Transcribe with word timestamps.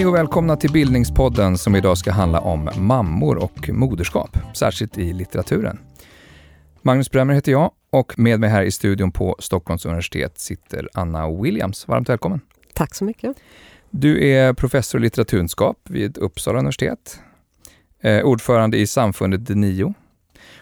Hej 0.00 0.06
och 0.06 0.14
välkomna 0.14 0.56
till 0.56 0.72
Bildningspodden 0.72 1.58
som 1.58 1.76
idag 1.76 1.98
ska 1.98 2.12
handla 2.12 2.40
om 2.40 2.70
mammor 2.78 3.36
och 3.36 3.68
moderskap, 3.68 4.38
särskilt 4.54 4.98
i 4.98 5.12
litteraturen. 5.12 5.78
Magnus 6.82 7.10
Bremmer 7.10 7.34
heter 7.34 7.52
jag 7.52 7.70
och 7.90 8.18
med 8.18 8.40
mig 8.40 8.50
här 8.50 8.62
i 8.62 8.70
studion 8.70 9.12
på 9.12 9.36
Stockholms 9.38 9.84
universitet 9.84 10.38
sitter 10.38 10.88
Anna 10.94 11.30
Williams. 11.30 11.88
Varmt 11.88 12.08
välkommen! 12.08 12.40
Tack 12.74 12.94
så 12.94 13.04
mycket! 13.04 13.36
Du 13.90 14.28
är 14.28 14.52
professor 14.52 15.00
i 15.00 15.02
litteraturkunskap 15.02 15.78
vid 15.84 16.18
Uppsala 16.18 16.58
universitet, 16.58 17.20
eh, 18.00 18.22
ordförande 18.22 18.78
i 18.78 18.86
samfundet 18.86 19.46
DENIO. 19.46 19.94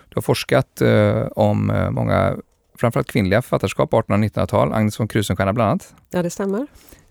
Du 0.09 0.15
har 0.15 0.23
forskat 0.23 0.81
eh, 0.81 1.27
om 1.27 1.71
eh, 1.71 1.91
många, 1.91 2.37
framförallt 2.79 3.09
kvinnliga 3.09 3.43
författarskap, 3.43 3.95
1800 3.95 4.43
1900-tal, 4.43 4.73
Agnes 4.73 5.01
von 5.01 5.09
Krusenstjerna 5.09 5.53
bland 5.53 5.71
annat. 5.71 5.95
Ja, 6.11 6.23
det 6.23 6.31
stämmer. 6.31 6.67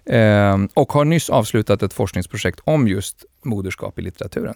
Eh, 0.09 0.57
och 0.73 0.93
har 0.93 1.05
nyss 1.05 1.29
avslutat 1.29 1.83
ett 1.83 1.93
forskningsprojekt 1.93 2.59
om 2.63 2.87
just 2.87 3.25
moderskap 3.43 3.99
i 3.99 4.01
litteraturen. 4.01 4.55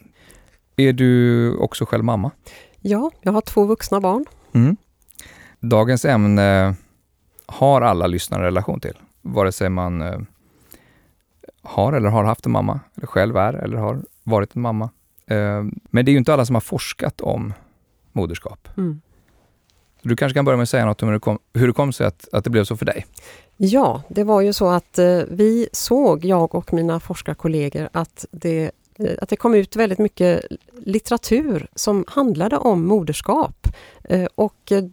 Är 0.76 0.94
du 0.94 1.56
också 1.56 1.86
själv 1.86 2.04
mamma? 2.04 2.32
Ja, 2.80 3.12
jag 3.22 3.32
har 3.32 3.42
två 3.42 3.66
vuxna 3.66 4.02
barn. 4.02 4.26
Mm. 4.54 4.78
Dagens 5.60 6.06
ämne 6.06 6.76
har 7.46 7.82
alla 7.82 8.08
lyssnare 8.08 8.46
relation 8.46 8.80
till, 8.80 8.98
vare 9.22 9.52
sig 9.52 9.70
man 9.70 10.02
eh, 10.02 10.20
har 11.62 11.94
eller 11.94 12.10
har 12.10 12.24
haft 12.24 12.46
en 12.46 12.52
mamma, 12.52 12.80
eller 12.96 13.08
själv 13.08 13.38
är 13.38 13.54
eller 13.54 13.78
har 13.78 14.02
varit 14.24 14.56
en 14.56 14.62
mamma. 14.62 14.90
Eh, 15.28 15.64
men 15.90 16.06
det 16.06 16.12
är 16.12 16.14
ju 16.14 16.18
inte 16.18 16.34
alla 16.34 16.46
som 16.46 16.56
har 16.56 16.62
forskat 16.62 17.22
om 17.22 17.54
moderskap. 18.12 18.68
Mm. 18.78 19.02
Du 20.02 20.16
kanske 20.16 20.34
kan 20.34 20.46
börja 20.46 20.58
med 20.58 20.64
att 20.64 20.70
säga 20.70 20.86
något 20.86 21.02
om 21.02 21.08
hur 21.08 21.14
det 21.14 21.20
kom, 21.20 21.40
hur 21.54 21.68
det 21.68 21.74
kom 21.74 21.94
sig 21.94 22.08
att, 22.08 22.28
att 22.32 22.44
det 22.44 22.50
blev 22.50 22.64
så 22.64 22.78
för 22.78 22.86
dig? 22.86 23.06
Ja, 23.64 24.02
det 24.10 24.24
var 24.24 24.42
ju 24.42 24.54
så 24.54 24.70
att 24.70 25.00
eh, 25.00 25.22
vi 25.28 25.70
såg, 25.74 26.26
jag 26.26 26.56
och 26.56 26.74
mina 26.74 27.00
forskarkollegor, 27.00 27.90
att 27.92 28.26
det, 28.32 28.72
eh, 29.00 29.12
att 29.22 29.30
det 29.30 29.36
kom 29.36 29.56
ut 29.56 29.76
väldigt 29.76 30.00
mycket 30.00 30.46
litteratur 30.78 31.68
som 31.76 32.06
handlade 32.08 32.58
om 32.58 32.88
moderskap. 32.88 33.68
Eh, 34.04 34.28
och 34.36 34.72
eh, 34.72 34.84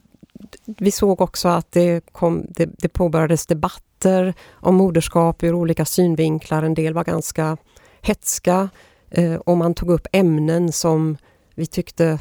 vi 0.65 0.91
såg 0.91 1.21
också 1.21 1.49
att 1.49 1.73
det, 1.73 2.01
kom, 2.13 2.47
det, 2.49 2.67
det 2.79 2.89
påbörjades 2.89 3.47
debatter 3.47 4.35
om 4.51 4.75
moderskap 4.75 5.43
ur 5.43 5.55
olika 5.55 5.85
synvinklar. 5.85 6.63
En 6.63 6.75
del 6.75 6.95
var 6.95 7.05
ganska 7.05 7.57
hetska 8.03 8.69
eh, 9.11 9.35
och 9.35 9.57
man 9.57 9.75
tog 9.75 9.91
upp 9.91 10.07
ämnen 10.13 10.73
som 10.73 11.17
vi 11.55 11.67
tyckte 11.67 12.19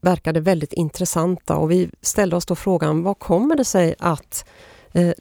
verkade 0.00 0.40
väldigt 0.40 0.72
intressanta 0.72 1.56
och 1.56 1.70
vi 1.70 1.90
ställde 2.00 2.36
oss 2.36 2.46
då 2.46 2.54
frågan, 2.54 3.02
vad 3.02 3.18
kommer 3.18 3.56
det 3.56 3.64
sig 3.64 3.94
att 3.98 4.44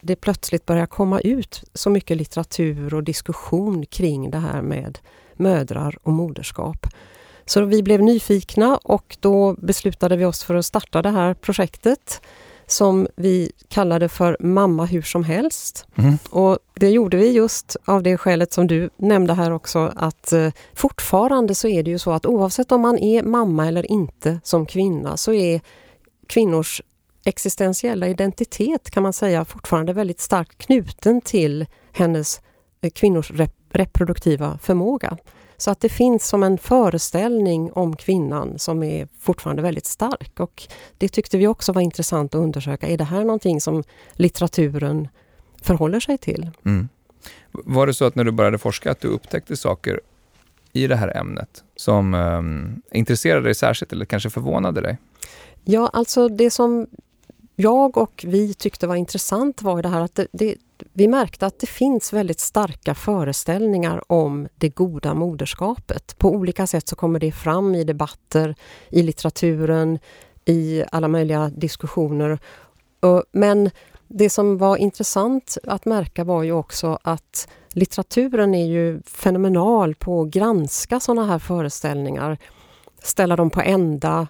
det 0.02 0.16
plötsligt 0.16 0.66
börjar 0.66 0.86
komma 0.86 1.20
ut 1.20 1.64
så 1.74 1.90
mycket 1.90 2.18
litteratur 2.18 2.94
och 2.94 3.04
diskussion 3.04 3.86
kring 3.86 4.32
det 4.32 4.38
här 4.38 4.62
med 4.62 5.00
mödrar 5.36 5.98
och 6.04 6.14
moderskap? 6.14 6.88
Så 7.46 7.66
vi 7.66 7.84
blev 7.84 8.02
nyfikna 8.02 8.78
och 8.78 9.18
då 9.20 9.54
beslutade 9.54 10.16
vi 10.16 10.26
oss 10.26 10.44
för 10.44 10.56
att 10.56 10.66
starta 10.66 11.02
det 11.02 11.10
här 11.10 11.34
projektet 11.34 12.22
som 12.68 13.08
vi 13.16 13.52
kallade 13.68 14.10
för 14.10 14.38
Mamma 14.40 14.86
hur 14.86 15.02
som 15.02 15.24
helst. 15.24 15.88
Mm. 15.96 16.18
Och 16.30 16.58
det 16.76 16.90
gjorde 16.90 17.18
vi 17.18 17.32
just 17.32 17.78
av 17.86 18.04
det 18.04 18.18
skälet 18.18 18.54
som 18.54 18.68
du 18.68 18.90
nämnde 18.98 19.34
här 19.34 19.52
också 19.52 19.94
att 19.96 20.34
eh, 20.34 20.52
fortfarande 20.74 21.56
så 21.56 21.68
är 21.68 21.84
det 21.84 21.92
ju 21.92 22.00
så 22.00 22.12
att 22.12 22.26
oavsett 22.26 22.72
om 22.72 22.82
man 22.82 22.98
är 22.98 23.24
mamma 23.24 23.68
eller 23.68 23.92
inte 23.92 24.40
som 24.44 24.66
kvinna 24.66 25.18
så 25.18 25.34
är 25.34 25.62
kvinnors 26.28 26.82
existentiella 27.26 28.08
identitet 28.08 28.90
kan 28.90 29.04
man 29.04 29.14
säga 29.14 29.46
fortfarande 29.46 29.94
väldigt 29.94 30.20
starkt 30.20 30.58
knuten 30.58 31.22
till 31.22 31.66
hennes 31.92 32.42
eh, 32.82 32.90
kvinnors 32.90 33.32
rep 33.32 33.52
reproduktiva 33.70 34.58
förmåga. 34.58 35.18
Så 35.58 35.72
att 35.72 35.80
det 35.80 35.90
finns 35.90 36.28
som 36.28 36.44
en 36.44 36.58
föreställning 36.58 37.72
om 37.72 37.96
kvinnan 37.96 38.60
som 38.60 38.84
är 38.84 39.08
fortfarande 39.20 39.62
väldigt 39.62 39.86
stark 39.86 40.40
och 40.40 40.64
det 40.98 41.08
tyckte 41.08 41.38
vi 41.38 41.48
också 41.48 41.74
var 41.74 41.82
intressant 41.82 42.36
att 42.36 42.40
undersöka. 42.40 42.88
Är 42.88 42.98
det 42.98 43.04
här 43.04 43.24
någonting 43.24 43.62
som 43.62 43.84
litteraturen 44.14 45.08
förhåller 45.62 46.00
sig 46.00 46.18
till? 46.18 46.52
Mm. 46.66 46.90
Var 47.52 47.88
det 47.88 47.94
så 47.94 48.06
att 48.06 48.16
när 48.16 48.24
du 48.24 48.32
började 48.32 48.58
forska 48.58 48.92
att 48.92 49.02
du 49.02 49.08
upptäckte 49.08 49.58
saker 49.58 50.00
i 50.74 50.88
det 50.88 50.96
här 50.96 51.18
ämnet 51.18 51.64
som 51.76 52.14
um, 52.14 52.82
intresserade 52.92 53.44
dig 53.44 53.56
särskilt 53.56 53.94
eller 53.94 54.06
kanske 54.06 54.30
förvånade 54.30 54.82
dig? 54.82 54.98
Ja, 55.64 55.90
alltså 55.94 56.28
det 56.28 56.50
som 56.50 56.88
jag 57.56 57.98
och 57.98 58.26
vi 58.28 58.54
tyckte 58.54 58.88
var 58.88 58.96
intressant 58.96 59.62
var 59.62 59.82
det 59.82 59.90
här 59.90 60.02
att 60.02 60.16
det, 60.16 60.28
det, 60.32 60.56
vi 60.94 61.08
märkte 61.08 61.46
att 61.46 61.60
det 61.60 61.68
finns 61.68 62.14
väldigt 62.14 62.40
starka 62.40 62.96
föreställningar 62.96 64.12
om 64.12 64.48
det 64.56 64.70
goda 64.70 65.14
moderskapet. 65.14 66.18
På 66.18 66.30
olika 66.30 66.68
sätt 66.68 66.88
så 66.88 66.96
kommer 66.96 67.20
det 67.20 67.32
fram 67.32 67.76
i 67.76 67.84
debatter, 67.84 68.56
i 68.90 69.04
litteraturen, 69.04 70.00
i 70.46 70.84
alla 70.92 71.08
möjliga 71.08 71.50
diskussioner. 71.50 72.40
Men 73.32 73.70
det 74.08 74.30
som 74.30 74.58
var 74.58 74.78
intressant 74.78 75.58
att 75.64 75.86
märka 75.86 76.24
var 76.24 76.44
ju 76.44 76.52
också 76.52 77.00
att 77.04 77.48
litteraturen 77.74 78.56
är 78.56 78.66
ju 78.66 79.02
fenomenal 79.02 79.96
på 79.96 80.22
att 80.22 80.28
granska 80.28 81.00
sådana 81.00 81.28
här 81.28 81.40
föreställningar, 81.40 82.38
ställa 83.04 83.36
dem 83.36 83.50
på 83.50 83.62
ända, 83.62 84.28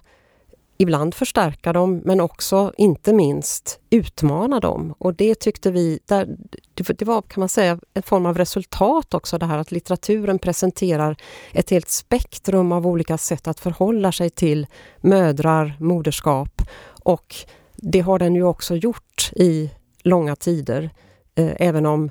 ibland 0.76 1.14
förstärka 1.14 1.72
dem 1.72 2.02
men 2.04 2.20
också, 2.20 2.72
inte 2.76 3.12
minst, 3.12 3.80
utmana 3.90 4.60
dem. 4.60 4.94
Och 4.98 5.14
det 5.14 5.34
tyckte 5.34 5.70
vi, 5.70 5.98
där, 6.06 6.36
det 6.74 7.02
var 7.02 7.22
kan 7.22 7.40
man 7.40 7.48
säga 7.48 7.78
en 7.94 8.02
form 8.02 8.26
av 8.26 8.38
resultat 8.38 9.14
också 9.14 9.38
det 9.38 9.46
här 9.46 9.58
att 9.58 9.72
litteraturen 9.72 10.38
presenterar 10.38 11.16
ett 11.52 11.70
helt 11.70 11.88
spektrum 11.88 12.72
av 12.72 12.86
olika 12.86 13.18
sätt 13.18 13.48
att 13.48 13.60
förhålla 13.60 14.12
sig 14.12 14.30
till 14.30 14.66
mödrar, 15.00 15.76
moderskap 15.80 16.62
och 17.04 17.34
det 17.76 18.00
har 18.00 18.18
den 18.18 18.34
ju 18.34 18.44
också 18.44 18.76
gjort 18.76 19.30
i 19.32 19.70
långa 20.02 20.36
tider. 20.36 20.90
Eh, 21.34 21.52
även 21.56 21.86
om 21.86 22.10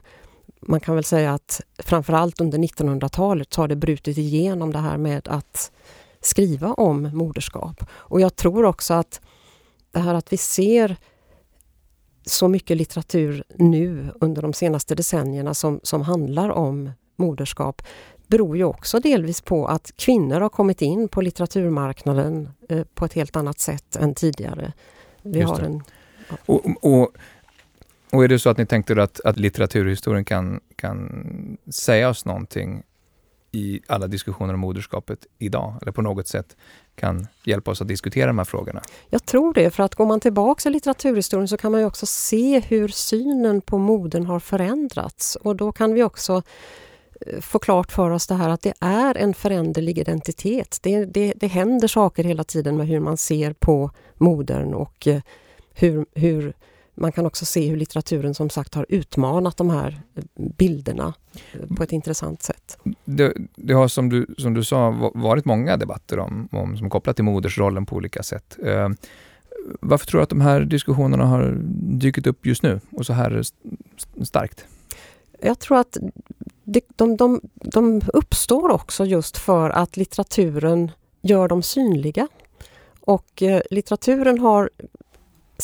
man 0.62 0.80
kan 0.80 0.96
väl 0.96 1.04
säga 1.04 1.34
att 1.34 1.62
framförallt 1.78 2.42
under 2.42 2.58
1900-talet 2.58 3.54
så 3.54 3.62
har 3.62 3.68
det 3.68 3.76
brutit 3.76 4.18
igenom 4.18 4.74
det 4.74 4.80
här 4.80 4.98
med 4.98 5.28
att 5.28 5.72
skriva 6.26 6.74
om 6.74 7.10
moderskap. 7.14 7.84
Och 7.92 8.22
jag 8.22 8.36
tror 8.36 8.66
också 8.66 8.94
att 8.94 9.22
det 9.92 10.00
här 10.00 10.14
att 10.14 10.34
vi 10.34 10.38
ser 10.38 10.98
så 12.26 12.48
mycket 12.48 12.78
litteratur 12.78 13.44
nu 13.56 14.12
under 14.22 14.42
de 14.42 14.54
senaste 14.54 14.96
decennierna 14.96 15.54
som, 15.54 15.80
som 15.84 16.02
handlar 16.02 16.50
om 16.50 16.92
moderskap 17.16 17.82
beror 18.28 18.58
ju 18.58 18.64
också 18.64 19.00
delvis 19.00 19.42
på 19.42 19.68
att 19.68 19.92
kvinnor 19.96 20.42
har 20.42 20.50
kommit 20.50 20.82
in 20.82 21.08
på 21.08 21.22
litteraturmarknaden 21.22 22.50
eh, 22.70 22.84
på 22.94 23.06
ett 23.06 23.14
helt 23.14 23.36
annat 23.36 23.60
sätt 23.60 23.96
än 23.96 24.16
tidigare. 24.16 24.74
Vi 25.22 25.42
har 25.42 25.60
en, 25.60 25.84
ja. 26.30 26.36
och, 26.46 26.66
och, 26.82 27.16
och, 28.12 28.24
är 28.24 28.28
det 28.28 28.40
så 28.40 28.50
att 28.50 28.58
ni 28.58 28.66
tänkte 28.66 29.04
att, 29.04 29.22
att 29.26 29.40
litteraturhistorien 29.40 30.26
kan, 30.26 30.60
kan 30.76 31.58
säga 31.72 32.10
oss 32.10 32.26
någonting 32.26 32.84
i 33.56 33.82
alla 33.88 34.08
diskussioner 34.08 34.54
om 34.54 34.60
moderskapet 34.60 35.28
idag, 35.40 35.76
eller 35.82 35.92
på 35.92 36.02
något 36.02 36.28
sätt 36.28 36.56
kan 36.96 37.28
hjälpa 37.44 37.72
oss 37.72 37.82
att 37.82 37.88
diskutera 37.88 38.28
de 38.28 38.38
här 38.38 38.46
frågorna? 38.46 38.82
Jag 39.10 39.26
tror 39.26 39.54
det, 39.54 39.72
för 39.72 39.84
att 39.84 39.96
går 39.96 40.06
man 40.06 40.20
tillbaka 40.20 40.70
i 40.70 40.72
litteraturhistorien 40.72 41.48
så 41.48 41.58
kan 41.58 41.72
man 41.72 41.82
ju 41.82 41.88
också 41.88 42.06
se 42.06 42.60
hur 42.60 42.88
synen 42.88 43.62
på 43.62 43.78
modern 43.78 44.26
har 44.26 44.40
förändrats 44.40 45.36
och 45.36 45.56
då 45.56 45.72
kan 45.72 45.94
vi 45.94 46.04
också 46.04 46.42
eh, 47.22 47.42
få 47.42 47.60
klart 47.60 47.92
för 47.92 48.10
oss 48.10 48.28
det 48.28 48.36
här 48.36 48.50
att 48.50 48.62
det 48.62 48.74
är 48.80 49.18
en 49.18 49.34
föränderlig 49.34 50.00
identitet. 50.00 50.80
Det, 50.82 51.06
det, 51.06 51.34
det 51.36 51.48
händer 51.48 51.88
saker 51.88 52.24
hela 52.24 52.44
tiden 52.44 52.78
med 52.78 52.88
hur 52.88 53.00
man 53.00 53.18
ser 53.18 53.54
på 53.54 53.92
modern 54.18 54.74
och 54.74 55.08
eh, 55.08 55.22
hur, 55.74 56.06
hur 56.14 56.54
man 56.96 57.12
kan 57.12 57.26
också 57.26 57.46
se 57.46 57.70
hur 57.70 57.78
litteraturen 57.78 58.34
som 58.34 58.50
sagt 58.50 58.76
har 58.76 58.86
utmanat 58.90 59.58
de 59.58 59.70
här 59.70 60.02
eh, 60.16 60.24
bilderna 60.36 61.14
eh, 61.54 61.76
på 61.76 61.84
ett 61.84 61.92
intressant 61.92 62.42
sätt. 62.44 62.78
Det, 63.06 63.34
det 63.56 63.74
har 63.74 63.88
som 63.88 64.10
du, 64.10 64.36
som 64.38 64.54
du 64.54 64.64
sa 64.64 65.12
varit 65.14 65.46
många 65.46 65.78
debatter 65.78 66.20
om, 66.20 66.50
om 66.52 66.78
som 66.78 66.90
kopplat 66.90 67.16
till 67.16 67.26
modersrollen 67.26 67.86
på 67.86 67.96
olika 67.96 68.24
sätt. 68.24 68.58
Eh, 68.66 68.90
varför 69.80 70.06
tror 70.06 70.20
du 70.20 70.24
att 70.24 70.30
de 70.30 70.42
här 70.42 70.62
diskussionerna 70.62 71.26
har 71.26 71.58
dykt 72.00 72.28
upp 72.28 72.46
just 72.46 72.64
nu 72.64 72.80
och 72.92 73.06
så 73.06 73.14
här 73.14 73.42
starkt? 74.24 74.66
Jag 75.42 75.60
tror 75.60 75.78
att 75.78 75.98
det, 76.64 76.82
de, 76.96 77.18
de, 77.18 77.42
de 77.54 78.02
uppstår 78.14 78.70
också 78.70 79.06
just 79.06 79.38
för 79.38 79.70
att 79.70 79.98
litteraturen 79.98 80.92
gör 81.22 81.48
dem 81.48 81.64
synliga. 81.64 82.28
Och 83.02 83.44
eh, 83.44 83.62
litteraturen 83.72 84.40
har 84.40 84.70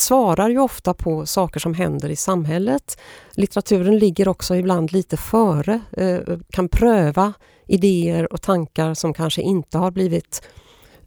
svarar 0.00 0.48
ju 0.48 0.58
ofta 0.58 0.94
på 0.94 1.26
saker 1.26 1.60
som 1.60 1.74
händer 1.74 2.08
i 2.08 2.16
samhället. 2.16 3.00
Litteraturen 3.34 3.98
ligger 3.98 4.28
också 4.28 4.56
ibland 4.56 4.92
lite 4.92 5.16
före, 5.16 5.80
eh, 5.92 6.18
kan 6.50 6.68
pröva 6.68 7.32
idéer 7.66 8.32
och 8.32 8.42
tankar 8.42 8.94
som 8.94 9.14
kanske 9.14 9.42
inte 9.42 9.78
har 9.78 9.90
blivit 9.90 10.42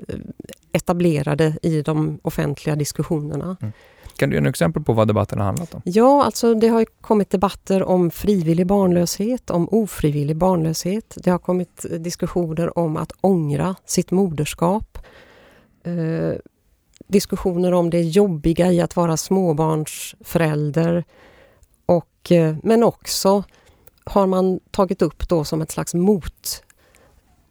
eh, 0.08 0.16
etablerade 0.72 1.58
i 1.62 1.82
de 1.82 2.20
offentliga 2.24 2.76
diskussionerna. 2.76 3.58
Mm. 3.62 3.74
Kan 4.18 4.30
du 4.30 4.36
ge 4.36 4.42
några 4.42 4.50
exempel 4.50 4.84
på 4.84 4.94
vad 4.94 5.08
debatten 5.08 5.40
har 5.40 5.46
handlat 5.46 5.74
om? 5.74 5.82
Ja, 5.86 6.24
alltså 6.24 6.54
det 6.54 6.68
har 6.68 6.86
kommit 7.02 7.30
debatter 7.30 7.84
om 7.84 8.12
frivillig 8.12 8.68
barnlöshet, 8.68 9.50
om 9.50 9.70
ofrivillig 9.72 10.36
barnlöshet. 10.36 11.18
Det 11.24 11.32
har 11.32 11.40
kommit 11.40 11.86
diskussioner 12.00 12.78
om 12.80 12.98
att 12.98 13.12
ångra 13.22 13.76
sitt 13.86 14.12
moderskap. 14.12 14.98
Diskussioner 17.14 17.72
om 17.72 17.90
det 17.90 18.02
jobbiga 18.02 18.72
i 18.72 18.82
att 18.82 18.96
vara 18.96 19.18
småbarnsförälder. 19.18 21.04
Och, 21.86 22.32
eh, 22.32 22.56
men 22.64 22.84
också 22.84 23.44
har 24.04 24.28
man 24.28 24.60
tagit 24.72 25.02
upp 25.02 25.30
då 25.30 25.44
som 25.44 25.62
ett 25.62 25.72
slags 25.72 25.94
mot 25.94 26.64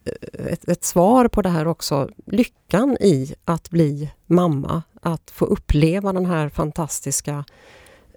eh, 0.05 0.47
ett, 0.47 0.69
ett, 0.69 0.85
svar 0.85 1.29
på 1.29 1.43
det 1.43 1.49
här 1.49 1.67
också, 1.67 2.09
lyckan 2.27 2.97
i 3.01 3.35
att 3.45 3.71
bli 3.71 4.11
mamma, 4.27 4.83
att 5.01 5.31
få 5.31 5.45
uppleva 5.45 6.13
den 6.13 6.27
här 6.27 6.49
fantastiska 6.49 7.45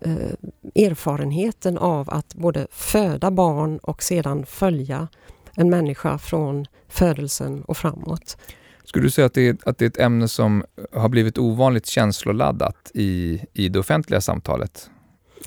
eh, 0.01 0.83
erfarenheten 0.85 1.77
av 1.77 2.09
att 2.09 2.35
både 2.35 2.67
föda 2.71 3.31
barn 3.31 3.77
och 3.77 4.03
sedan 4.03 4.45
följa 4.45 5.07
en 5.55 5.69
människa 5.69 6.17
från 6.17 6.65
födelsen 6.87 7.63
och 7.63 7.77
framåt. 7.77 8.37
Skulle 8.85 9.05
du 9.05 9.09
säga 9.09 9.25
att 9.25 9.33
det, 9.33 9.47
är, 9.47 9.57
att 9.65 9.77
det 9.77 9.85
är 9.85 9.89
ett 9.89 9.99
ämne 9.99 10.27
som 10.27 10.63
har 10.91 11.09
blivit 11.09 11.37
ovanligt 11.37 11.85
känsloladdat 11.85 12.91
i, 12.93 13.41
i 13.53 13.69
det 13.69 13.79
offentliga 13.79 14.21
samtalet 14.21 14.89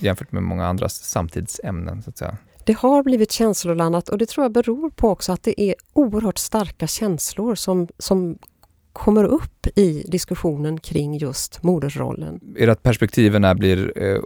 jämfört 0.00 0.32
med 0.32 0.43
många 0.43 0.67
andra 0.67 0.88
samtidsämnen? 0.88 2.02
Så 2.02 2.11
att 2.11 2.19
säga? 2.19 2.37
Det 2.64 2.76
har 2.76 3.02
blivit 3.02 3.32
känsloladdat 3.32 4.08
och 4.08 4.19
det 4.19 4.26
tror 4.26 4.44
jag 4.44 4.52
beror 4.52 4.90
på 4.90 5.11
också 5.11 5.32
att 5.32 5.43
det 5.43 5.62
är 5.62 5.75
oerhört 5.93 6.38
starka 6.38 6.87
känslor 6.87 7.55
som, 7.55 7.88
som 7.99 8.38
kommer 8.93 9.25
upp 9.25 9.67
i 9.79 10.05
diskussionen 10.08 10.81
kring 10.81 11.19
just 11.19 11.62
modersrollen. 11.62 12.40
Är 12.56 12.67
det 12.67 12.73
att 12.73 12.82
perspektiven 12.82 13.44
är 13.44 13.55
blir, 13.55 13.93
eh, 13.96 14.20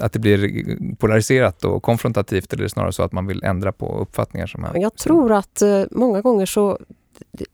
att 0.00 0.12
det 0.12 0.18
blir 0.18 0.96
polariserat 0.96 1.64
och 1.64 1.82
konfrontativt 1.82 2.52
eller 2.52 2.62
är 2.62 2.64
det 2.64 2.70
snarare 2.70 2.92
så 2.92 3.02
att 3.02 3.12
man 3.12 3.26
vill 3.26 3.42
ändra 3.42 3.72
på 3.72 3.98
uppfattningar? 3.98 4.46
Som 4.46 4.64
är, 4.64 4.80
Jag 4.80 4.96
tror 4.96 5.32
att 5.32 5.62
eh, 5.62 5.82
många 5.90 6.20
gånger 6.20 6.46
så, 6.46 6.78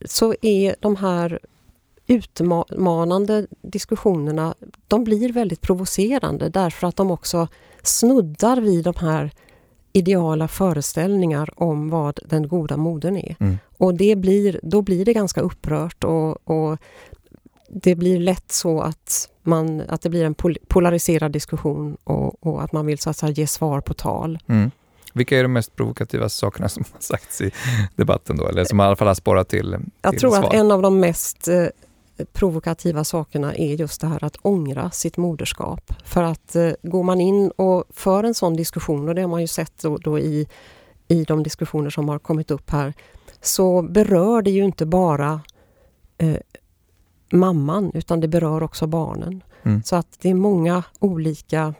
så 0.05 0.34
är 0.43 0.76
de 0.81 0.96
här 0.96 1.38
utmanande 2.06 3.46
diskussionerna, 3.62 4.55
de 4.88 5.05
blir 5.05 5.32
väldigt 5.32 5.61
provocerande 5.61 6.49
därför 6.49 6.87
att 6.87 6.96
de 6.96 7.11
också 7.11 7.49
snuddar 7.82 8.61
vid 8.61 8.84
de 8.84 8.94
här 8.96 9.31
ideala 9.93 10.49
föreställningar 10.49 11.50
om 11.56 11.90
vad 11.90 12.19
den 12.26 12.49
goda 12.49 12.76
modern 12.76 13.16
är. 13.16 13.37
Mm. 13.40 13.58
Och 13.78 13.94
det 13.94 14.16
blir, 14.16 14.61
då 14.62 14.82
blir 14.82 15.05
det 15.05 15.12
ganska 15.12 15.40
upprört 15.40 16.05
och, 16.05 16.50
och, 16.50 16.78
det 17.69 17.94
blir 17.94 18.20
lätt 18.20 18.52
så 18.52 18.81
att, 18.81 19.31
man, 19.43 19.82
att 19.88 20.02
det 20.02 20.11
blir 20.11 20.25
en 20.25 20.34
polariserad 20.69 21.32
diskussion 21.32 21.96
och, 22.05 22.46
och 22.46 22.62
att 22.62 22.72
man 22.72 22.87
vill 22.87 22.99
så 22.99 23.11
att 23.11 23.16
säga, 23.16 23.32
ge 23.32 23.46
svar 23.46 23.81
på 23.81 23.94
tal. 23.94 24.38
Mm. 24.46 24.70
Vilka 25.14 25.38
är 25.38 25.43
de 25.43 25.52
mest 25.52 25.76
provokativa 25.76 26.28
sakerna 26.28 26.69
som 26.69 26.84
har 26.93 27.00
sagts 27.00 27.40
i 27.40 27.50
debatten 27.96 28.37
då? 28.37 28.49
Eller 28.49 28.64
som 28.64 28.81
i 28.81 28.82
alla 28.82 28.96
fall 28.96 29.08
har 29.08 29.14
spårat 29.14 29.49
till, 29.49 29.70
till 29.72 29.90
Jag 30.02 30.19
tror 30.19 30.31
svar? 30.31 30.44
att 30.44 30.55
en 30.55 30.70
av 30.70 30.82
de 30.82 31.00
mest 31.00 31.49
eh, 31.49 31.66
provokativa 32.32 33.05
sakerna 33.05 33.55
är 33.55 33.75
just 33.75 34.00
det 34.00 34.06
här 34.06 34.25
att 34.25 34.37
ångra 34.43 34.90
sitt 34.90 35.16
moderskap. 35.16 35.93
För 36.05 36.22
att 36.22 36.56
eh, 36.56 36.70
går 36.82 37.02
man 37.02 37.20
in 37.20 37.50
och 37.50 37.84
för 37.90 38.25
en 38.25 38.34
sån 38.34 38.56
diskussion, 38.56 39.08
och 39.08 39.14
det 39.14 39.20
har 39.20 39.28
man 39.28 39.40
ju 39.40 39.46
sett 39.46 39.82
då, 39.82 39.96
då 39.96 40.19
i, 40.19 40.49
i 41.08 41.25
de 41.25 41.43
diskussioner 41.43 41.90
som 41.90 42.08
har 42.08 42.19
kommit 42.19 42.50
upp 42.50 42.70
här, 42.70 42.94
så 43.40 43.82
berör 43.82 44.43
det 44.43 44.50
ju 44.50 44.64
inte 44.64 44.87
bara 44.87 45.40
eh, 46.19 46.37
mamman 47.32 47.90
utan 47.94 48.20
det 48.20 48.28
berör 48.28 48.62
också 48.62 48.87
barnen. 48.87 49.43
Mm. 49.62 49.82
Så 49.82 49.96
att 49.96 50.19
det 50.20 50.31
är 50.31 50.34
många 50.34 50.82
olika 50.99 51.75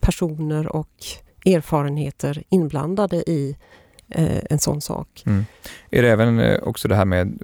personer 0.00 0.76
och 0.76 1.04
erfarenheter 1.44 2.42
inblandade 2.48 3.16
i 3.16 3.56
eh, 4.08 4.38
en 4.50 4.58
sån 4.58 4.80
sak. 4.80 5.22
Mm. 5.26 5.44
Är 5.90 6.02
det 6.02 6.10
även 6.10 6.40
eh, 6.40 6.62
också 6.62 6.88
det 6.88 6.94
här 6.94 7.04
med 7.04 7.38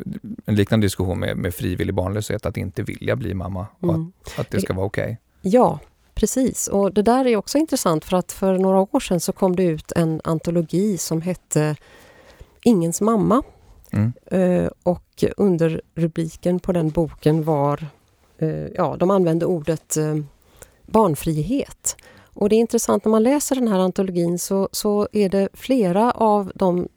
en 0.47 0.55
liknande 0.55 0.85
diskussion 0.85 1.21
med, 1.21 1.37
med 1.37 1.55
frivillig 1.55 1.95
barnlöshet, 1.95 2.47
att 2.47 2.57
inte 2.57 2.83
vilja 2.83 3.17
bli 3.17 3.35
mamma 3.35 3.67
och 3.81 3.95
mm. 3.95 4.13
att, 4.25 4.39
att, 4.39 4.51
det 4.51 4.61
ska 4.61 4.75
vara 4.75 4.87
okej? 4.87 5.05
Okay? 5.05 5.17
Ja, 5.53 5.79
precis. 6.15 6.69
Och 6.69 6.93
det 6.93 7.03
där 7.03 7.27
är 7.27 7.37
också 7.37 7.59
intressant 7.59 8.05
för 8.05 8.17
att 8.17 8.33
för 8.33 8.59
några 8.59 8.81
år 8.81 9.01
sedan 9.01 9.21
så 9.21 9.33
kom 9.33 9.57
det 9.57 9.65
ut 9.65 9.93
en 9.93 10.21
antologi 10.25 10.99
som 10.99 11.23
hette 11.23 11.77
Ingens 12.63 13.01
mamma. 13.01 13.43
Mm. 13.91 14.13
Eh, 14.27 14.71
och 14.83 15.25
under 15.37 15.81
rubriken 15.95 16.61
på 16.61 16.73
den 16.73 16.91
boken 16.91 17.45
var, 17.45 17.87
ja 18.75 18.97
de 18.99 19.11
använde 19.11 19.47
ordet 19.47 19.97
barnfrihet. 20.87 21.97
Och 22.41 22.49
det 22.49 22.57
är 22.57 22.61
intressant 22.61 23.05
när 23.05 23.11
man 23.11 23.23
läser 23.23 23.55
den 23.55 23.69
här 23.69 23.79
antologin 23.79 24.39
så, 24.39 24.69
så 24.73 25.09
är 25.13 25.29
det 25.29 25.49
flera 25.53 26.11
av 26.11 26.53
de 26.55 26.89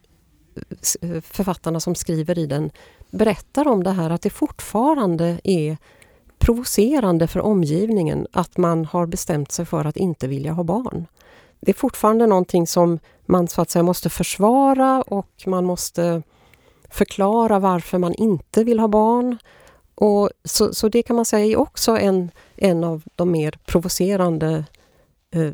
författarna 1.21 1.79
som 1.79 1.95
skriver 1.95 2.37
i 2.39 2.45
den 2.45 2.71
berättar 3.09 3.67
om 3.67 3.83
det 3.83 3.91
här 3.91 4.09
att 4.09 4.21
det 4.21 4.29
fortfarande 4.29 5.41
är 5.43 5.77
provocerande 6.39 7.27
för 7.27 7.39
omgivningen 7.39 8.27
att 8.31 8.57
man 8.57 8.85
har 8.85 9.05
bestämt 9.05 9.51
sig 9.51 9.65
för 9.65 9.85
att 9.85 9.97
inte 9.97 10.27
vilja 10.27 10.53
ha 10.53 10.63
barn. 10.63 11.05
Det 11.59 11.71
är 11.71 11.75
fortfarande 11.75 12.27
någonting 12.27 12.67
som 12.67 12.99
man 13.25 13.47
så 13.47 13.61
att 13.61 13.69
säga 13.69 13.83
måste 13.83 14.09
försvara 14.09 15.01
och 15.01 15.43
man 15.45 15.65
måste 15.65 16.23
förklara 16.89 17.59
varför 17.59 17.97
man 17.97 18.13
inte 18.13 18.63
vill 18.63 18.79
ha 18.79 18.87
barn. 18.87 19.37
Och 19.95 20.29
så, 20.43 20.73
så 20.73 20.89
det 20.89 21.03
kan 21.03 21.15
man 21.15 21.25
säga 21.25 21.45
är 21.45 21.59
också 21.59 21.97
en, 21.97 22.31
en 22.55 22.83
av 22.83 23.03
de 23.15 23.31
mer 23.31 23.59
provocerande 23.65 24.65
eh, 25.31 25.51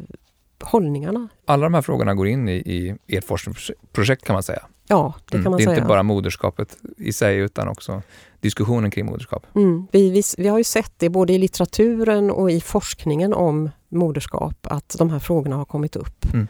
hållningarna. 0.64 1.28
Alla 1.46 1.64
de 1.64 1.74
här 1.74 1.82
frågorna 1.82 2.16
går 2.16 2.28
in 2.28 2.50
i, 2.50 2.54
i 2.56 2.96
ert 3.08 3.24
forskningsprojekt 3.24 4.26
kan 4.26 4.34
man 4.34 4.44
säga? 4.44 4.62
Ja, 4.88 5.14
det 5.26 5.32
kan 5.32 5.40
mm. 5.40 5.52
man 5.52 5.60
säga. 5.60 5.70
Det 5.70 5.72
är 5.72 5.76
säga. 5.76 5.78
inte 5.78 5.88
bara 5.88 6.04
moderskapet 6.04 6.78
i 6.98 7.14
sig 7.14 7.38
utan 7.38 7.68
också 7.68 8.02
diskussionen 8.40 8.92
kring 8.92 9.06
moderskap. 9.06 9.46
Mm. 9.56 9.88
Vi, 9.92 10.10
vi, 10.10 10.24
vi, 10.38 10.48
har 10.48 10.58
ju 10.58 10.64
sett 10.64 10.94
det 10.98 11.10
både 11.10 11.34
i 11.34 11.38
litteraturen 11.38 12.32
och 12.32 12.52
i 12.52 12.62
forskningen 12.62 13.34
om 13.34 13.70
moderskap 13.90 14.68
att 14.68 14.96
de 15.00 15.10
här 15.10 15.20
frågorna 15.20 15.56
har 15.56 15.66
kommit 15.66 15.96
upp. 15.96 16.34
Mm. 16.34 16.48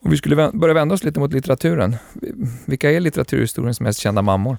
Om 0.00 0.10
vi 0.10 0.16
skulle 0.16 0.50
börja 0.52 0.74
vända 0.74 0.94
oss 0.94 1.04
lite 1.04 1.20
mot 1.20 1.32
litteraturen. 1.32 1.96
Vilka 2.64 2.90
är 2.90 3.00
litteraturhistoriens 3.00 3.80
mest 3.80 3.98
kända 3.98 4.22
mammor? 4.22 4.56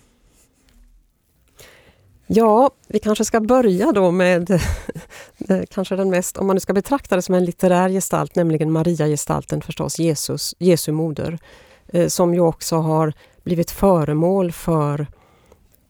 Ja, 2.30 2.72
vi 2.88 3.00
kanske 3.00 3.26
ska 3.26 3.40
börja 3.40 3.92
då 3.92 4.12
med 4.12 4.52
eh, 5.50 5.62
kanske 5.70 5.96
den 5.96 6.10
mest, 6.10 6.38
om 6.38 6.48
man 6.48 6.56
nu 6.56 6.60
ska 6.60 6.74
betrakta 6.74 7.16
det 7.16 7.22
som 7.22 7.36
en 7.36 7.46
litterär 7.46 7.90
gestalt, 7.90 8.36
nämligen 8.36 8.72
Maria-gestalten 8.72 9.62
förstås, 9.62 10.00
Jesus, 10.00 10.56
Jesu 10.60 10.92
moder, 10.92 11.40
eh, 11.88 12.08
som 12.08 12.34
ju 12.34 12.40
också 12.40 12.76
har 12.76 13.14
blivit 13.44 13.72
föremål 13.72 14.52
för 14.52 15.08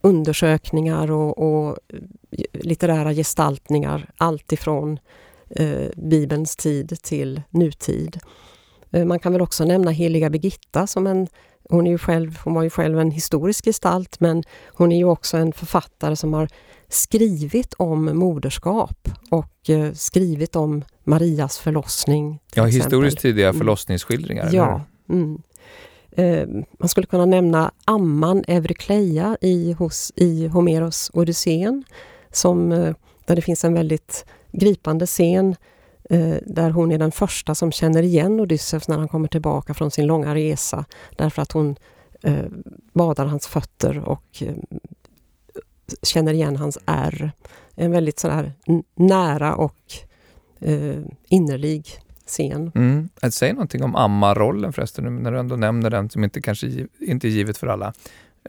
undersökningar 0.02 1.12
och, 1.12 1.38
och 1.38 1.78
eh, 2.32 2.44
litterära 2.54 3.14
gestaltningar 3.14 4.10
alltifrån 4.18 5.00
eh, 5.50 5.88
Bibelns 5.96 6.56
tid 6.56 6.98
till 7.02 7.42
nutid. 7.50 8.20
Man 9.06 9.20
kan 9.20 9.32
väl 9.32 9.42
också 9.42 9.66
nämna 9.66 9.92
heliga 9.92 10.30
Birgitta 10.30 10.88
som 10.88 11.08
en 11.08 11.28
hon, 11.70 11.88
är 11.88 11.92
ju 11.92 11.98
själv, 11.98 12.40
hon 12.44 12.54
var 12.54 12.64
ju 12.64 12.70
själv 12.70 13.00
en 13.00 13.12
historisk 13.12 13.66
gestalt 13.66 14.20
men 14.20 14.44
hon 14.68 14.92
är 14.92 14.98
ju 14.98 15.06
också 15.06 15.38
en 15.38 15.54
författare 15.54 16.16
som 16.16 16.34
har 16.34 16.48
skrivit 16.90 17.74
om 17.74 18.18
moderskap 18.18 19.10
och 19.30 19.70
eh, 19.70 19.94
skrivit 19.94 20.56
om 20.56 20.84
Marias 21.04 21.58
förlossning. 21.58 22.40
Ja, 22.56 22.66
historiskt 22.66 23.20
tidiga 23.20 23.48
mm. 23.50 23.58
förlossningsskildringar. 23.58 24.50
Ja. 24.54 24.82
Mm. 25.10 25.42
Eh, 26.12 26.48
man 26.80 26.90
skulle 26.90 27.08
kunna 27.08 27.26
nämna 27.26 27.72
amman 27.86 28.44
Eurykleia 28.48 29.38
i, 29.42 29.74
hos, 29.74 30.12
i 30.16 30.48
Homeros 30.48 31.12
Odysseen 31.14 31.84
som, 32.32 32.72
eh, 32.72 32.96
där 33.26 33.36
det 33.36 33.42
finns 33.42 33.64
en 33.64 33.74
väldigt 33.74 34.26
gripande 34.52 35.06
scen 35.06 35.56
där 36.46 36.70
hon 36.70 36.92
är 36.92 36.98
den 36.98 37.12
första 37.12 37.56
som 37.56 37.72
känner 37.72 38.04
igen 38.04 38.40
Odysseus 38.40 38.88
när 38.88 38.98
han 38.98 39.08
kommer 39.08 39.28
tillbaka 39.28 39.74
från 39.74 39.92
sin 39.92 40.06
långa 40.06 40.36
resa 40.36 40.86
därför 41.16 41.42
att 41.42 41.52
hon 41.52 41.76
eh, 42.24 42.46
badar 42.94 43.26
hans 43.26 43.48
fötter 43.48 44.00
och 44.00 44.26
eh, 44.42 44.56
känner 46.04 46.34
igen 46.34 46.56
hans 46.56 46.78
ärr. 46.86 47.32
En 47.76 47.92
väldigt 47.92 48.20
sådär 48.20 48.54
nära 48.96 49.56
och 49.56 49.76
eh, 50.60 51.00
innerlig 51.30 51.88
scen. 52.28 52.72
Mm. 52.76 53.10
Säg 53.32 53.54
någonting 53.54 53.84
om 53.84 53.96
amma-rollen 53.96 54.74
förresten, 54.74 55.24
när 55.24 55.32
du 55.32 55.40
ändå 55.40 55.56
nämner 55.56 55.90
den 55.90 56.10
som 56.10 56.24
inte 56.24 56.42
kanske 56.42 56.88
inte 57.00 57.28
är 57.28 57.30
givet 57.30 57.58
för 57.58 57.68
alla. 57.68 57.94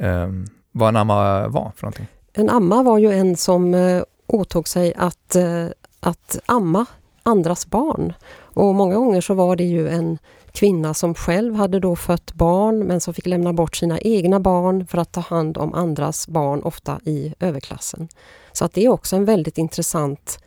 Eh, 0.00 0.28
vad 0.72 0.88
en 0.88 0.96
amma 0.96 1.48
var 1.48 1.72
för 1.76 1.82
någonting? 1.82 2.06
En 2.32 2.50
amma 2.50 2.82
var 2.82 2.98
ju 2.98 3.12
en 3.12 3.36
som 3.36 3.74
eh, 3.74 4.02
åtog 4.26 4.68
sig 4.68 4.94
att, 4.96 5.36
eh, 5.36 5.66
att 6.00 6.38
amma 6.46 6.86
andras 7.28 7.66
barn. 7.66 8.12
Och 8.38 8.74
många 8.74 8.94
gånger 8.94 9.20
så 9.20 9.34
var 9.34 9.56
det 9.56 9.64
ju 9.64 9.88
en 9.88 10.18
kvinna 10.52 10.94
som 10.94 11.14
själv 11.14 11.54
hade 11.54 11.80
då 11.80 11.96
fött 11.96 12.32
barn 12.32 12.78
men 12.78 13.00
som 13.00 13.14
fick 13.14 13.26
lämna 13.26 13.52
bort 13.52 13.76
sina 13.76 14.00
egna 14.00 14.40
barn 14.40 14.86
för 14.86 14.98
att 14.98 15.12
ta 15.12 15.20
hand 15.20 15.58
om 15.58 15.74
andras 15.74 16.28
barn, 16.28 16.62
ofta 16.62 17.00
i 17.04 17.34
överklassen. 17.40 18.08
Så 18.52 18.64
att 18.64 18.72
det 18.72 18.84
är 18.84 18.88
också 18.88 19.16
en 19.16 19.24
väldigt 19.24 19.58
intressant 19.58 20.38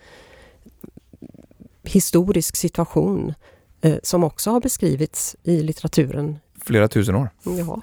historisk 1.83 2.55
situation 2.55 3.33
eh, 3.81 3.95
som 4.03 4.23
också 4.23 4.51
har 4.51 4.61
beskrivits 4.61 5.35
i 5.43 5.61
litteraturen. 5.63 6.39
Flera 6.65 6.87
tusen 6.87 7.15
år. 7.15 7.29
Ja. 7.43 7.81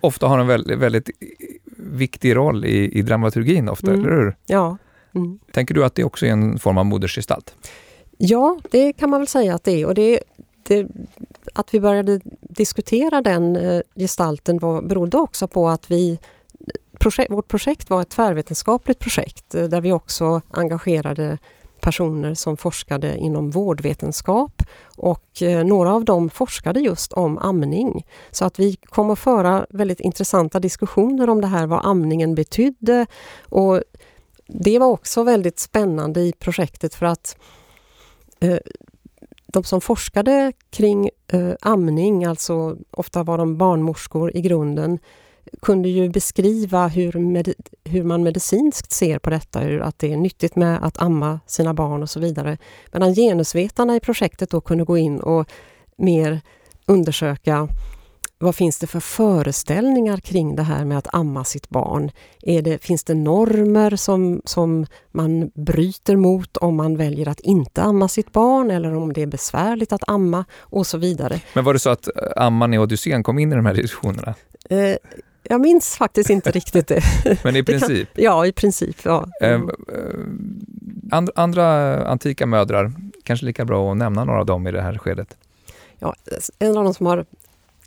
Ofta 0.00 0.26
har 0.26 0.38
en 0.38 0.46
väldigt, 0.46 0.78
väldigt 0.78 1.10
viktig 1.76 2.36
roll 2.36 2.64
i, 2.64 2.98
i 2.98 3.02
dramaturgin, 3.02 3.68
ofta, 3.68 3.86
mm. 3.86 4.00
eller 4.00 4.16
hur? 4.16 4.36
Ja. 4.46 4.76
Mm. 5.14 5.38
Tänker 5.52 5.74
du 5.74 5.84
att 5.84 5.94
det 5.94 6.04
också 6.04 6.26
är 6.26 6.30
en 6.30 6.58
form 6.58 6.78
av 6.78 6.86
modersgestalt? 6.86 7.54
Ja, 8.18 8.58
det 8.70 8.92
kan 8.92 9.10
man 9.10 9.20
väl 9.20 9.28
säga 9.28 9.54
att 9.54 9.64
det 9.64 9.82
är. 9.82 9.86
Och 9.86 9.94
det, 9.94 10.20
det, 10.62 10.86
att 11.54 11.74
vi 11.74 11.80
började 11.80 12.20
diskutera 12.40 13.22
den 13.22 13.56
eh, 13.56 13.80
gestalten 13.94 14.58
var, 14.58 14.82
berodde 14.82 15.16
också 15.16 15.48
på 15.48 15.68
att 15.68 15.90
vi 15.90 16.18
projekt, 16.98 17.30
vårt 17.30 17.48
projekt 17.48 17.90
var 17.90 18.02
ett 18.02 18.10
tvärvetenskapligt 18.10 19.00
projekt 19.00 19.54
eh, 19.54 19.64
där 19.64 19.80
vi 19.80 19.92
också 19.92 20.40
engagerade 20.50 21.38
personer 21.80 22.34
som 22.34 22.56
forskade 22.56 23.16
inom 23.16 23.50
vårdvetenskap 23.50 24.62
och 24.96 25.42
eh, 25.42 25.64
några 25.64 25.94
av 25.94 26.04
dem 26.04 26.30
forskade 26.30 26.80
just 26.80 27.12
om 27.12 27.38
amning. 27.38 28.06
Så 28.30 28.44
att 28.44 28.58
vi 28.58 28.76
kom 28.76 29.10
att 29.10 29.18
föra 29.18 29.66
väldigt 29.70 30.00
intressanta 30.00 30.60
diskussioner 30.60 31.30
om 31.30 31.40
det 31.40 31.46
här, 31.46 31.66
vad 31.66 31.86
amningen 31.86 32.34
betydde 32.34 33.06
och 33.42 33.82
det 34.46 34.78
var 34.78 34.86
också 34.86 35.22
väldigt 35.22 35.58
spännande 35.58 36.20
i 36.20 36.32
projektet 36.32 36.94
för 36.94 37.06
att 37.06 37.36
eh, 37.38 37.57
Eh, 38.40 38.58
de 39.52 39.64
som 39.64 39.80
forskade 39.80 40.52
kring 40.70 41.10
eh, 41.32 41.52
amning, 41.60 42.24
alltså 42.24 42.76
ofta 42.90 43.22
var 43.22 43.38
de 43.38 43.56
barnmorskor 43.58 44.36
i 44.36 44.40
grunden, 44.40 44.98
kunde 45.62 45.88
ju 45.88 46.08
beskriva 46.08 46.88
hur, 46.88 47.12
med, 47.12 47.54
hur 47.84 48.02
man 48.02 48.22
medicinskt 48.22 48.92
ser 48.92 49.18
på 49.18 49.30
detta, 49.30 49.60
hur 49.60 49.80
att 49.80 49.98
det 49.98 50.12
är 50.12 50.16
nyttigt 50.16 50.56
med 50.56 50.84
att 50.84 51.02
amma 51.02 51.40
sina 51.46 51.74
barn 51.74 52.02
och 52.02 52.10
så 52.10 52.20
vidare. 52.20 52.58
Medan 52.92 53.14
genusvetarna 53.14 53.96
i 53.96 54.00
projektet 54.00 54.50
då 54.50 54.60
kunde 54.60 54.84
gå 54.84 54.98
in 54.98 55.20
och 55.20 55.48
mer 55.96 56.40
undersöka 56.86 57.68
vad 58.38 58.54
finns 58.54 58.78
det 58.78 58.86
för 58.86 59.00
föreställningar 59.00 60.16
kring 60.16 60.56
det 60.56 60.62
här 60.62 60.84
med 60.84 60.98
att 60.98 61.14
amma 61.14 61.44
sitt 61.44 61.68
barn? 61.68 62.10
Är 62.42 62.62
det, 62.62 62.84
finns 62.84 63.04
det 63.04 63.14
normer 63.14 63.96
som, 63.96 64.42
som 64.44 64.86
man 65.10 65.50
bryter 65.54 66.16
mot 66.16 66.56
om 66.56 66.76
man 66.76 66.96
väljer 66.96 67.28
att 67.28 67.40
inte 67.40 67.82
amma 67.82 68.08
sitt 68.08 68.32
barn 68.32 68.70
eller 68.70 68.94
om 68.94 69.12
det 69.12 69.22
är 69.22 69.26
besvärligt 69.26 69.92
att 69.92 70.08
amma 70.08 70.44
och 70.60 70.86
så 70.86 70.98
vidare. 70.98 71.40
Men 71.54 71.64
var 71.64 71.72
det 71.72 71.78
så 71.78 71.90
att 71.90 72.08
amman 72.36 72.74
i 72.74 72.78
Odysseen 72.78 73.22
kom 73.22 73.38
in 73.38 73.52
i 73.52 73.56
de 73.56 73.66
här 73.66 73.74
diskussionerna? 73.74 74.34
Eh, 74.70 74.96
jag 75.42 75.60
minns 75.60 75.96
faktiskt 75.96 76.30
inte 76.30 76.50
riktigt 76.50 76.86
det. 76.86 77.02
Men 77.44 77.56
i 77.56 77.62
princip? 77.62 78.14
Kan, 78.14 78.24
ja, 78.24 78.46
i 78.46 78.52
princip. 78.52 78.96
Ja. 79.04 79.26
Mm. 79.40 79.70
And, 81.10 81.30
andra 81.34 81.96
antika 82.06 82.46
mödrar, 82.46 82.92
kanske 83.24 83.46
lika 83.46 83.64
bra 83.64 83.90
att 83.90 83.96
nämna 83.96 84.24
några 84.24 84.40
av 84.40 84.46
dem 84.46 84.66
i 84.66 84.72
det 84.72 84.82
här 84.82 84.98
skedet? 84.98 85.36
Ja, 85.98 86.14
en 86.58 86.76
av 86.76 86.84
de 86.84 86.94
som 86.94 87.06
har 87.06 87.24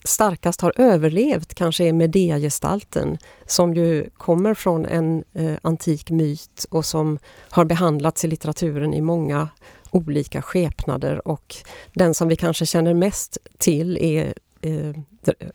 starkast 0.04 0.62
har 0.62 0.74
överlevt 0.76 1.54
kanske 1.54 1.84
är 1.84 1.94
Medea-gestalten 1.94 3.18
som 3.46 3.74
ju 3.74 4.10
kommer 4.18 4.54
från 4.54 4.86
en 4.86 5.24
eh, 5.34 5.54
antik 5.62 6.10
myt 6.10 6.66
och 6.70 6.86
som 6.86 7.20
har 7.50 7.66
behandlats 7.66 8.26
i 8.26 8.28
litteraturen 8.28 8.94
i 8.94 9.02
många 9.02 9.50
olika 9.92 10.42
skepnader 10.42 11.28
och 11.28 11.56
den 11.94 12.14
som 12.14 12.28
vi 12.28 12.36
kanske 12.36 12.66
känner 12.66 12.94
mest 12.94 13.38
till 13.58 13.98
är 13.98 14.34
eh, 14.62 14.96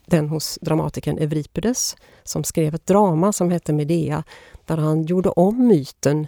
den 0.06 0.28
hos 0.28 0.58
dramatikern 0.62 1.18
Euripides 1.18 1.96
som 2.24 2.44
skrev 2.44 2.74
ett 2.74 2.86
drama 2.86 3.32
som 3.32 3.50
hette 3.50 3.72
Medea 3.72 4.24
där 4.64 4.76
han 4.76 5.02
gjorde 5.02 5.28
om 5.28 5.66
myten 5.66 6.26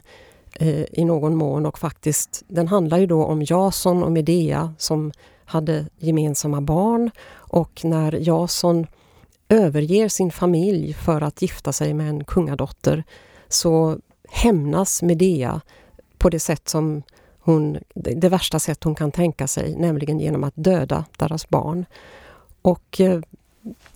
eh, 0.54 0.84
i 0.92 1.04
någon 1.04 1.36
mån 1.36 1.66
och 1.66 1.78
faktiskt, 1.78 2.44
den 2.48 2.68
handlar 2.68 2.98
ju 2.98 3.06
då 3.06 3.24
om 3.24 3.42
Jason 3.42 4.02
och 4.02 4.12
Medea 4.12 4.74
som 4.78 5.12
hade 5.44 5.86
gemensamma 5.98 6.60
barn 6.60 7.10
och 7.48 7.80
när 7.84 8.12
Jason 8.12 8.86
överger 9.48 10.08
sin 10.08 10.30
familj 10.30 10.92
för 10.92 11.20
att 11.20 11.42
gifta 11.42 11.72
sig 11.72 11.94
med 11.94 12.08
en 12.08 12.24
kungadotter 12.24 13.04
så 13.48 13.98
hämnas 14.28 15.02
Medea 15.02 15.60
på 16.18 16.30
det 16.30 16.40
sätt 16.40 16.68
som 16.68 17.02
hon, 17.38 17.78
det 17.94 18.28
värsta 18.28 18.58
sätt 18.58 18.84
hon 18.84 18.94
kan 18.94 19.12
tänka 19.12 19.46
sig, 19.46 19.76
nämligen 19.76 20.20
genom 20.20 20.44
att 20.44 20.54
döda 20.56 21.04
deras 21.18 21.48
barn. 21.48 21.84
Och 22.62 23.00
eh, 23.00 23.20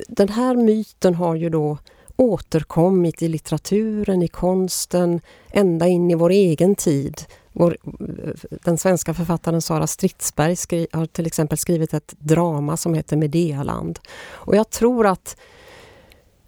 den 0.09 0.29
här 0.29 0.57
myten 0.57 1.15
har 1.15 1.35
ju 1.35 1.49
då 1.49 1.79
återkommit 2.17 3.23
i 3.23 3.29
litteraturen, 3.29 4.23
i 4.23 4.29
konsten, 4.29 5.21
ända 5.51 5.89
in 5.89 6.11
i 6.11 6.15
vår 6.15 6.31
egen 6.31 6.75
tid. 6.75 7.21
Vår, 7.53 7.77
den 8.51 8.79
svenska 8.79 9.15
författaren 9.15 9.63
Sara 9.63 9.87
Stridsberg 9.87 10.57
skri, 10.57 10.87
har 10.93 11.07
till 11.07 11.27
exempel 11.27 11.59
skrivit 11.59 11.95
ett 11.95 12.15
drama 12.19 12.77
som 12.77 12.95
heter 12.95 13.17
Medealand. 13.17 13.99
Och 14.31 14.57
jag 14.57 14.71
tror 14.71 15.07
att 15.07 15.37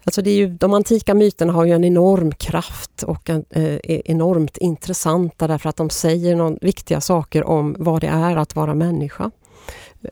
Alltså 0.07 0.23
det 0.23 0.31
är 0.31 0.35
ju, 0.35 0.49
de 0.49 0.75
antika 0.75 1.15
myterna 1.15 1.53
har 1.53 1.65
ju 1.65 1.73
en 1.73 1.85
enorm 1.85 2.33
kraft 2.33 3.03
och 3.03 3.31
en, 3.31 3.45
eh, 3.51 3.63
är 3.65 4.11
enormt 4.11 4.57
intressanta 4.57 5.47
därför 5.47 5.69
att 5.69 5.77
de 5.77 5.91
säger 5.91 6.37
någon, 6.37 6.59
viktiga 6.61 7.01
saker 7.01 7.45
om 7.45 7.77
vad 7.79 8.01
det 8.01 8.07
är 8.07 8.37
att 8.37 8.57
vara 8.57 8.75
människa. 8.75 9.31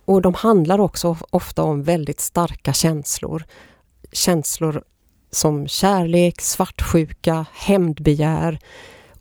Och 0.05 0.23
de 0.23 0.35
handlar 0.35 0.79
också 0.79 1.17
ofta 1.31 1.63
om 1.63 1.83
väldigt 1.83 2.21
starka 2.21 2.73
känslor. 2.73 3.45
Känslor 4.13 4.83
som 5.31 5.69
kärlek, 5.69 6.41
svartsjuka, 6.41 7.47
hämndbegär. 7.53 8.59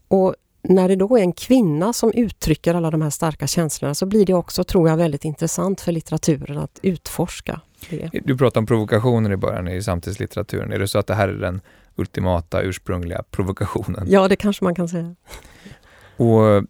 Och 0.08 0.36
när 0.64 0.88
det 0.88 0.96
då 0.96 1.18
är 1.18 1.22
en 1.22 1.34
kvinna 1.34 1.94
som 1.94 2.12
uttrycker 2.14 2.74
alla 2.74 2.92
de 2.92 3.02
här 3.02 3.10
starka 3.10 3.48
känslorna 3.48 3.96
så 3.96 4.06
blir 4.06 4.26
det 4.26 4.34
också, 4.34 4.64
tror 4.64 4.90
jag, 4.90 4.98
väldigt 4.98 5.26
intressant 5.26 5.82
för 5.82 5.92
litteraturen 5.92 6.58
att 6.58 6.80
utforska 6.82 7.62
det. 7.90 8.10
Du 8.26 8.38
pratade 8.38 8.60
om 8.60 8.66
provokationer 8.66 9.32
i 9.32 9.38
början 9.38 9.68
i 9.68 9.84
samtidslitteraturen. 9.84 10.72
Är 10.72 10.80
det 10.80 10.88
så 10.88 11.00
att 11.00 11.08
det 11.08 11.16
här 11.16 11.28
är 11.28 11.34
den 11.34 11.62
ultimata 11.96 12.62
ursprungliga 12.62 13.24
provokationen? 13.32 14.06
Ja, 14.08 14.28
det 14.28 14.36
kanske 14.36 14.64
man 14.64 14.76
kan 14.76 14.90
säga. 14.90 15.16
Och 16.18 16.64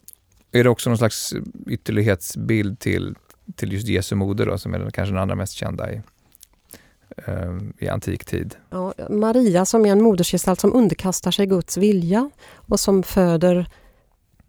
är 0.52 0.64
det 0.64 0.70
också 0.70 0.90
någon 0.90 0.98
slags 0.98 1.34
ytterlighetsbild 1.68 2.80
till, 2.80 3.16
till 3.56 3.74
just 3.74 3.88
Jesu 3.88 4.16
moder 4.16 4.46
då, 4.46 4.58
som 4.58 4.74
är 4.74 4.90
kanske 4.90 5.14
den 5.14 5.22
allra 5.22 5.36
mest 5.36 5.54
kända 5.54 5.94
i, 5.94 6.02
um, 7.28 7.74
i 7.78 7.88
antik 7.88 8.26
tid? 8.26 8.56
Ja, 8.70 8.94
Maria 9.10 9.66
som 9.66 9.86
är 9.86 9.92
en 9.92 10.02
modersgestalt 10.02 10.60
som 10.60 10.74
underkastar 10.74 11.32
sig 11.32 11.46
Guds 11.46 11.78
vilja 11.78 12.30
och 12.54 12.80
som 12.80 13.04
föder 13.04 13.68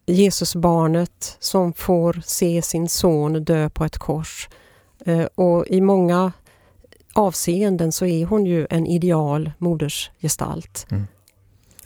Jesusbarnet 0.07 1.37
som 1.41 1.73
får 1.73 2.23
se 2.25 2.63
sin 2.63 2.89
son 2.89 3.45
dö 3.45 3.71
på 3.71 3.85
ett 3.85 3.99
kors. 3.99 4.49
Uh, 5.09 5.25
och 5.35 5.67
i 5.67 5.81
många 5.81 6.33
avseenden 7.13 7.93
så 7.93 8.07
är 8.07 8.27
hon 8.27 8.47
ju 8.47 8.67
en 8.71 8.87
ideal 8.87 9.53
modersgestalt. 9.59 10.87
Mm. 10.91 11.07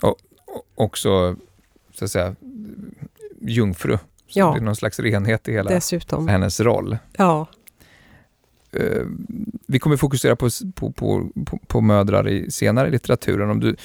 Och, 0.00 0.16
också, 0.74 1.36
så 1.94 2.04
att 2.04 2.10
säga, 2.10 2.36
jungfru. 3.40 3.98
Så 4.28 4.38
ja. 4.38 4.52
det 4.52 4.58
är 4.58 4.62
någon 4.62 4.76
slags 4.76 4.98
renhet 4.98 5.48
i 5.48 5.52
hela 5.52 5.70
Dessutom. 5.70 6.28
hennes 6.28 6.60
roll. 6.60 6.98
Ja. 7.16 7.46
Uh, 8.80 9.06
vi 9.66 9.78
kommer 9.78 9.96
fokusera 9.96 10.36
på, 10.36 10.48
på, 10.74 10.92
på, 10.92 11.30
på, 11.66 11.80
mödrar 11.80 12.28
i, 12.28 12.50
senare 12.50 12.88
i 12.88 12.90
litteraturen. 12.90 13.50
Om 13.50 13.60
du, 13.60 13.76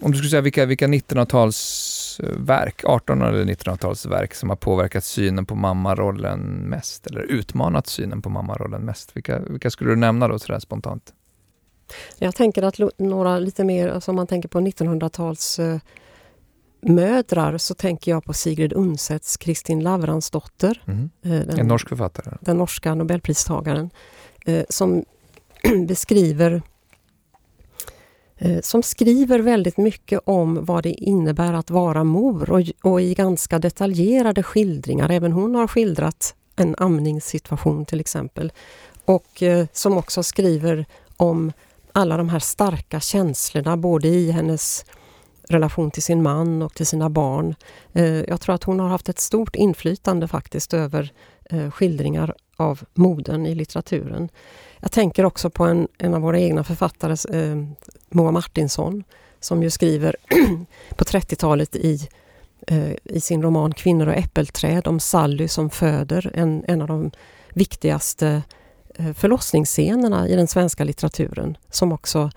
om 0.00 0.12
du 0.12 0.18
skulle 0.18 0.30
säga 0.30 0.40
vilka, 0.40 0.66
vilka 0.66 0.86
1900-talsverk, 2.18 2.84
1800 2.84 3.28
eller 3.28 3.44
1900-talsverk 3.44 4.34
som 4.34 4.48
har 4.48 4.56
påverkat 4.56 5.04
synen 5.04 5.46
på 5.46 5.54
mammarollen 5.54 6.40
mest 6.40 7.06
eller 7.06 7.20
utmanat 7.20 7.86
synen 7.86 8.22
på 8.22 8.30
mammarollen 8.30 8.82
mest. 8.82 9.16
Vilka, 9.16 9.38
vilka 9.38 9.70
skulle 9.70 9.90
du 9.90 9.96
nämna 9.96 10.28
då 10.28 10.38
sådär 10.38 10.60
spontant? 10.60 11.14
Jag 12.18 12.34
tänker 12.34 12.62
att 12.62 12.78
några 12.98 13.38
lite 13.38 13.64
mer, 13.64 13.88
alltså 13.88 14.10
om 14.10 14.16
man 14.16 14.26
tänker 14.26 14.48
på 14.48 14.60
1900-tals 14.60 15.60
mödrar 16.80 17.58
så 17.58 17.74
tänker 17.74 18.10
jag 18.10 18.24
på 18.24 18.32
Sigrid 18.32 18.72
Undsetts 18.72 19.36
Kristin 19.36 19.80
Lavransdotter. 19.80 20.82
Mm. 20.86 21.10
Den, 21.22 21.58
en 21.58 21.66
norsk 21.66 21.88
författare. 21.88 22.36
Den 22.40 22.56
norska 22.56 22.94
nobelpristagaren. 22.94 23.90
Eh, 24.46 24.64
som 24.68 25.04
beskriver 25.88 26.52
eh, 26.52 26.62
Eh, 28.38 28.60
som 28.60 28.82
skriver 28.82 29.38
väldigt 29.38 29.76
mycket 29.76 30.20
om 30.24 30.64
vad 30.64 30.82
det 30.82 30.92
innebär 30.92 31.52
att 31.52 31.70
vara 31.70 32.04
mor 32.04 32.50
och, 32.50 32.62
och, 32.82 33.00
i 33.00 33.14
ganska 33.14 33.58
detaljerade 33.58 34.42
skildringar. 34.42 35.10
Även 35.10 35.32
hon 35.32 35.54
har 35.54 35.66
skildrat 35.66 36.34
en 36.56 36.74
amningssituation 36.78 37.84
till 37.84 38.00
exempel. 38.00 38.52
Och 39.04 39.42
eh, 39.42 39.66
som 39.72 39.98
också 39.98 40.22
skriver 40.22 40.86
om 41.16 41.52
alla 41.92 42.16
de 42.16 42.28
här 42.28 42.38
starka 42.38 43.00
känslorna 43.00 43.76
både 43.76 44.08
i 44.08 44.30
hennes 44.30 44.84
relation 45.48 45.90
till 45.90 46.02
sin 46.02 46.22
man 46.22 46.62
och 46.62 46.74
till 46.74 46.86
sina 46.86 47.10
barn. 47.10 47.54
Eh, 47.92 48.04
jag 48.04 48.40
tror 48.40 48.54
att 48.54 48.64
hon 48.64 48.80
har 48.80 48.88
haft 48.88 49.08
ett 49.08 49.18
stort 49.18 49.56
inflytande 49.56 50.28
faktiskt 50.28 50.74
över 50.74 51.12
eh, 51.50 51.70
skildringar 51.70 52.34
av 52.56 52.80
modern 52.94 53.46
i 53.46 53.54
litteraturen. 53.54 54.28
Jag 54.80 54.92
tänker 54.92 55.24
också 55.24 55.50
på 55.50 55.64
en, 55.64 55.88
en 55.98 56.14
av 56.14 56.20
våra 56.20 56.40
egna 56.40 56.64
författare, 56.64 57.40
eh, 57.40 57.56
Moa 58.08 58.30
Martinsson, 58.30 59.04
som 59.40 59.62
ju 59.62 59.70
skriver 59.70 60.16
på 60.96 61.04
30-talet 61.04 61.76
i, 61.76 62.08
eh, 62.66 62.92
i 63.04 63.20
sin 63.20 63.42
roman 63.42 63.74
Kvinnor 63.74 64.06
och 64.06 64.14
äppelträd 64.14 64.86
om 64.86 65.00
Sally 65.00 65.48
som 65.48 65.70
föder, 65.70 66.30
en, 66.34 66.64
en 66.68 66.82
av 66.82 66.88
de 66.88 67.10
viktigaste 67.54 68.42
eh, 68.94 69.12
förlossningsscenerna 69.12 70.28
i 70.28 70.36
den 70.36 70.48
svenska 70.48 70.84
litteraturen, 70.84 71.56
som 71.70 71.92
också 71.92 72.30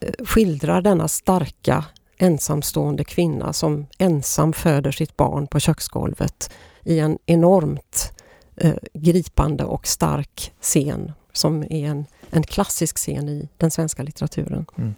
eh, 0.00 0.24
skildrar 0.24 0.82
denna 0.82 1.08
starka 1.08 1.84
ensamstående 2.18 3.04
kvinna 3.04 3.52
som 3.52 3.86
ensam 3.98 4.52
föder 4.52 4.90
sitt 4.90 5.16
barn 5.16 5.46
på 5.46 5.60
köksgolvet 5.60 6.50
i 6.84 6.98
en 6.98 7.18
enormt 7.26 8.12
eh, 8.56 8.74
gripande 8.94 9.64
och 9.64 9.86
stark 9.86 10.52
scen 10.60 11.12
som 11.32 11.62
är 11.62 11.88
en, 11.88 12.06
en 12.30 12.42
klassisk 12.42 12.96
scen 12.96 13.28
i 13.28 13.48
den 13.56 13.70
svenska 13.70 14.02
litteraturen. 14.02 14.66
Mm. 14.76 14.94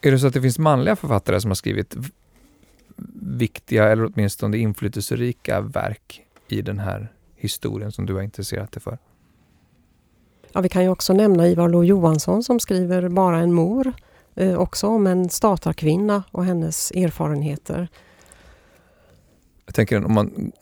Är 0.00 0.10
det 0.10 0.18
så 0.18 0.26
att 0.26 0.34
det 0.34 0.42
finns 0.42 0.58
manliga 0.58 0.96
författare 0.96 1.40
som 1.40 1.50
har 1.50 1.54
skrivit 1.54 1.96
viktiga 3.22 3.88
eller 3.88 4.04
åtminstone 4.04 4.56
inflytelserika 4.56 5.60
verk 5.60 6.22
i 6.48 6.62
den 6.62 6.78
här 6.78 7.12
historien 7.36 7.92
som 7.92 8.06
du 8.06 8.14
har 8.14 8.22
intresserat 8.22 8.72
dig 8.72 8.82
för? 8.82 8.98
Ja, 10.52 10.60
vi 10.60 10.68
kan 10.68 10.82
ju 10.82 10.88
också 10.88 11.12
nämna 11.12 11.48
Ivar 11.48 11.68
Lo 11.68 11.84
Johansson 11.84 12.42
som 12.42 12.60
skriver 12.60 13.08
Bara 13.08 13.38
en 13.38 13.52
mor, 13.52 13.92
eh, 14.34 14.58
också 14.58 14.86
om 14.86 15.06
en 15.06 15.28
statarkvinna 15.28 16.22
och 16.30 16.44
hennes 16.44 16.90
erfarenheter. 16.90 17.88
Jag 19.66 19.74
tänker 19.74 20.04
om 20.04 20.12
man 20.12 20.52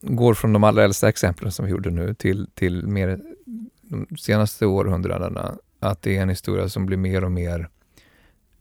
går 0.00 0.34
från 0.34 0.52
de 0.52 0.64
allra 0.64 0.84
äldsta 0.84 1.08
exemplen 1.08 1.52
som 1.52 1.64
vi 1.64 1.70
gjorde 1.70 1.90
nu 1.90 2.14
till, 2.14 2.46
till 2.54 2.86
mer 2.86 3.20
de 3.88 4.16
senaste 4.16 4.66
århundradena, 4.66 5.54
att 5.80 6.02
det 6.02 6.16
är 6.16 6.22
en 6.22 6.28
historia 6.28 6.68
som 6.68 6.86
blir 6.86 6.96
mer 6.96 7.24
och 7.24 7.32
mer 7.32 7.68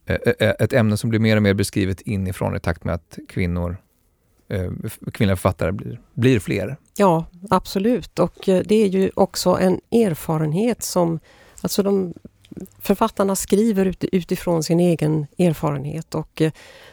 eh, 0.06 0.16
eh, 0.16 0.34
eh, 0.48 0.54
ett 0.60 0.74
ämne 0.74 0.98
som 0.98 1.10
blir 1.10 1.20
mer 1.20 1.36
och 1.36 1.44
mer 1.44 1.54
beskrivet 1.54 2.02
inifrån 2.02 2.56
i 2.56 2.60
takt 2.60 2.84
med 2.84 2.96
att 2.96 3.20
kvinnor, 3.30 3.78
eh, 4.50 4.72
kvinnliga 5.14 5.36
författare 5.36 5.72
blir, 5.72 6.00
blir 6.14 6.40
fler. 6.40 6.78
Ja, 6.98 7.26
absolut. 7.50 8.20
Och 8.20 8.36
det 8.46 8.72
är 8.72 8.88
ju 8.88 9.12
också 9.14 9.58
en 9.62 9.82
erfarenhet 9.92 10.84
som, 10.84 11.20
alltså 11.62 11.84
de 11.84 12.14
författarna 12.80 13.36
skriver 13.36 13.94
utifrån 14.12 14.64
sin 14.64 14.80
egen 14.80 15.28
erfarenhet 15.38 16.16
och 16.16 16.42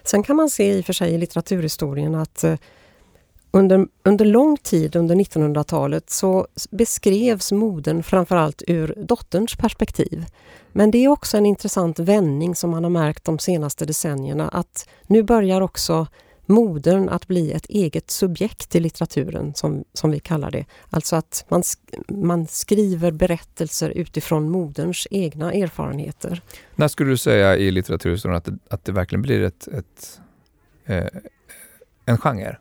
sen 0.02 0.22
kan 0.22 0.36
man 0.36 0.50
se 0.50 0.72
i 0.72 0.80
och 0.80 0.84
för 0.84 0.92
sig 0.92 1.14
i 1.14 1.18
litteraturhistorien 1.18 2.14
att 2.14 2.44
under, 3.54 3.86
under 4.02 4.24
lång 4.24 4.56
tid 4.56 4.96
under 4.96 5.14
1900-talet 5.14 6.10
så 6.10 6.46
beskrevs 6.70 7.52
modern 7.52 8.02
framförallt 8.02 8.62
ur 8.66 8.94
dotterns 8.96 9.56
perspektiv. 9.56 10.26
Men 10.72 10.90
det 10.90 10.98
är 10.98 11.08
också 11.08 11.36
en 11.36 11.46
intressant 11.46 11.98
vändning 11.98 12.54
som 12.54 12.70
man 12.70 12.84
har 12.84 12.90
märkt 12.90 13.24
de 13.24 13.38
senaste 13.38 13.84
decennierna 13.84 14.48
att 14.48 14.88
nu 15.06 15.22
börjar 15.22 15.60
också 15.60 16.06
modern 16.46 17.08
att 17.08 17.26
bli 17.26 17.52
ett 17.52 17.66
eget 17.66 18.10
subjekt 18.10 18.74
i 18.74 18.80
litteraturen 18.80 19.54
som, 19.54 19.84
som 19.92 20.10
vi 20.10 20.20
kallar 20.20 20.50
det. 20.50 20.64
Alltså 20.90 21.16
att 21.16 21.44
man, 21.48 21.62
man 22.08 22.46
skriver 22.46 23.10
berättelser 23.10 23.90
utifrån 23.90 24.50
moderns 24.50 25.06
egna 25.10 25.52
erfarenheter. 25.52 26.42
När 26.74 26.88
skulle 26.88 27.10
du 27.10 27.16
säga 27.16 27.56
i 27.56 27.70
litteraturhistorien 27.70 28.36
att 28.36 28.44
det, 28.44 28.58
att 28.70 28.84
det 28.84 28.92
verkligen 28.92 29.22
blir 29.22 29.42
ett, 29.42 29.68
ett 29.68 30.20
eh, 30.86 31.06
en 32.06 32.18
genre? 32.18 32.58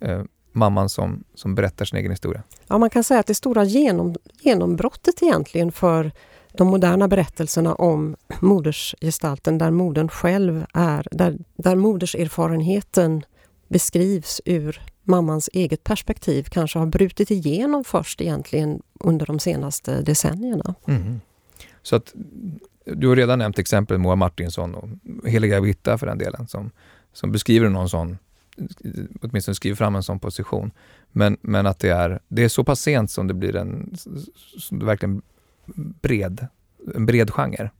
Eh, 0.00 0.22
mamman 0.52 0.88
som, 0.88 1.24
som 1.34 1.54
berättar 1.54 1.84
sin 1.84 1.98
egen 1.98 2.10
historia. 2.10 2.42
Ja, 2.66 2.78
man 2.78 2.90
kan 2.90 3.04
säga 3.04 3.20
att 3.20 3.26
det 3.26 3.34
stora 3.34 3.64
genom, 3.64 4.14
genombrottet 4.40 5.22
egentligen 5.22 5.72
för 5.72 6.12
de 6.52 6.68
moderna 6.68 7.08
berättelserna 7.08 7.74
om 7.74 8.16
modersgestalten 8.40 9.58
där 9.58 9.70
modern 9.70 10.08
själv 10.08 10.66
är, 10.74 11.08
där, 11.10 11.38
där 11.56 11.76
moderserfarenheten 11.76 13.24
beskrivs 13.68 14.40
ur 14.44 14.80
mammans 15.02 15.50
eget 15.52 15.84
perspektiv 15.84 16.46
kanske 16.50 16.78
har 16.78 16.86
brutit 16.86 17.30
igenom 17.30 17.84
först 17.84 18.20
egentligen 18.20 18.82
under 19.00 19.26
de 19.26 19.38
senaste 19.38 20.02
decennierna. 20.02 20.74
Mm. 20.86 21.20
Så 21.82 21.96
att 21.96 22.14
du 22.84 23.08
har 23.08 23.16
redan 23.16 23.38
nämnt 23.38 23.58
exempel 23.58 23.98
Moa 23.98 24.16
Martinsson 24.16 24.74
och 24.74 24.88
Heliga 25.28 25.60
Vitta 25.60 25.98
för 25.98 26.06
den 26.06 26.18
delen 26.18 26.48
som, 26.48 26.70
som 27.12 27.32
beskriver 27.32 27.68
någon 27.68 27.88
sån 27.88 28.18
åtminstone 29.20 29.54
skriver 29.54 29.76
fram 29.76 29.94
en 29.94 30.02
sån 30.02 30.20
position. 30.20 30.70
Men, 31.12 31.36
men 31.40 31.66
att 31.66 31.78
det 31.78 31.90
är, 31.90 32.20
det 32.28 32.44
är 32.44 32.48
så 32.48 32.64
pass 32.64 32.80
sent 32.80 33.10
som 33.10 33.26
det 33.26 33.34
blir 33.34 33.56
en 33.56 33.96
som 34.58 34.78
det 34.78 34.84
verkligen 34.84 35.22
bred, 36.02 36.46
en 36.94 37.06
bred 37.06 37.30
genre. 37.30 37.70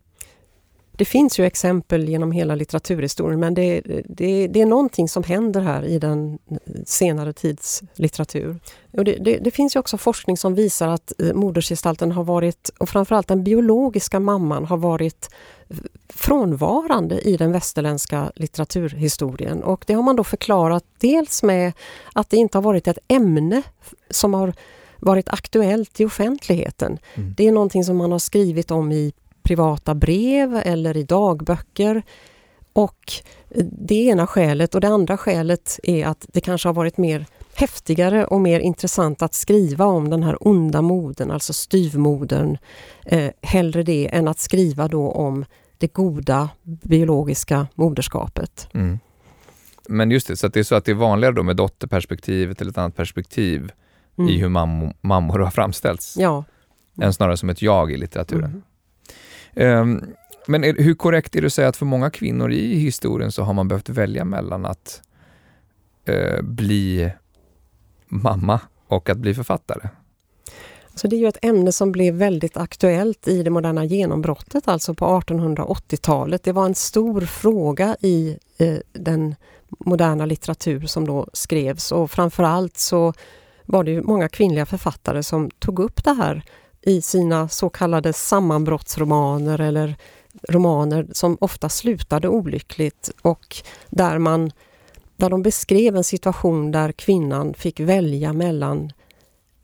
Det 0.96 1.04
finns 1.04 1.38
ju 1.38 1.46
exempel 1.46 2.08
genom 2.08 2.32
hela 2.32 2.54
litteraturhistorien 2.54 3.40
men 3.40 3.54
det, 3.54 3.80
det, 4.04 4.46
det 4.46 4.62
är 4.62 4.66
någonting 4.66 5.08
som 5.08 5.22
händer 5.22 5.60
här 5.60 5.84
i 5.84 5.98
den 5.98 6.38
senare 6.86 7.32
tids 7.32 7.82
litteratur. 7.94 8.58
Och 8.92 9.04
det, 9.04 9.38
det, 9.44 9.50
finns 9.50 9.76
ju 9.76 9.80
också 9.80 9.98
forskning 9.98 10.36
som 10.36 10.54
visar 10.54 10.88
att 10.88 11.12
eh, 11.20 11.34
modersgestalten 11.34 12.12
har 12.12 12.24
varit, 12.24 12.70
och 12.78 12.88
framförallt 12.88 13.28
den 13.28 13.44
biologiska 13.44 14.20
mamman, 14.20 14.64
har 14.64 14.76
varit 14.76 15.30
frånvarande 16.08 17.20
i 17.20 17.36
den 17.36 17.52
västerländska 17.52 18.32
litteraturhistorien. 18.34 19.62
Och 19.62 19.84
det 19.86 19.94
har 19.94 20.02
man 20.02 20.16
då 20.16 20.24
förklarat 20.24 20.84
dels 20.98 21.42
med 21.42 21.72
att 22.12 22.30
det 22.30 22.36
inte 22.36 22.58
har 22.58 22.62
varit 22.62 22.88
ett 22.88 22.98
ämne 23.08 23.62
som 24.10 24.34
har 24.34 24.54
varit 25.00 25.28
aktuellt 25.28 26.00
i 26.00 26.04
offentligheten. 26.04 26.98
Mm. 27.14 27.34
Det 27.36 27.48
är 27.48 27.52
någonting 27.52 27.84
som 27.84 27.96
man 27.96 28.12
har 28.12 28.18
skrivit 28.18 28.70
om 28.70 28.92
i 28.92 29.12
privata 29.46 29.94
brev 29.94 30.56
eller 30.64 30.96
i 30.96 31.02
dagböcker. 31.02 32.02
Och 32.72 33.12
det 33.70 33.94
ena 33.94 34.26
skälet 34.26 34.74
och 34.74 34.80
det 34.80 34.88
andra 34.88 35.16
skälet 35.16 35.80
är 35.82 36.06
att 36.06 36.26
det 36.32 36.40
kanske 36.40 36.68
har 36.68 36.74
varit 36.74 36.98
mer 36.98 37.26
häftigare 37.54 38.24
och 38.24 38.40
mer 38.40 38.60
intressant 38.60 39.22
att 39.22 39.34
skriva 39.34 39.84
om 39.84 40.10
den 40.10 40.22
här 40.22 40.48
onda 40.48 40.82
moden, 40.82 41.30
alltså 41.30 41.52
styvmodern. 41.52 42.58
Eh, 43.04 43.30
hellre 43.42 43.82
det 43.82 44.14
än 44.14 44.28
att 44.28 44.38
skriva 44.38 44.88
då 44.88 45.10
om 45.10 45.44
det 45.78 45.92
goda 45.92 46.48
biologiska 46.62 47.66
moderskapet. 47.74 48.68
Mm. 48.74 48.98
Men 49.88 50.10
just 50.10 50.28
det, 50.28 50.36
så 50.36 50.48
det 50.48 50.60
är 50.60 50.64
så 50.64 50.74
att 50.74 50.84
det 50.84 50.92
är 50.92 50.94
vanligare 50.96 51.34
då 51.34 51.42
med 51.42 51.56
dotterperspektivet 51.56 52.60
eller 52.60 52.70
ett 52.70 52.78
annat 52.78 52.96
perspektiv 52.96 53.72
mm. 54.18 54.30
i 54.30 54.38
hur 54.38 54.48
mam 54.48 54.92
mammor 55.00 55.38
har 55.38 55.50
framställts. 55.50 56.16
Ja. 56.18 56.44
Än 57.00 57.12
snarare 57.12 57.36
som 57.36 57.48
ett 57.48 57.62
jag 57.62 57.92
i 57.92 57.96
litteraturen. 57.96 58.44
Mm. 58.44 58.62
Ehm, 59.56 60.04
men 60.46 60.64
är, 60.64 60.74
hur 60.74 60.94
korrekt 60.94 61.36
är 61.36 61.40
det 61.40 61.46
att 61.46 61.52
säga 61.52 61.68
att 61.68 61.76
för 61.76 61.86
många 61.86 62.10
kvinnor 62.10 62.52
i 62.52 62.74
historien 62.74 63.32
så 63.32 63.42
har 63.42 63.52
man 63.52 63.68
behövt 63.68 63.88
välja 63.88 64.24
mellan 64.24 64.66
att 64.66 65.02
eh, 66.04 66.42
bli 66.42 67.10
mamma 68.08 68.60
och 68.86 69.10
att 69.10 69.18
bli 69.18 69.34
författare? 69.34 69.88
Så 70.94 71.08
det 71.08 71.16
är 71.16 71.18
ju 71.18 71.28
ett 71.28 71.44
ämne 71.44 71.72
som 71.72 71.92
blev 71.92 72.14
väldigt 72.14 72.56
aktuellt 72.56 73.28
i 73.28 73.42
det 73.42 73.50
moderna 73.50 73.84
genombrottet, 73.84 74.68
alltså 74.68 74.94
på 74.94 75.04
1880-talet. 75.04 76.42
Det 76.42 76.52
var 76.52 76.66
en 76.66 76.74
stor 76.74 77.20
fråga 77.20 77.96
i 78.00 78.38
eh, 78.58 78.76
den 78.92 79.34
moderna 79.68 80.26
litteratur 80.26 80.86
som 80.86 81.06
då 81.06 81.26
skrevs 81.32 81.92
och 81.92 82.10
framförallt 82.10 82.78
så 82.78 83.12
var 83.64 83.84
det 83.84 84.02
många 84.02 84.28
kvinnliga 84.28 84.66
författare 84.66 85.22
som 85.22 85.50
tog 85.50 85.78
upp 85.78 86.04
det 86.04 86.12
här 86.12 86.44
i 86.86 87.00
sina 87.00 87.48
så 87.48 87.68
kallade 87.68 88.12
sammanbrottsromaner 88.12 89.60
eller 89.60 89.96
romaner 90.48 91.06
som 91.12 91.38
ofta 91.40 91.68
slutade 91.68 92.28
olyckligt 92.28 93.10
och 93.22 93.56
där 93.90 94.18
man 94.18 94.50
där 95.16 95.30
de 95.30 95.42
beskrev 95.42 95.96
en 95.96 96.04
situation 96.04 96.72
där 96.72 96.92
kvinnan 96.92 97.54
fick 97.54 97.80
välja 97.80 98.32
mellan 98.32 98.92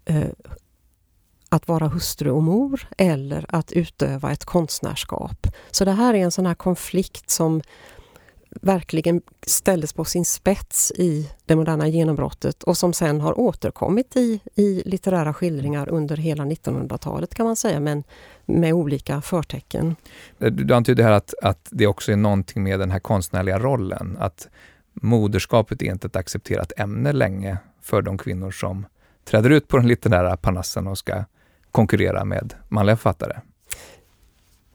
eh, 0.04 0.28
att 1.48 1.68
vara 1.68 1.88
hustru 1.88 2.30
och 2.30 2.42
mor 2.42 2.88
eller 2.98 3.46
att 3.48 3.72
utöva 3.72 4.32
ett 4.32 4.44
konstnärskap. 4.44 5.46
Så 5.70 5.84
det 5.84 5.92
här 5.92 6.14
är 6.14 6.18
en 6.18 6.30
sån 6.30 6.46
här 6.46 6.54
konflikt 6.54 7.30
som 7.30 7.62
verkligen 8.60 9.22
ställdes 9.46 9.92
på 9.92 10.04
sin 10.04 10.24
spets 10.24 10.92
i 10.96 11.30
det 11.46 11.56
moderna 11.56 11.88
genombrottet 11.88 12.62
och 12.62 12.76
som 12.76 12.92
sen 12.92 13.20
har 13.20 13.38
återkommit 13.38 14.16
i, 14.16 14.40
i 14.54 14.82
litterära 14.86 15.34
skildringar 15.34 15.88
under 15.88 16.16
hela 16.16 16.44
1900-talet 16.44 17.34
kan 17.34 17.46
man 17.46 17.56
säga, 17.56 17.80
men 17.80 18.04
med 18.46 18.72
olika 18.72 19.20
förtecken. 19.20 19.96
Eh, 20.38 20.52
du 20.52 20.74
antyder 20.74 21.04
här 21.04 21.12
att, 21.12 21.34
att 21.42 21.68
det 21.70 21.86
också 21.86 22.12
är 22.12 22.16
någonting 22.16 22.62
med 22.62 22.78
den 22.78 22.90
här 22.90 22.98
konstnärliga 22.98 23.58
rollen, 23.58 24.16
att 24.20 24.48
moderskapet 24.92 25.82
är 25.82 25.86
inte 25.86 26.06
ett 26.06 26.16
accepterat 26.16 26.72
ämne 26.76 27.12
länge 27.12 27.58
för 27.82 28.02
de 28.02 28.18
kvinnor 28.18 28.50
som 28.50 28.86
träder 29.24 29.50
ut 29.50 29.68
på 29.68 29.76
den 29.76 29.88
litterära 29.88 30.36
panassen 30.36 30.86
och 30.86 30.98
ska 30.98 31.24
konkurrera 31.70 32.24
med 32.24 32.54
manliga 32.68 32.96
författare? 32.96 33.36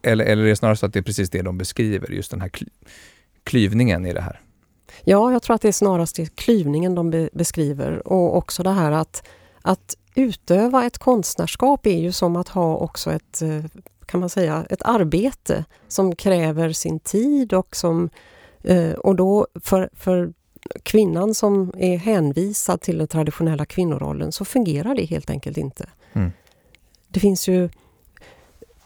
Eller, 0.01 0.25
eller 0.25 0.43
är 0.43 0.47
det 0.47 0.55
snarare 0.55 0.75
så 0.75 0.85
att 0.85 0.93
det 0.93 0.99
är 0.99 1.03
precis 1.03 1.29
det 1.29 1.41
de 1.41 1.57
beskriver, 1.57 2.11
just 2.11 2.31
den 2.31 2.41
här 2.41 2.51
klyvningen 3.47 4.05
i 4.05 4.13
det 4.13 4.21
här? 4.21 4.41
Ja, 5.03 5.31
jag 5.31 5.43
tror 5.43 5.55
att 5.55 5.61
det 5.61 5.67
är 5.67 5.71
snarast 5.71 6.35
klyvningen 6.35 6.95
de 6.95 7.09
be 7.11 7.29
beskriver 7.33 8.07
och 8.07 8.37
också 8.37 8.63
det 8.63 8.71
här 8.71 8.91
att, 8.91 9.27
att 9.61 9.97
utöva 10.15 10.85
ett 10.85 10.97
konstnärskap 10.97 11.85
är 11.87 11.99
ju 11.99 12.11
som 12.11 12.35
att 12.35 12.47
ha 12.47 12.77
också 12.77 13.11
ett, 13.11 13.41
eh, 13.41 13.65
kan 14.05 14.19
man 14.19 14.29
säga, 14.29 14.65
ett 14.69 14.81
arbete 14.85 15.65
som 15.87 16.15
kräver 16.15 16.71
sin 16.71 16.99
tid 16.99 17.53
och 17.53 17.75
som 17.75 18.09
eh, 18.63 18.91
och 18.91 19.15
då 19.15 19.47
för, 19.63 19.89
för 19.93 20.33
kvinnan 20.83 21.33
som 21.33 21.73
är 21.77 21.97
hänvisad 21.97 22.81
till 22.81 22.97
den 22.97 23.07
traditionella 23.07 23.65
kvinnorollen 23.65 24.31
så 24.31 24.45
fungerar 24.45 24.95
det 24.95 25.05
helt 25.05 25.29
enkelt 25.29 25.57
inte. 25.57 25.89
Mm. 26.13 26.31
Det 27.07 27.19
finns 27.19 27.47
ju 27.47 27.69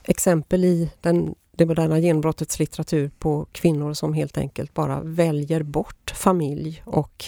exempel 0.03 0.65
i 0.65 0.91
den, 1.01 1.35
det 1.61 1.65
moderna 1.65 1.99
genombrottets 1.99 2.59
litteratur 2.59 3.11
på 3.19 3.47
kvinnor 3.51 3.93
som 3.93 4.13
helt 4.13 4.37
enkelt 4.37 4.73
bara 4.73 5.01
väljer 5.01 5.63
bort 5.63 6.13
familj 6.15 6.83
och 6.85 7.25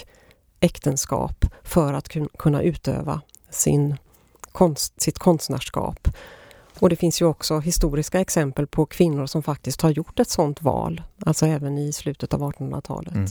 äktenskap 0.60 1.46
för 1.64 1.94
att 1.94 2.10
kunna 2.38 2.62
utöva 2.62 3.22
sin 3.50 3.98
konst, 4.52 5.02
sitt 5.02 5.20
konstnärskap. 5.20 6.08
Och 6.80 6.90
det 6.90 6.96
finns 6.96 7.22
ju 7.22 7.26
också 7.26 7.60
historiska 7.60 8.20
exempel 8.20 8.68
på 8.68 8.86
kvinnor 8.86 9.26
som 9.26 9.44
faktiskt 9.44 9.82
har 9.82 9.90
gjort 9.90 10.20
ett 10.20 10.30
sådant 10.30 10.62
val, 10.62 11.02
alltså 11.26 11.46
även 11.46 11.78
i 11.78 11.94
slutet 11.94 12.34
av 12.34 12.42
1800-talet. 12.42 13.16
Mm. 13.16 13.28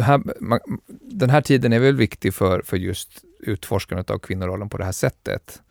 Här, 0.00 0.22
man, 0.40 0.60
den 1.00 1.30
här 1.30 1.40
tiden 1.40 1.72
är 1.72 1.78
väl 1.78 1.96
viktig 1.96 2.34
för, 2.34 2.62
för 2.62 2.76
just 2.76 3.24
utforskandet 3.38 4.10
av 4.10 4.18
kvinnorollen 4.18 4.68
på 4.68 4.78
det 4.78 4.84
här 4.84 4.92
sättet. 4.92 5.62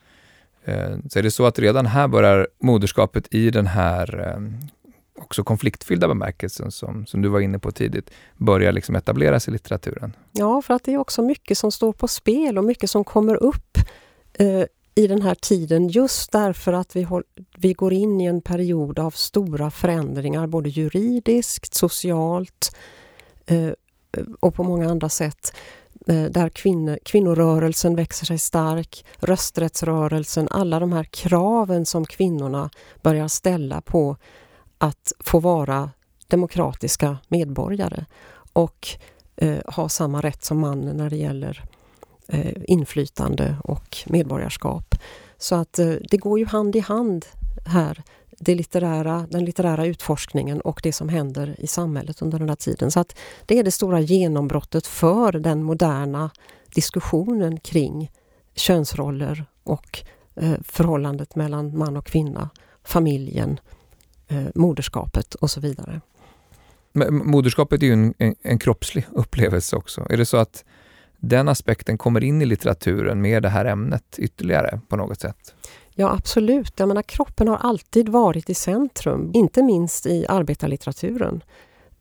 Eh, 0.69 0.97
så 1.09 1.19
är 1.19 1.23
det 1.23 1.31
så 1.31 1.45
att 1.45 1.59
redan 1.59 1.85
här 1.85 2.07
börjar 2.07 2.47
moderskapet 2.59 3.33
i 3.33 3.51
den 3.51 3.67
här 3.67 4.19
ehm, 4.19 4.57
också 5.17 5.43
konfliktfyllda 5.43 6.07
bemärkelsen 6.07 6.71
som, 6.71 7.05
som 7.05 7.21
du 7.21 7.29
var 7.29 7.39
inne 7.39 7.59
på 7.59 7.71
tidigt, 7.71 8.09
börjar 8.37 8.71
liksom 8.71 8.95
etableras 8.95 9.47
i 9.47 9.51
litteraturen? 9.51 10.15
Ja, 10.31 10.61
för 10.61 10.73
att 10.73 10.83
det 10.83 10.93
är 10.93 10.97
också 10.97 11.21
mycket 11.21 11.57
som 11.57 11.71
står 11.71 11.93
på 11.93 12.07
spel 12.07 12.57
och 12.57 12.63
mycket 12.63 12.89
som 12.89 13.03
kommer 13.03 13.35
upp 13.43 13.77
eh, 14.33 14.63
i 14.95 15.07
den 15.07 15.21
här 15.21 15.35
tiden 15.35 15.87
just 15.87 16.31
därför 16.31 16.73
att 16.73 16.95
vi, 16.95 17.03
håll, 17.03 17.23
vi 17.57 17.73
går 17.73 17.93
in 17.93 18.21
i 18.21 18.25
en 18.25 18.41
period 18.41 18.99
av 18.99 19.11
stora 19.11 19.71
förändringar 19.71 20.47
både 20.47 20.69
juridiskt, 20.69 21.73
socialt 21.73 22.75
eh, 23.45 23.69
och 24.39 24.55
på 24.55 24.63
många 24.63 24.89
andra 24.89 25.09
sätt 25.09 25.53
Eh, 26.09 26.23
där 26.23 26.49
kvinnor, 26.49 26.99
kvinnorörelsen 27.05 27.95
växer 27.95 28.25
sig 28.25 28.39
stark, 28.39 29.05
rösträttsrörelsen, 29.19 30.47
alla 30.51 30.79
de 30.79 30.93
här 30.93 31.03
kraven 31.03 31.85
som 31.85 32.05
kvinnorna 32.05 32.69
börjar 33.01 33.27
ställa 33.27 33.81
på 33.81 34.17
att 34.77 35.13
få 35.19 35.39
vara 35.39 35.91
demokratiska 36.27 37.17
medborgare 37.27 38.05
och 38.53 38.87
eh, 39.35 39.57
ha 39.65 39.89
samma 39.89 40.21
rätt 40.21 40.43
som 40.43 40.59
mannen 40.59 40.97
när 40.97 41.09
det 41.09 41.17
gäller 41.17 41.63
eh, 42.27 42.57
inflytande 42.67 43.55
och 43.63 43.97
medborgarskap. 44.05 44.95
Så 45.37 45.55
att 45.55 45.79
eh, 45.79 45.93
det 46.09 46.17
går 46.17 46.39
ju 46.39 46.45
hand 46.45 46.75
i 46.75 46.79
hand 46.79 47.25
här, 47.65 48.03
det 48.39 48.55
litterära, 48.55 49.27
den 49.29 49.45
litterära 49.45 49.85
utforskningen 49.85 50.61
och 50.61 50.79
det 50.83 50.93
som 50.93 51.09
händer 51.09 51.55
i 51.59 51.67
samhället 51.67 52.21
under 52.21 52.39
den 52.39 52.49
här 52.49 52.55
tiden. 52.55 52.91
Så 52.91 52.99
att 52.99 53.17
det 53.45 53.59
är 53.59 53.63
det 53.63 53.71
stora 53.71 53.99
genombrottet 53.99 54.87
för 54.87 55.31
den 55.31 55.63
moderna 55.63 56.31
diskussionen 56.73 57.59
kring 57.59 58.11
könsroller 58.55 59.45
och 59.63 59.99
eh, 60.35 60.53
förhållandet 60.63 61.35
mellan 61.35 61.77
man 61.77 61.97
och 61.97 62.05
kvinna, 62.05 62.49
familjen, 62.83 63.59
eh, 64.27 64.43
moderskapet 64.55 65.35
och 65.35 65.51
så 65.51 65.59
vidare. 65.59 66.01
Men 66.93 67.15
moderskapet 67.27 67.83
är 67.83 67.87
ju 67.87 67.93
en, 67.93 68.13
en, 68.17 68.35
en, 68.41 68.59
kroppslig 68.59 69.05
upplevelse 69.11 69.75
också. 69.75 70.07
Är 70.09 70.17
det 70.17 70.25
så 70.25 70.37
att 70.37 70.65
den 71.17 71.47
aspekten 71.47 71.97
kommer 71.97 72.23
in 72.23 72.41
i 72.41 72.45
litteraturen 72.45 73.21
med 73.21 73.43
det 73.43 73.49
här 73.49 73.65
ämnet 73.65 74.15
ytterligare 74.17 74.79
på 74.87 74.95
något 74.95 75.19
sätt? 75.19 75.55
Ja 75.99 76.11
absolut. 76.11 76.73
Jag 76.79 76.87
menar, 76.87 77.01
kroppen 77.01 77.47
har 77.47 77.57
alltid 77.57 78.09
varit 78.09 78.49
i 78.49 78.53
centrum, 78.53 79.31
inte 79.33 79.63
minst 79.63 80.05
i 80.05 80.25
arbetarlitteraturen. 80.29 81.43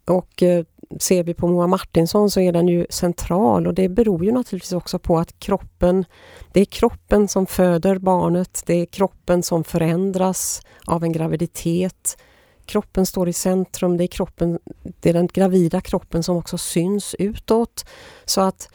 Och 0.05 0.43
eh, 0.43 0.65
ser 0.99 1.23
vi 1.23 1.35
på 1.35 1.49
Moa 1.49 1.67
Martinsson 1.67 2.31
så 2.31 2.41
är 2.41 2.53
den 2.53 2.69
ju 2.69 2.87
central 2.91 3.67
och 3.67 3.75
det 3.75 3.89
beror 3.89 4.25
ju 4.25 4.33
naturligtvis 4.33 4.73
också 4.73 4.99
på 4.99 5.19
att 5.19 5.39
kroppen, 5.39 6.05
det 6.53 6.61
är 6.61 6.65
kroppen 6.65 7.29
som 7.29 7.47
föder 7.47 7.99
barnet, 7.99 8.63
det 8.67 8.75
är 8.75 8.87
kroppen 8.87 9.43
som 9.43 9.65
förändras 9.65 10.63
av 10.85 11.05
en 11.05 11.13
graviditet. 11.13 12.19
Kroppen 12.65 13.07
står 13.07 13.29
i 13.29 13.33
centrum, 13.33 13.97
det 13.97 14.05
är, 14.05 14.09
kroppen, 14.09 14.59
det 15.01 15.09
är 15.09 15.15
den 15.15 15.27
gravida 15.27 15.81
kroppen 15.81 16.23
som 16.23 16.37
också 16.37 16.59
syns 16.59 17.15
utåt. 17.19 17.85
Så 18.25 18.41
att 18.41 18.69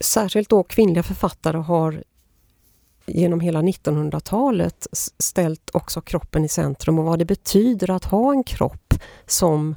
särskilt 0.00 0.48
då 0.48 0.62
kvinnliga 0.62 1.02
författare 1.02 1.56
har 1.56 2.02
genom 3.06 3.40
hela 3.40 3.62
1900-talet 3.62 4.86
ställt 5.18 5.70
också 5.72 6.00
kroppen 6.00 6.44
i 6.44 6.48
centrum 6.48 6.98
och 6.98 7.04
vad 7.04 7.18
det 7.18 7.24
betyder 7.24 7.90
att 7.90 8.04
ha 8.04 8.32
en 8.32 8.44
kropp 8.44 8.94
som 9.26 9.76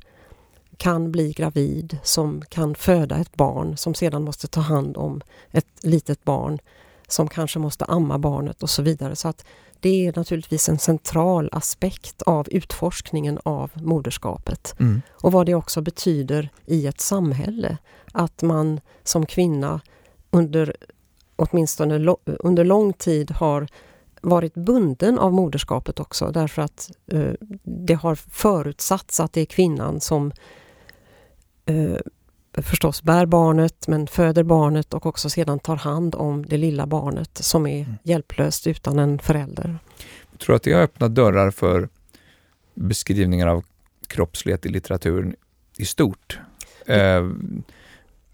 kan 0.77 1.11
bli 1.11 1.31
gravid, 1.31 1.97
som 2.03 2.41
kan 2.49 2.75
föda 2.75 3.17
ett 3.17 3.35
barn, 3.35 3.77
som 3.77 3.93
sedan 3.93 4.23
måste 4.23 4.47
ta 4.47 4.61
hand 4.61 4.97
om 4.97 5.21
ett 5.51 5.67
litet 5.81 6.23
barn, 6.23 6.59
som 7.07 7.27
kanske 7.27 7.59
måste 7.59 7.85
amma 7.85 8.17
barnet 8.17 8.63
och 8.63 8.69
så 8.69 8.81
vidare. 8.81 9.15
Så 9.15 9.27
att 9.27 9.45
det 9.79 10.07
är 10.07 10.13
naturligtvis 10.15 10.69
en 10.69 10.79
central 10.79 11.49
aspekt 11.51 12.21
av 12.21 12.47
utforskningen 12.51 13.39
av 13.43 13.71
moderskapet. 13.73 14.75
Mm. 14.79 15.01
Och 15.11 15.31
vad 15.31 15.45
det 15.45 15.55
också 15.55 15.81
betyder 15.81 16.49
i 16.65 16.87
ett 16.87 17.01
samhälle. 17.01 17.77
Att 18.11 18.41
man 18.41 18.79
som 19.03 19.25
kvinna 19.25 19.81
under 20.31 20.75
åtminstone 21.39 22.15
under 22.25 22.63
lång 22.63 22.93
tid 22.93 23.31
har 23.31 23.67
varit 24.21 24.53
bunden 24.53 25.19
av 25.19 25.33
moderskapet 25.33 25.99
också 25.99 26.31
därför 26.31 26.61
att 26.61 26.91
eh, 27.07 27.31
det 27.63 27.93
har 27.93 28.15
förutsatts 28.15 29.19
att 29.19 29.33
det 29.33 29.41
är 29.41 29.45
kvinnan 29.45 30.01
som 30.01 30.31
eh, 31.65 31.97
förstås 32.53 33.03
bär 33.03 33.25
barnet 33.25 33.87
men 33.87 34.07
föder 34.07 34.43
barnet 34.43 34.93
och 34.93 35.05
också 35.05 35.29
sedan 35.29 35.59
tar 35.59 35.75
hand 35.75 36.15
om 36.15 36.45
det 36.45 36.57
lilla 36.57 36.87
barnet 36.87 37.37
som 37.37 37.67
är 37.67 37.83
mm. 37.83 37.95
hjälplöst 38.03 38.67
utan 38.67 38.99
en 38.99 39.19
förälder. 39.19 39.79
Jag 40.31 40.39
tror 40.39 40.55
att 40.55 40.63
det 40.63 40.73
har 40.73 40.81
öppnat 40.81 41.15
dörrar 41.15 41.51
för 41.51 41.89
beskrivningar 42.73 43.47
av 43.47 43.63
kroppslighet 44.07 44.65
i 44.65 44.69
litteraturen 44.69 45.35
i 45.77 45.85
stort. 45.85 46.39
Eh, 46.85 47.29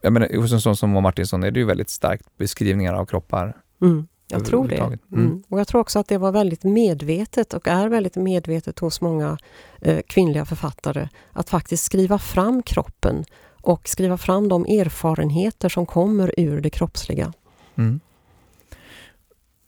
jag 0.05 0.13
menar, 0.13 0.37
hos 0.37 0.51
en 0.51 0.61
sån 0.61 0.75
som 0.75 0.89
Martinsson 0.89 1.43
är 1.43 1.51
det 1.51 1.59
ju 1.59 1.65
väldigt 1.65 1.89
starkt 1.89 2.37
beskrivningar 2.37 2.93
av 2.93 3.05
kroppar. 3.05 3.57
Mm. 3.81 4.07
Jag 4.27 4.45
tror 4.45 4.67
det. 4.67 4.75
Mm. 4.75 4.99
mm. 5.11 5.43
Och 5.49 5.59
jag 5.59 5.67
tror 5.67 5.81
också 5.81 5.99
att 5.99 6.07
det 6.07 6.17
var 6.17 6.31
väldigt 6.31 6.63
medvetet 6.63 7.53
och 7.53 7.67
är 7.67 7.89
väldigt 7.89 8.15
medvetet 8.15 8.79
hos 8.79 9.01
många 9.01 9.37
eh, 9.81 9.99
kvinnliga 10.07 10.45
författare 10.45 11.09
att 11.31 11.49
faktiskt 11.49 11.83
skriva 11.83 12.19
fram 12.19 12.63
kroppen 12.63 13.25
och 13.61 13.87
skriva 13.87 14.17
fram 14.17 14.47
de 14.47 14.65
erfarenheter 14.65 15.69
som 15.69 15.85
kommer 15.85 16.39
ur 16.39 16.61
det 16.61 16.69
kroppsliga. 16.69 17.33
Mm. 17.75 17.99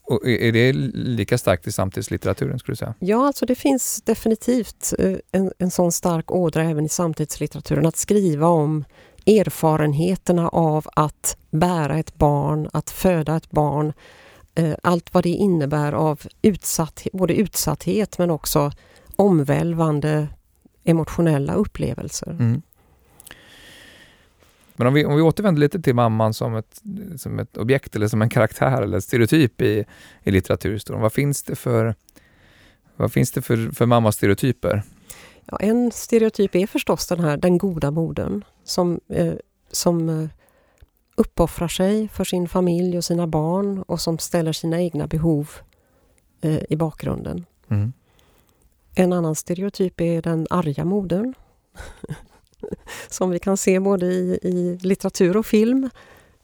Och 0.04 0.28
är 0.28 0.52
det 0.52 0.74
lika 0.94 1.38
starkt 1.38 1.68
i 1.68 1.72
samtidslitteraturen 1.72 2.60
skulle 2.60 2.74
du 2.74 2.78
säga? 2.78 2.94
Ja, 3.00 3.28
alltså 3.28 3.46
det 3.46 3.56
finns 3.56 4.02
definitivt 4.02 4.94
eh, 5.00 5.16
en, 5.32 5.52
en 5.58 5.72
sån 5.72 5.92
stark 5.92 6.32
ådra 6.32 6.64
även 6.64 6.86
i 6.86 6.90
samtidslitteraturen 6.90 7.86
att 7.86 7.98
skriva 7.98 8.48
om 8.48 8.86
erfarenheterna 9.28 10.50
av 10.50 10.88
att 10.94 11.38
bära 11.52 11.98
ett 11.98 12.16
barn, 12.16 12.70
att 12.74 12.90
föda 12.90 13.38
ett 13.38 13.52
barn, 13.52 13.94
eh, 14.56 14.76
allt 14.84 15.14
vad 15.14 15.24
det 15.24 15.30
innebär 15.30 15.94
av 15.94 16.22
utsatt, 16.42 17.08
både 17.14 17.34
utsatthet 17.34 18.18
men 18.18 18.32
också 18.32 18.72
omvälvande 19.16 20.28
emotionella 20.84 21.54
upplevelser. 21.54 22.32
Mm. 22.32 22.62
Men 24.76 24.88
om 24.88 24.94
vi, 24.94 25.06
om 25.06 25.16
vi 25.16 25.22
återvänder 25.22 25.60
lite 25.60 25.82
till 25.82 25.96
mamman 25.96 26.34
som 26.34 26.56
ett, 26.56 26.82
som 27.18 27.40
ett 27.40 27.58
objekt 27.58 27.96
eller 27.96 28.08
som 28.08 28.22
en 28.22 28.30
karaktär 28.30 28.82
eller 28.82 29.00
stereotyp 29.00 29.62
i, 29.62 29.86
i 30.24 30.32
litteraturhistorien. 30.32 31.02
Vad 31.02 31.14
finns 31.14 31.44
det 31.44 31.56
för, 31.56 31.96
vad 32.96 33.12
finns 33.12 33.32
det 33.32 33.42
för, 33.42 33.76
för 33.76 33.86
mammastereotyper? 33.86 34.84
Ja, 35.52 35.58
en 35.60 35.92
stereotyp 35.92 36.56
är 36.56 36.68
förstås 36.68 37.08
den 37.08 37.20
här 37.20 37.38
den 37.38 37.58
goda 37.58 37.92
modern 37.92 38.44
som, 38.64 39.00
eh, 39.10 39.34
som 39.72 40.10
eh, 40.10 40.30
uppoffrar 41.16 41.68
sig 41.68 42.08
för 42.08 42.24
sin 42.24 42.48
familj 42.48 42.98
och 42.98 43.04
sina 43.04 43.28
barn 43.28 43.82
och 43.82 44.02
som 44.02 44.18
ställer 44.18 44.54
sina 44.54 44.82
egna 44.82 45.08
behov 45.08 45.50
eh, 46.42 46.64
i 46.70 46.76
bakgrunden. 46.76 47.46
Mm. 47.68 47.94
En 48.96 49.14
annan 49.14 49.36
stereotyp 49.36 50.02
är 50.02 50.22
den 50.22 50.48
arga 50.50 50.86
modern. 50.86 51.34
som 53.10 53.30
vi 53.30 53.40
kan 53.40 53.58
se 53.58 53.80
både 53.80 54.06
i, 54.06 54.40
i 54.42 54.78
litteratur 54.82 55.38
och 55.38 55.46
film. 55.46 55.90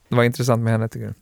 Vad 0.08 0.20
är 0.20 0.24
intressant 0.24 0.62
med 0.62 0.72
henne 0.72 0.88
tycker 0.88 1.06
du? 1.06 1.14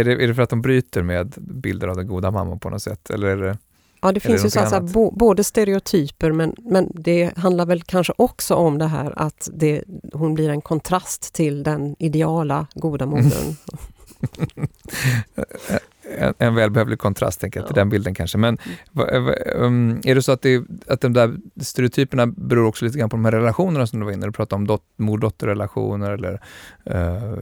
Är 0.00 0.04
det, 0.04 0.12
är 0.24 0.28
det 0.28 0.34
för 0.34 0.42
att 0.42 0.50
de 0.50 0.62
bryter 0.62 1.02
med 1.02 1.34
bilder 1.38 1.88
av 1.88 1.96
den 1.96 2.06
goda 2.06 2.30
mamman 2.30 2.58
på 2.58 2.70
något 2.70 2.82
sätt? 2.82 3.10
Eller 3.10 3.26
är 3.26 3.36
det... 3.36 3.58
Ja, 4.02 4.12
det 4.12 4.20
finns 4.20 4.44
ju 4.44 4.50
så 4.50 4.80
bo, 4.80 5.10
både 5.10 5.44
stereotyper 5.44 6.32
men, 6.32 6.54
men 6.58 6.90
det 6.94 7.36
handlar 7.36 7.66
väl 7.66 7.82
kanske 7.82 8.12
också 8.16 8.54
om 8.54 8.78
det 8.78 8.86
här 8.86 9.12
att 9.16 9.48
det, 9.52 9.84
hon 10.12 10.34
blir 10.34 10.48
en 10.48 10.60
kontrast 10.60 11.34
till 11.34 11.62
den 11.62 11.96
ideala 11.98 12.66
goda 12.74 13.06
modern. 13.06 13.56
en, 16.18 16.34
en 16.38 16.54
välbehövlig 16.54 16.98
kontrast 16.98 17.40
tänker 17.40 17.60
jag, 17.60 17.66
till 17.66 17.74
den 17.74 17.88
bilden 17.88 18.14
kanske. 18.14 18.38
Men 18.38 18.58
um, 19.56 20.00
är 20.04 20.14
det 20.14 20.22
så 20.22 20.32
att, 20.32 20.42
det, 20.42 20.64
att 20.86 21.00
de 21.00 21.12
där 21.12 21.36
stereotyperna 21.60 22.26
beror 22.26 22.66
också 22.66 22.84
lite 22.84 22.98
grann 22.98 23.10
på 23.10 23.16
de 23.16 23.24
här 23.24 23.32
relationerna 23.32 23.86
som 23.86 24.00
du 24.00 24.04
var 24.04 24.12
inne 24.12 24.26
Du 24.26 24.32
pratade 24.32 24.56
om 24.56 24.66
dot, 24.66 24.82
mor-dotter-relationer 24.96 26.10
eller 26.10 26.32
uh, 26.90 27.38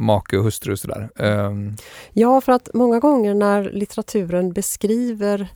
make 0.00 0.38
och 0.38 0.44
hustru 0.44 0.72
och 0.72 0.78
sådär. 0.78 1.10
Um. 1.16 1.76
Ja, 2.12 2.40
för 2.40 2.52
att 2.52 2.68
många 2.74 2.98
gånger 2.98 3.34
när 3.34 3.70
litteraturen 3.72 4.52
beskriver 4.52 5.48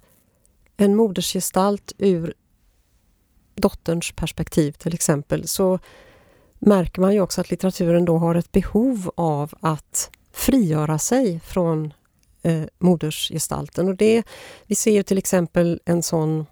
en 0.77 0.97
modersgestalt 0.97 1.93
ur 1.99 2.35
dotterns 3.55 4.13
perspektiv 4.13 4.73
till 4.73 4.95
exempel 4.95 5.49
så 5.49 5.79
märker 6.59 7.01
man 7.01 7.15
ju 7.15 7.21
också 7.21 7.41
att 7.41 7.51
litteraturen 7.51 8.05
då 8.05 8.19
har 8.19 8.35
ett 8.35 8.53
behov 8.53 9.11
av 9.15 9.55
att 9.61 10.11
frigöra 10.33 10.99
sig 10.99 11.41
från 11.41 11.93
eh, 12.43 12.63
modersgestalten. 12.79 13.89
Och 13.89 13.97
det, 13.97 14.23
vi 14.67 14.75
ser 14.75 14.93
ju 14.93 15.03
till 15.03 15.19
exempel 15.19 15.81
en 15.85 16.03
sån, 16.03 16.47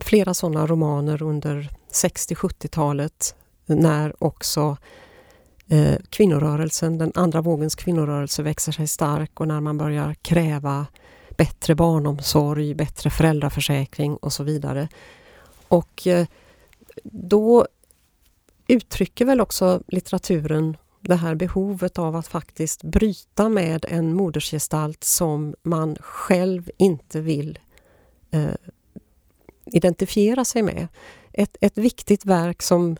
flera 0.00 0.34
sådana 0.34 0.66
romaner 0.66 1.22
under 1.22 1.70
60-70-talet 1.92 3.34
när 3.66 4.24
också 4.24 4.76
eh, 5.68 5.96
kvinnorörelsen, 6.10 6.98
den 6.98 7.12
andra 7.14 7.40
vågens 7.40 7.74
kvinnorörelse 7.74 8.42
växer 8.42 8.72
sig 8.72 8.88
stark 8.88 9.40
och 9.40 9.48
när 9.48 9.60
man 9.60 9.78
börjar 9.78 10.14
kräva 10.14 10.86
bättre 11.36 11.74
barnomsorg, 11.74 12.74
bättre 12.74 13.10
föräldraförsäkring 13.10 14.16
och 14.16 14.32
så 14.32 14.44
vidare. 14.44 14.88
Och 15.68 16.06
eh, 16.06 16.26
då 17.04 17.66
uttrycker 18.66 19.24
väl 19.24 19.40
också 19.40 19.82
litteraturen 19.86 20.76
det 21.00 21.14
här 21.14 21.34
behovet 21.34 21.98
av 21.98 22.16
att 22.16 22.26
faktiskt 22.26 22.82
bryta 22.82 23.48
med 23.48 23.84
en 23.88 24.14
modersgestalt 24.14 25.04
som 25.04 25.54
man 25.62 25.96
själv 26.00 26.70
inte 26.76 27.20
vill 27.20 27.58
eh, 28.30 28.54
identifiera 29.66 30.44
sig 30.44 30.62
med. 30.62 30.88
Ett, 31.32 31.56
ett 31.60 31.78
viktigt 31.78 32.24
verk 32.24 32.62
som 32.62 32.96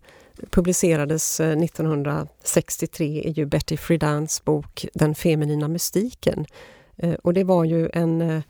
publicerades 0.50 1.40
eh, 1.40 1.58
1963 1.58 3.22
är 3.28 3.30
ju 3.30 3.46
Betty 3.46 3.76
Friedan's 3.76 4.44
bok 4.44 4.86
Den 4.94 5.14
feminina 5.14 5.68
mystiken. 5.68 6.46
Eh, 6.96 7.14
och 7.14 7.34
det 7.34 7.44
var 7.44 7.64
ju 7.64 7.90
en 7.92 8.20
eh, 8.20 8.42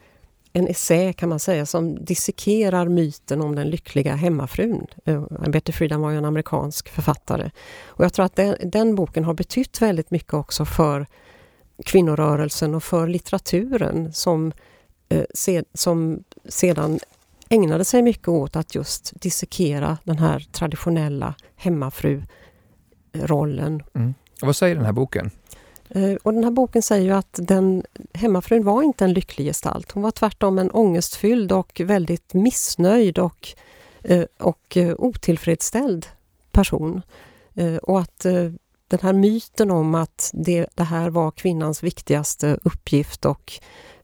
en 0.53 0.69
essä 0.69 1.13
kan 1.13 1.29
man 1.29 1.41
säga 1.41 1.67
som 1.67 2.05
dissekerar 2.05 2.89
myten 2.89 3.41
om 3.41 3.55
den 3.55 3.71
lyckliga 3.71 4.15
hemmafrun. 4.15 4.87
Betty 5.49 5.73
Friedan 5.73 6.01
var 6.01 6.11
ju 6.11 6.19
en 6.19 6.25
amerikansk 6.25 6.89
författare. 6.89 7.51
Och 7.87 8.05
jag 8.05 8.13
tror 8.13 8.25
att 8.25 8.37
den, 8.37 8.57
den, 8.63 8.95
boken 8.95 9.25
har 9.25 9.35
betytt 9.35 9.83
väldigt 9.83 10.11
mycket 10.11 10.35
också 10.35 10.65
för 10.65 11.07
kvinnorörelsen 11.85 12.75
och 12.75 12.83
för 12.83 13.09
litteraturen 13.09 14.13
som, 14.13 14.53
som 15.75 16.25
sedan 16.49 17.01
ägnade 17.51 17.85
sig 17.85 18.03
mycket 18.03 18.29
åt 18.29 18.57
att 18.57 18.75
just 18.75 19.21
dissekera 19.21 19.99
den 20.05 20.19
här 20.19 20.47
traditionella 20.53 21.35
hemmafru-rollen. 21.57 23.83
Mm. 23.95 24.15
Vad 24.43 24.57
säger 24.57 24.75
den 24.75 24.85
här 24.85 24.93
boken? 24.93 25.31
Eh, 25.91 26.15
och 26.23 26.35
den 26.35 26.45
här 26.45 26.51
boken 26.51 26.83
säger 26.83 27.05
ju 27.05 27.13
att 27.13 27.39
den 27.43 27.83
hemmafrun 28.15 28.65
var 28.65 28.83
inte 28.83 29.05
en 29.05 29.13
lycklig 29.13 29.47
gestalt. 29.47 29.93
Hon 29.93 30.03
var 30.03 30.11
tvärtom 30.11 30.59
en 30.59 30.71
ångestfylld 30.71 31.53
och 31.53 31.81
väldigt 31.85 32.35
missnöjd 32.35 33.19
och, 33.19 33.49
eh, 34.03 34.25
och 34.39 34.77
eh, 34.77 34.95
otillfredsställd 34.99 36.07
person. 36.53 37.03
Och 37.83 38.01
att 38.01 38.27
den 38.89 38.99
här 39.03 39.13
myten 39.13 39.71
om 39.71 39.95
att 39.95 40.31
det, 40.35 40.67
det 40.75 40.85
här 40.85 41.11
var 41.11 41.31
kvinnans 41.31 41.83
viktigaste 41.83 42.59
uppgift 42.63 43.25
och 43.25 43.53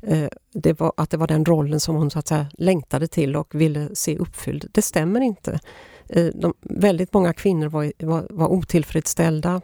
Eh, 0.07 0.29
det 0.53 0.81
var, 0.81 0.93
att 0.97 1.11
det 1.11 1.17
var 1.17 1.27
den 1.27 1.45
rollen 1.45 1.81
som 1.81 1.97
hon 1.97 2.11
så 2.11 2.19
att 2.19 2.29
säga 2.29 2.47
längtade 2.53 3.07
till 3.07 3.37
och 3.37 3.55
ville 3.55 3.89
se 3.95 4.19
uppfylld, 4.19 4.69
det 4.73 4.83
stämmer 4.83 5.21
inte. 5.21 5.61
Eh, 6.09 6.27
de, 6.35 6.55
väldigt 6.61 7.13
många 7.13 7.33
kvinnor 7.33 7.69
var, 7.69 7.93
var, 7.99 8.27
var 8.31 8.49
otillfredsställda 8.49 9.61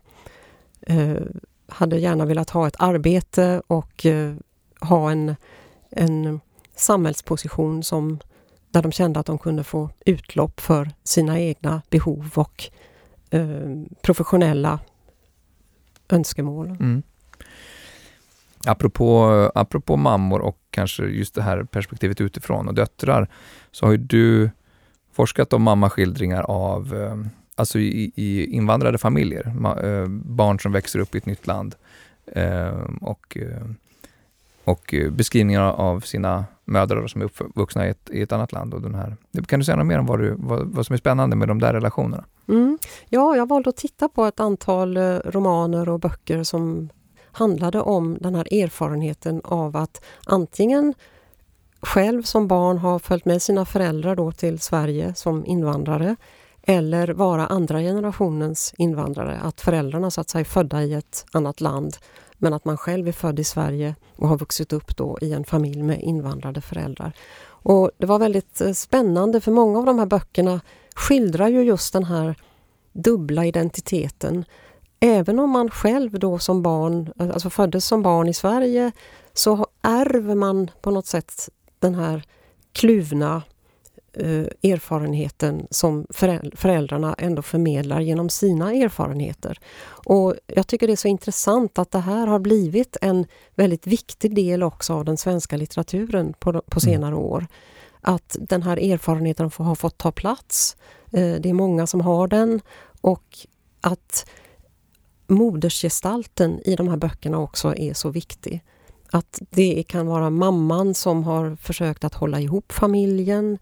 eh, 0.81 1.17
hade 1.69 1.99
gärna 1.99 2.25
velat 2.25 2.51
ha 2.51 2.67
ett 2.67 2.77
arbete 2.79 3.63
och 3.67 4.07
ha 4.81 5.11
en, 5.11 5.37
en 5.91 6.41
samhällsposition 6.77 7.83
som, 7.83 8.19
där 8.71 8.83
de 8.83 8.93
kände 8.93 9.21
att 9.21 9.27
de 9.27 9.39
kunde 9.39 9.65
få 9.65 9.91
utlopp 10.07 10.61
för 10.61 10.91
sina 11.05 11.41
egna 11.41 11.83
behov 11.91 12.31
och 12.35 12.71
professionella 14.03 14.79
önskemål. 16.09 16.67
Mm. 16.67 17.03
Apropå, 18.65 19.51
apropå 19.55 19.97
mammor 19.97 20.41
och 20.41 20.59
kanske 20.71 21.03
just 21.03 21.35
det 21.35 21.43
här 21.43 21.63
perspektivet 21.65 22.21
utifrån 22.21 22.69
och 22.69 22.75
döttrar, 22.75 23.29
så 23.71 23.87
har 23.87 23.93
ju 23.93 23.99
du 23.99 24.51
forskat 25.13 25.53
om 25.53 25.63
mammaskildringar 25.63 26.43
av 26.43 26.95
eh, 26.95 27.17
alltså 27.55 27.79
i, 27.79 28.13
i 28.15 28.47
invandrade 28.47 28.99
familjer, 28.99 29.53
ma, 29.57 29.81
eh, 29.81 30.07
barn 30.09 30.61
som 30.61 30.73
växer 30.73 30.99
upp 30.99 31.15
i 31.15 31.19
ett 31.19 31.27
nytt 31.27 31.47
land 31.47 31.75
eh, 32.27 32.81
och, 33.01 33.37
och 34.65 34.95
beskrivningar 35.11 35.63
av 35.63 36.01
sina 36.01 36.45
mödrar 36.65 37.07
som 37.07 37.21
är 37.21 37.25
uppvuxna 37.25 37.87
i 37.87 37.91
ett, 37.91 38.11
i 38.13 38.23
ett 38.23 38.33
annat 38.33 38.53
land. 38.53 38.75
Och 38.75 38.83
den 38.83 38.95
här. 38.95 39.17
Kan 39.47 39.61
du 39.61 39.65
säga 39.65 39.77
något 39.77 39.87
mer 39.87 39.99
om 39.99 40.07
vad, 40.07 40.19
du, 40.19 40.35
vad, 40.39 40.67
vad 40.67 40.87
som 40.87 40.95
är 40.95 40.99
spännande 40.99 41.37
med 41.37 41.49
de 41.49 41.59
där 41.59 41.73
relationerna? 41.73 42.25
Mm. 42.49 42.79
Ja, 43.09 43.37
jag 43.37 43.49
valde 43.49 43.71
att 43.71 43.77
titta 43.77 44.09
på 44.09 44.25
ett 44.25 44.41
antal 44.41 44.99
romaner 45.25 45.89
och 45.89 46.01
böcker 46.01 46.43
som 46.43 46.89
handlade 47.33 47.81
om 47.81 48.19
den 48.21 48.35
här 48.35 48.63
erfarenheten 48.63 49.41
av 49.45 49.77
att 49.77 50.05
antingen 50.27 50.95
själv 51.81 52.23
som 52.23 52.49
barn 52.49 52.79
ha 52.79 52.99
följt 52.99 53.25
med 53.25 53.43
sina 53.43 53.65
föräldrar 53.65 54.17
då 54.17 54.33
till 54.33 54.59
Sverige 54.59 55.15
som 55.15 55.47
invandrare 55.47 56.17
eller 56.63 57.09
vara 57.09 57.47
andra 57.47 57.81
generationens 57.81 58.75
invandrare, 58.79 59.39
att 59.43 59.61
föräldrarna 59.61 60.11
så 60.11 60.21
att 60.21 60.31
säga 60.31 60.41
är 60.41 60.45
födda 60.45 60.83
i 60.83 60.95
ett 60.95 61.25
annat 61.33 61.61
land 61.61 61.97
men 62.39 62.53
att 62.53 62.65
man 62.65 62.77
själv 62.77 63.09
är 63.09 63.13
född 63.13 63.41
i 63.41 63.45
Sverige 63.45 63.95
och 64.17 64.29
har 64.29 64.39
vuxit 64.39 64.73
upp 64.73 64.97
då 64.97 65.19
i 65.21 65.33
en 65.33 65.45
familj 65.45 65.83
med 65.83 66.01
invandrade 66.01 66.61
föräldrar. 66.61 67.13
Och 67.63 67.91
Det 67.99 68.07
var 68.07 68.19
väldigt 68.19 68.61
eh, 68.61 68.73
spännande 68.73 69.41
för 69.41 69.53
många 69.53 69.79
av 69.79 69.85
de 69.85 69.99
här 69.99 70.07
böckerna 70.07 70.61
skildrar 70.95 71.49
ju 71.49 71.63
just 71.63 71.93
den 71.93 72.05
här 72.05 72.35
dubbla 72.93 73.47
identiteten. 73.47 74.45
Även 75.01 75.39
om 75.39 75.51
man 75.51 75.71
själv 75.71 76.19
då 76.19 76.39
som 76.39 76.63
barn, 76.63 77.13
alltså 77.19 77.51
föddes 77.51 77.85
som 77.85 78.03
barn 78.03 78.29
i 78.29 78.35
Sverige 78.35 78.93
så 79.33 79.67
ärver 79.83 80.35
man 80.35 80.71
på 80.81 80.91
något 80.91 81.07
sätt 81.07 81.49
den 81.79 81.95
här 81.95 82.25
kluvna 82.73 83.43
eh, 84.13 84.71
erfarenheten 84.73 85.67
som 85.71 86.07
föräldrarna 86.55 87.15
ändå 87.19 87.43
förmedlar 87.43 88.01
genom 88.01 88.29
sina 88.29 88.73
erfarenheter. 88.73 89.59
Och 90.07 90.35
Jag 90.47 90.67
tycker 90.67 90.87
det 90.87 90.93
är 90.93 90.97
så 90.97 91.09
intressant 91.09 91.79
att 91.79 91.91
det 91.91 91.99
här 91.99 92.27
har 92.27 92.39
blivit 92.39 92.97
en 93.01 93.27
väldigt 93.55 93.87
viktig 93.87 94.35
del 94.35 94.63
också 94.63 94.95
av 94.95 95.05
den 95.05 95.17
svenska 95.17 95.57
litteraturen 95.57 96.33
på, 96.33 96.53
på 96.53 96.81
mm. 96.81 96.81
senare 96.81 97.15
år. 97.15 97.47
Att 98.01 98.37
den 98.41 98.63
här 98.63 98.77
erfarenheten 98.93 99.51
har 99.57 99.75
fått 99.75 99.99
ta 99.99 100.13
plats. 100.13 100.77
Eh, 101.13 101.35
det 101.41 101.51
är 101.51 101.55
många 101.55 101.87
som 101.87 102.01
har 102.01 102.29
den 102.29 102.61
och 103.01 103.39
att 103.81 104.27
modersgestalten 105.31 106.61
i 106.65 106.77
de 106.77 106.89
här 106.89 106.97
böckerna 106.97 107.39
också 107.39 107.77
är 107.77 107.95
så 107.95 108.11
viktig. 108.11 108.63
Att 109.11 109.41
det 109.51 109.85
kan 109.89 110.07
vara 110.07 110.31
mamman 110.31 110.95
som 110.95 111.25
har 111.25 111.57
försökt 111.57 112.05
att 112.05 112.15
hålla 112.15 112.41
ihop 112.41 112.73
familjen, 112.73 113.59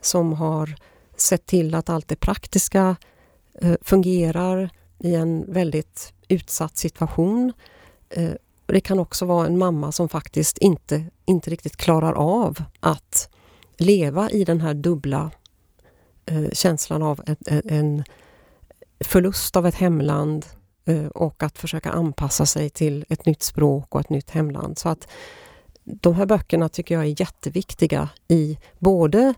som 0.00 0.32
har 0.32 0.74
sett 1.16 1.46
till 1.46 1.74
att 1.74 1.90
allt 1.90 2.08
det 2.08 2.16
praktiska 2.16 2.96
eh, 3.60 3.74
fungerar 3.82 4.70
i 4.98 5.14
en 5.14 5.52
väldigt 5.52 6.12
utsatt 6.28 6.76
situation. 6.76 7.52
Eh, 8.10 8.32
det 8.66 8.80
kan 8.80 8.98
också 8.98 9.24
vara 9.24 9.46
en 9.46 9.58
mamma 9.58 9.92
som 9.92 10.08
faktiskt 10.08 10.58
inte, 10.58 11.04
inte 11.24 11.50
riktigt 11.50 11.76
klarar 11.76 12.12
av 12.12 12.58
att 12.80 13.28
leva 13.76 14.30
i 14.30 14.44
den 14.44 14.60
här 14.60 14.74
dubbla 14.74 15.30
eh, 16.26 16.50
känslan 16.52 17.02
av 17.02 17.20
en 17.46 18.04
förlust 19.00 19.56
av 19.56 19.66
ett 19.66 19.74
hemland 19.74 20.46
Eh, 20.86 21.06
och 21.06 21.42
att 21.42 21.58
försöka 21.58 21.90
anpassa 21.90 22.46
sig 22.46 22.70
till 22.70 23.04
ett 23.08 23.26
nytt 23.26 23.42
språk 23.42 23.94
och 23.94 24.00
ett 24.00 24.10
nytt 24.10 24.30
hemland. 24.30 24.78
Så 24.78 24.88
att 24.88 25.08
de 25.84 26.14
här 26.14 26.26
böckerna 26.26 26.68
tycker 26.68 26.94
jag 26.94 27.04
är 27.04 27.20
jätteviktiga 27.20 28.08
i 28.28 28.58
både 28.78 29.34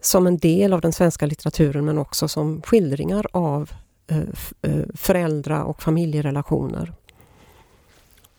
som 0.00 0.26
en 0.26 0.38
del 0.38 0.72
av 0.72 0.80
den 0.80 0.92
svenska 0.92 1.26
litteraturen 1.26 1.84
men 1.84 1.98
också 1.98 2.28
som 2.28 2.62
skildringar 2.62 3.26
av 3.32 3.70
eh, 4.06 4.18
eh, 4.62 4.84
föräldra 4.94 5.64
och 5.64 5.82
familjerelationer. 5.82 6.92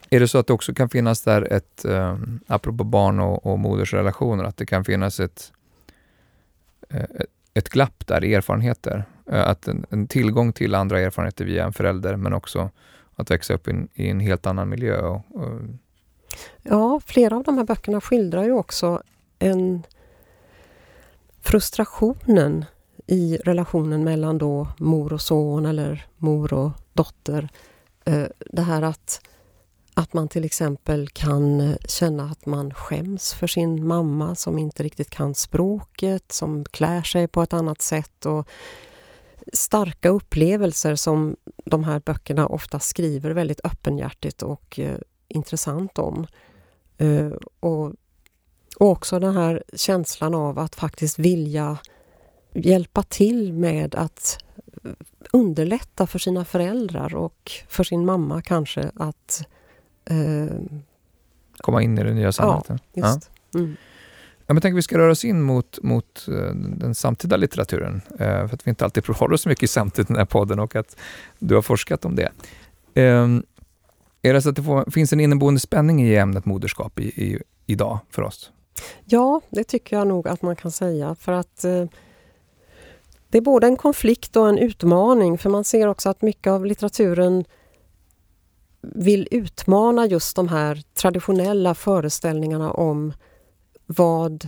Är 0.09 0.19
det 0.19 0.27
så 0.27 0.37
att 0.37 0.47
det 0.47 0.53
också 0.53 0.73
kan 0.73 0.89
finnas 0.89 1.21
där 1.21 1.53
ett, 1.53 1.85
eh, 1.85 2.17
apropå 2.47 2.83
barn 2.83 3.19
och, 3.19 3.45
och 3.45 3.59
modersrelationer, 3.59 4.43
att 4.43 4.57
det 4.57 4.65
kan 4.65 4.85
finnas 4.85 5.19
ett, 5.19 5.51
eh, 6.89 7.05
ett 7.53 7.69
glapp 7.69 8.07
där 8.07 8.23
i 8.23 8.33
erfarenheter? 8.33 9.05
Eh, 9.31 9.47
att 9.47 9.67
en, 9.67 9.85
en, 9.89 10.07
tillgång 10.07 10.53
till 10.53 10.75
andra 10.75 10.99
erfarenheter 10.99 11.45
via 11.45 11.65
en 11.65 11.73
förälder, 11.73 12.15
men 12.15 12.33
också 12.33 12.69
att 13.15 13.31
växa 13.31 13.53
upp 13.53 13.67
in, 13.67 13.87
i 13.93 14.09
en 14.09 14.19
helt 14.19 14.45
annan 14.45 14.69
miljö. 14.69 15.01
Och, 15.01 15.21
och... 15.33 15.59
Ja, 16.61 17.01
flera 17.05 17.35
av 17.35 17.43
de 17.43 17.57
här 17.57 17.65
böckerna 17.65 18.01
skildrar 18.01 18.43
ju 18.43 18.51
också 18.51 19.01
en 19.39 19.83
frustrationen 21.41 22.65
i 23.07 23.37
relationen 23.37 24.03
mellan 24.03 24.37
då 24.37 24.67
mor 24.77 25.13
och 25.13 25.21
son 25.21 25.65
eller 25.65 26.05
mor 26.17 26.53
och 26.53 26.71
dotter. 26.93 27.49
Eh, 28.05 28.25
det 28.39 28.61
här 28.61 28.81
att, 28.81 29.21
att 29.93 30.13
man 30.13 30.27
till 30.27 30.45
exempel 30.45 31.09
kan 31.09 31.61
eh, 31.61 31.75
känna 31.87 32.23
att 32.23 32.45
man 32.45 32.73
skäms 32.73 33.33
för 33.33 33.47
sin 33.47 33.87
mamma 33.87 34.35
som 34.35 34.59
inte 34.59 34.83
riktigt 34.83 35.09
kan 35.09 35.35
språket, 35.35 36.31
som 36.31 36.65
klär 36.65 37.01
sig 37.01 37.27
på 37.27 37.41
ett 37.41 37.53
annat 37.53 37.81
sätt. 37.81 38.25
Och 38.25 38.47
starka 39.53 40.09
upplevelser 40.09 40.95
som 40.95 41.35
de 41.65 41.83
här 41.83 41.99
böckerna 42.05 42.47
ofta 42.47 42.79
skriver 42.79 43.31
väldigt 43.31 43.59
öppenhjärtigt 43.63 44.41
och 44.41 44.79
eh, 44.79 44.97
intressant 45.27 45.97
om. 45.97 46.27
Eh, 46.97 47.31
och, 47.59 47.85
och 48.77 48.87
också 48.89 49.19
den 49.19 49.37
här 49.37 49.63
känslan 49.73 50.35
av 50.35 50.59
att 50.59 50.75
faktiskt 50.75 51.19
vilja 51.19 51.77
hjälpa 52.53 53.03
till 53.03 53.53
med 53.53 53.95
att 53.95 54.37
underlätta 55.31 56.07
för 56.07 56.19
sina 56.19 56.45
föräldrar 56.45 57.15
och 57.15 57.51
för 57.67 57.83
sin 57.83 58.05
mamma 58.05 58.41
kanske 58.41 58.91
att 58.95 59.47
eh, 60.05 60.57
komma 61.57 61.81
in 61.81 61.97
i 61.97 62.03
det 62.03 62.13
nya 62.13 62.31
samhället. 62.31 62.65
Ja, 62.67 62.77
just. 62.93 63.31
Ja. 63.51 63.59
Mm. 63.59 63.75
Jag 64.47 64.61
tänker 64.61 64.75
att 64.75 64.77
vi 64.77 64.81
ska 64.81 64.97
röra 64.97 65.11
oss 65.11 65.25
in 65.25 65.41
mot, 65.41 65.79
mot 65.83 66.27
eh, 66.27 66.55
den 66.55 66.95
samtida 66.95 67.37
litteraturen. 67.37 68.01
Eh, 68.19 68.47
för 68.47 68.53
att 68.53 68.67
vi 68.67 68.69
inte 68.69 68.85
alltid 68.85 69.05
håller 69.07 69.33
oss 69.33 69.41
så 69.41 69.49
mycket 69.49 69.63
i 69.63 69.67
samtid 69.67 70.05
i 70.05 70.07
den 70.07 70.17
här 70.17 70.25
podden 70.25 70.59
och 70.59 70.75
att 70.75 70.97
du 71.39 71.55
har 71.55 71.61
forskat 71.61 72.05
om 72.05 72.15
det. 72.15 72.31
Ehm, 72.93 73.43
är 74.21 74.33
det 74.33 74.41
så 74.41 74.49
att 74.49 74.55
det 74.55 74.63
får, 74.63 74.91
finns 74.91 75.13
en 75.13 75.19
inneboende 75.19 75.59
spänning 75.59 76.03
i 76.03 76.15
ämnet 76.15 76.45
moderskap 76.45 76.99
i, 76.99 77.03
i, 77.03 77.39
idag 77.65 77.99
för 78.09 78.21
oss? 78.21 78.51
Ja, 79.05 79.41
det 79.49 79.63
tycker 79.63 79.97
jag 79.97 80.07
nog 80.07 80.27
att 80.27 80.41
man 80.41 80.55
kan 80.55 80.71
säga. 80.71 81.15
För 81.15 81.31
att 81.31 81.63
eh, 81.63 81.85
det 83.29 83.37
är 83.37 83.41
både 83.41 83.67
en 83.67 83.77
konflikt 83.77 84.35
och 84.35 84.49
en 84.49 84.57
utmaning 84.57 85.37
för 85.37 85.49
man 85.49 85.63
ser 85.63 85.87
också 85.87 86.09
att 86.09 86.21
mycket 86.21 86.51
av 86.51 86.65
litteraturen 86.65 87.45
vill 88.81 89.27
utmana 89.31 90.05
just 90.05 90.35
de 90.35 90.47
här 90.47 90.83
traditionella 90.93 91.75
föreställningarna 91.75 92.71
om 92.71 93.13
vad 93.85 94.47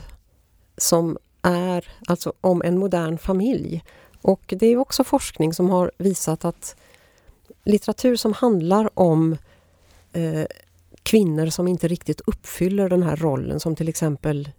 som 0.78 1.18
är, 1.42 1.88
alltså 2.08 2.34
om 2.42 2.62
en 2.62 2.78
modern 2.78 3.18
familj. 3.18 3.84
Och 4.22 4.54
det 4.58 4.68
är 4.68 4.78
också 4.78 5.04
forskning 5.04 5.54
som 5.54 5.70
har 5.70 5.92
visat 5.98 6.46
att 6.46 6.76
litteratur 7.64 8.16
som 8.16 8.34
handlar 8.34 9.00
om 9.00 9.38
eh, 10.14 10.46
kvinnor 11.04 11.50
som 11.50 11.68
inte 11.68 11.88
riktigt 11.88 12.22
uppfyller 12.26 12.90
den 12.90 13.04
här 13.04 13.16
rollen, 13.16 13.60
som 13.60 13.76
till 13.76 13.90
exempel 13.90 14.50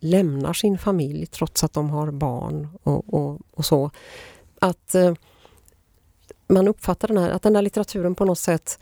lämnar 0.00 0.52
sin 0.52 0.78
familj 0.78 1.26
trots 1.26 1.64
att 1.64 1.72
de 1.72 1.90
har 1.90 2.10
barn 2.10 2.68
och, 2.82 3.14
och, 3.14 3.40
och 3.50 3.64
så. 3.64 3.90
Att 4.58 4.94
eh, 4.94 5.14
man 6.46 6.68
uppfattar 6.68 7.08
den 7.08 7.18
här, 7.18 7.30
att 7.30 7.42
den 7.42 7.54
här 7.54 7.62
litteraturen 7.62 8.14
på 8.14 8.24
något 8.24 8.38
sätt 8.38 8.78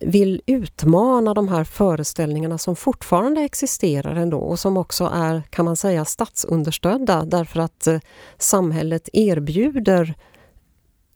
vill 0.00 0.42
utmana 0.46 1.34
de 1.34 1.48
här 1.48 1.64
föreställningarna 1.64 2.58
som 2.58 2.76
fortfarande 2.76 3.40
existerar 3.40 4.16
ändå 4.16 4.38
och 4.38 4.58
som 4.58 4.76
också 4.76 5.10
är, 5.14 5.42
kan 5.50 5.64
man 5.64 5.76
säga, 5.76 6.04
statsunderstödda 6.04 7.24
därför 7.24 7.60
att 7.60 7.86
eh, 7.86 8.00
samhället 8.38 9.08
erbjuder 9.12 10.14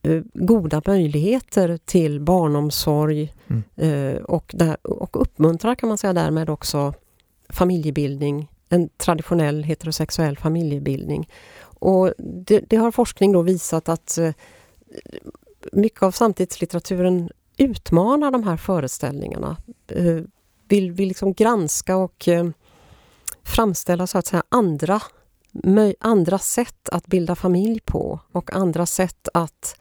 eh, 0.03 0.23
goda 0.35 0.83
möjligheter 0.87 1.79
till 1.85 2.21
barnomsorg 2.21 3.35
mm. 3.47 3.63
eh, 3.77 4.23
och, 4.23 4.55
där, 4.55 4.87
och 4.87 5.23
uppmuntrar 5.23 5.75
kan 5.75 5.89
man 5.89 5.99
säga 5.99 6.13
därmed 6.13 6.51
också 6.51 6.95
familjebildning, 7.49 8.51
en 8.69 8.89
traditionell 8.89 9.65
heterosexuell 9.65 10.39
familjebildning. 10.39 11.29
Och 11.63 12.13
det, 12.19 12.61
det 12.69 12.77
har 12.77 12.91
forskning 12.91 13.33
då 13.33 13.43
visat 13.43 13.89
att 13.89 14.19
mycket 15.73 16.03
av 16.03 16.11
samtidslitteraturen 16.11 17.31
utmanar 17.57 18.31
de 18.31 18.43
här 18.43 18.57
föreställningarna. 18.57 19.57
Eh, 19.89 20.21
vill, 20.69 20.93
vill 20.93 21.09
liksom 21.09 21.33
granska 21.33 21.97
och 21.97 22.29
eh, 22.29 22.49
framställa 23.43 24.07
så 24.07 24.19
att 24.19 24.27
säga 24.27 24.43
andra, 24.49 25.01
andra 26.01 26.39
sätt 26.39 26.89
att 26.93 27.07
bilda 27.07 27.35
familj 27.35 27.81
på 27.85 28.21
och 28.33 28.55
andra 28.55 28.87
sätt 28.87 29.29
att 29.35 29.77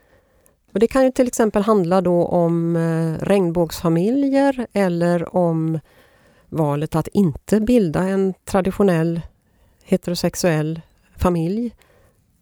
och 0.74 0.80
det 0.80 0.88
kan 0.88 1.04
ju 1.04 1.12
till 1.12 1.28
exempel 1.28 1.64
handla 1.64 2.02
då 2.02 2.26
om 2.26 2.76
eh, 2.76 3.26
regnbågsfamiljer 3.26 4.68
eller 4.74 5.36
om 5.36 5.80
valet 6.50 6.96
att 6.96 7.08
inte 7.08 7.60
bilda 7.60 8.04
en 8.04 8.34
traditionell 8.46 9.22
heterosexuell 9.84 10.82
familj. 11.16 11.76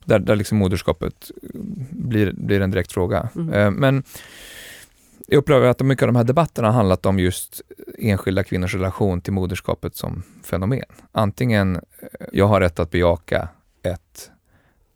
Där, 0.06 0.20
där 0.20 0.36
liksom 0.36 0.58
moderskapet 0.58 1.32
blir, 1.90 2.32
blir 2.32 2.62
en 2.62 2.72
direkt 2.72 2.92
fråga. 2.92 3.30
Mm. 3.36 3.74
Men 3.74 4.04
jag 5.32 5.38
upplever 5.38 5.68
att 5.68 5.80
mycket 5.82 6.04
av 6.04 6.08
de 6.08 6.16
här 6.16 6.24
debatterna 6.24 6.68
har 6.68 6.74
handlat 6.74 7.06
om 7.06 7.20
just 7.20 7.62
enskilda 7.98 8.44
kvinnors 8.44 8.74
relation 8.74 9.22
till 9.22 9.34
moderskapet 9.34 9.96
som 9.96 10.24
fenomen. 10.44 10.86
Antingen 11.12 11.76
eh, 11.76 11.82
jag 12.34 12.48
har 12.48 12.60
rätt 12.60 12.80
att 12.80 12.92
bejaka 12.92 13.50
ett 13.84 14.32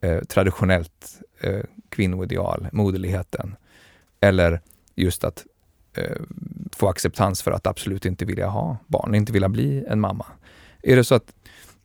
eh, 0.01 0.19
traditionellt 0.19 1.21
eh, 1.39 1.59
kvinnoideal, 1.89 2.67
moderligheten, 2.71 3.55
eller 4.19 4.61
just 4.95 5.23
att 5.23 5.45
eh, 5.93 6.21
få 6.71 6.89
acceptans 6.89 7.41
för 7.41 7.51
att 7.51 7.67
absolut 7.67 8.05
inte 8.05 8.25
vilja 8.25 8.47
ha 8.47 8.77
barn, 8.87 9.15
inte 9.15 9.33
vilja 9.33 9.49
bli 9.49 9.85
en 9.87 9.99
mamma. 9.99 10.25
Är 10.83 10.95
det 10.95 11.03
så 11.03 11.15
att 11.15 11.33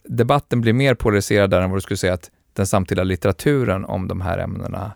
debatten 0.05 0.61
blir 0.61 0.73
mer 0.73 0.95
polariserad 0.95 1.51
där 1.51 1.61
än 1.61 1.71
vad 1.71 1.77
du 1.77 1.83
skulle 1.83 1.99
säga 1.99 2.15
att 2.15 2.31
den 2.53 2.67
samtida 2.67 3.05
litteraturen 3.05 3.85
om 3.85 4.09
de 4.09 4.21
här 4.21 4.39
ämnena 4.39 4.93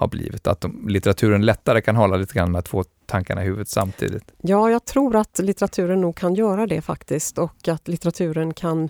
har 0.00 0.08
blivit. 0.08 0.46
Att 0.46 0.60
de, 0.60 0.88
litteraturen 0.88 1.46
lättare 1.46 1.80
kan 1.80 1.96
hålla 1.96 2.16
lite 2.16 2.34
grann 2.34 2.52
med 2.52 2.64
två 2.64 2.84
tankarna 3.06 3.42
i 3.42 3.46
huvudet 3.46 3.68
samtidigt. 3.68 4.24
Ja, 4.42 4.70
jag 4.70 4.84
tror 4.84 5.16
att 5.16 5.38
litteraturen 5.38 6.00
nog 6.00 6.16
kan 6.16 6.34
göra 6.34 6.66
det 6.66 6.82
faktiskt 6.82 7.38
och 7.38 7.68
att 7.68 7.88
litteraturen 7.88 8.54
kan 8.54 8.88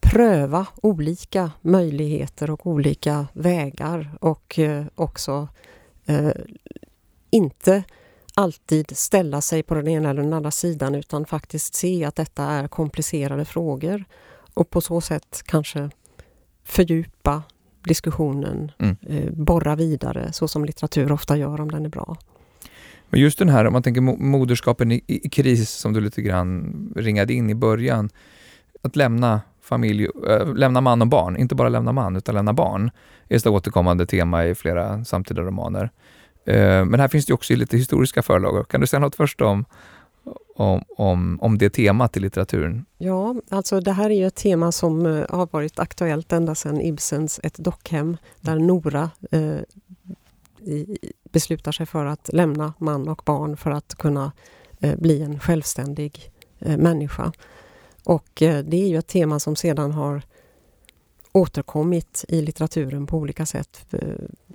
pröva 0.00 0.66
olika 0.82 1.50
möjligheter 1.60 2.50
och 2.50 2.66
olika 2.66 3.26
vägar 3.32 4.10
och 4.20 4.58
eh, 4.58 4.84
också 4.94 5.48
eh, 6.06 6.30
inte 7.30 7.82
alltid 8.34 8.96
ställa 8.96 9.40
sig 9.40 9.62
på 9.62 9.74
den 9.74 9.88
ena 9.88 10.10
eller 10.10 10.22
den 10.22 10.32
andra 10.32 10.50
sidan 10.50 10.94
utan 10.94 11.26
faktiskt 11.26 11.74
se 11.74 12.04
att 12.04 12.16
detta 12.16 12.44
är 12.44 12.68
komplicerade 12.68 13.44
frågor 13.44 14.04
och 14.54 14.70
på 14.70 14.80
så 14.80 15.00
sätt 15.00 15.42
kanske 15.44 15.90
fördjupa 16.64 17.42
diskussionen, 17.84 18.72
mm. 18.78 18.96
eh, 19.06 19.32
borra 19.32 19.76
vidare 19.76 20.32
så 20.32 20.48
som 20.48 20.64
litteratur 20.64 21.12
ofta 21.12 21.36
gör 21.36 21.60
om 21.60 21.70
den 21.70 21.84
är 21.84 21.88
bra. 21.88 22.16
Men 23.10 23.20
just 23.20 23.38
den 23.38 23.48
här, 23.48 23.64
om 23.64 23.72
man 23.72 23.82
tänker 23.82 24.00
moderskapen 24.00 24.92
i, 24.92 25.04
i, 25.06 25.28
kris 25.28 25.70
som 25.70 25.92
du 25.92 26.00
lite 26.00 26.22
grann 26.22 26.92
ringade 26.96 27.34
in 27.34 27.50
i 27.50 27.54
början. 27.54 28.10
Att 28.82 28.96
lämna 28.96 29.40
familj, 29.62 30.08
äh, 30.28 30.54
lämna 30.54 30.80
man 30.80 31.02
och 31.02 31.08
barn, 31.08 31.36
inte 31.36 31.54
bara 31.54 31.68
lämna 31.68 31.92
man 31.92 32.16
utan 32.16 32.34
lämna 32.34 32.52
barn, 32.52 32.90
är 33.28 33.36
ett 33.36 33.46
återkommande 33.46 34.06
tema 34.06 34.44
i 34.44 34.54
flera 34.54 35.04
samtida 35.04 35.42
romaner. 35.42 35.90
Äh, 36.46 36.84
men 36.84 37.00
här 37.00 37.08
finns 37.08 37.26
det 37.26 37.34
också 37.34 37.54
lite 37.54 37.76
historiska 37.76 38.22
förlagor. 38.22 38.64
Kan 38.64 38.80
du 38.80 38.86
säga 38.86 39.00
något 39.00 39.14
först 39.14 39.40
om, 39.40 39.64
om, 40.56 40.84
om, 40.96 41.38
om 41.40 41.58
det 41.58 41.70
temat 41.70 42.16
i 42.16 42.20
litteraturen? 42.20 42.84
Ja, 42.98 43.34
alltså 43.48 43.80
det 43.80 43.92
här 43.92 44.10
är 44.10 44.14
ju 44.14 44.26
ett 44.26 44.34
tema 44.34 44.72
som 44.72 45.06
uh, 45.06 45.26
har 45.28 45.48
varit 45.50 45.78
aktuellt 45.78 46.32
ända 46.32 46.54
sedan 46.54 46.80
Ibsens 46.80 47.40
Ett 47.42 47.58
dockhem, 47.58 48.16
där 48.40 48.58
Nora 48.58 49.10
uh, 49.34 49.58
i, 50.60 50.98
beslutar 51.32 51.72
sig 51.72 51.86
för 51.86 52.04
att 52.04 52.30
lämna 52.32 52.74
man 52.78 53.08
och 53.08 53.22
barn 53.24 53.56
för 53.56 53.70
att 53.70 53.94
kunna 53.94 54.32
uh, 54.84 54.96
bli 54.96 55.22
en 55.22 55.40
självständig 55.40 56.28
människa. 56.78 57.32
Och 58.04 58.28
det 58.38 58.74
är 58.74 58.88
ju 58.88 58.98
ett 58.98 59.06
tema 59.06 59.40
som 59.40 59.56
sedan 59.56 59.92
har 59.92 60.22
återkommit 61.32 62.24
i 62.28 62.42
litteraturen 62.42 63.06
på 63.06 63.16
olika 63.16 63.46
sätt. 63.46 63.94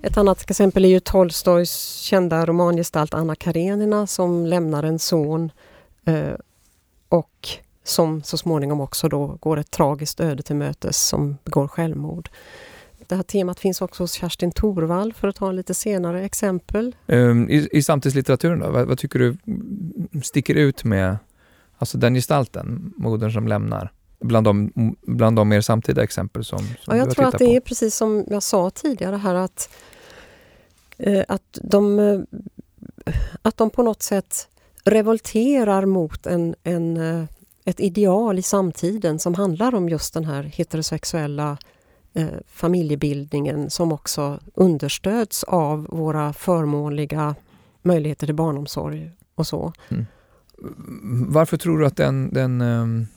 Ett 0.01 0.17
annat 0.17 0.49
exempel 0.49 0.85
är 0.85 0.89
ju 0.89 0.99
Tolstojs 0.99 1.99
kända 2.01 2.45
romangestalt 2.45 3.13
Anna 3.13 3.35
Karenina 3.35 4.07
som 4.07 4.45
lämnar 4.45 4.83
en 4.83 4.99
son 4.99 5.51
eh, 6.05 6.33
och 7.09 7.49
som 7.83 8.23
så 8.23 8.37
småningom 8.37 8.81
också 8.81 9.09
då 9.09 9.37
går 9.39 9.57
ett 9.57 9.71
tragiskt 9.71 10.19
öde 10.19 10.43
till 10.43 10.55
mötes 10.55 11.07
som 11.07 11.37
begår 11.43 11.67
självmord. 11.67 12.29
Det 13.07 13.15
här 13.15 13.23
temat 13.23 13.59
finns 13.59 13.81
också 13.81 14.03
hos 14.03 14.13
Kerstin 14.13 14.51
Thorvall 14.51 15.13
för 15.13 15.27
att 15.27 15.35
ta 15.35 15.51
lite 15.51 15.73
senare 15.73 16.25
exempel. 16.25 16.95
Ehm, 17.07 17.49
I, 17.49 17.69
i 17.71 17.83
samtidslitteraturen 17.83 18.59
då, 18.59 18.71
vad, 18.71 18.87
vad, 18.87 18.97
tycker 18.97 19.19
du 19.19 19.37
sticker 20.21 20.55
ut 20.55 20.83
med 20.83 21.17
Alltså 21.77 21.97
den 21.97 22.13
gestalten, 22.13 22.93
modern 22.97 23.31
som 23.31 23.47
lämnar, 23.47 23.91
bland 24.19 24.47
de, 24.47 24.71
bland 25.01 25.35
de 25.35 25.49
mer 25.49 25.61
samtida 25.61 26.03
exempel 26.03 26.43
som, 26.45 26.59
som 26.59 26.67
ja, 26.85 26.97
Jag 26.97 27.09
tror 27.11 27.25
att 27.25 27.37
det 27.37 27.45
på. 27.45 27.51
är 27.51 27.59
precis 27.59 27.95
som 27.95 28.25
jag 28.27 28.43
sa 28.43 28.69
tidigare 28.69 29.15
här 29.15 29.35
att, 29.35 29.69
eh, 30.97 31.23
att, 31.27 31.59
de, 31.61 31.99
eh, 31.99 32.19
att 33.41 33.57
de 33.57 33.69
på 33.69 33.83
något 33.83 34.01
sätt 34.01 34.47
revolterar 34.83 35.85
mot 35.85 36.25
en, 36.25 36.55
en, 36.63 36.97
eh, 36.97 37.25
ett 37.65 37.79
ideal 37.79 38.39
i 38.39 38.41
samtiden 38.41 39.19
som 39.19 39.33
handlar 39.33 39.75
om 39.75 39.89
just 39.89 40.13
den 40.13 40.25
här 40.25 40.43
heterosexuella 40.43 41.57
eh, 42.13 42.27
familjebildningen 42.47 43.69
som 43.69 43.91
också 43.91 44.39
understöds 44.53 45.43
av 45.43 45.87
våra 45.89 46.33
förmånliga 46.33 47.35
möjligheter 47.81 48.25
till 48.25 48.35
barnomsorg 48.35 49.11
och 49.35 49.47
så. 49.47 49.73
Mm. 49.89 50.05
Varför 51.27 51.57
tror 51.57 51.79
du 51.79 51.85
att 51.85 51.97
den, 51.97 52.33
den 52.33 52.61
um, 52.61 53.07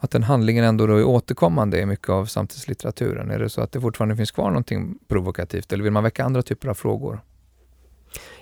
att 0.00 0.10
den 0.10 0.22
handlingen 0.22 0.64
ändå 0.64 0.86
då 0.86 0.96
är 0.96 1.04
återkommande 1.04 1.80
i 1.80 1.86
mycket 1.86 2.08
av 2.08 2.26
samtidslitteraturen? 2.26 3.30
Är 3.30 3.38
det 3.38 3.48
så 3.48 3.60
att 3.60 3.72
det 3.72 3.80
fortfarande 3.80 4.16
finns 4.16 4.30
kvar 4.30 4.48
någonting 4.48 4.98
provokativt 5.08 5.72
eller 5.72 5.84
vill 5.84 5.92
man 5.92 6.02
väcka 6.02 6.24
andra 6.24 6.42
typer 6.42 6.68
av 6.68 6.74
frågor? 6.74 7.20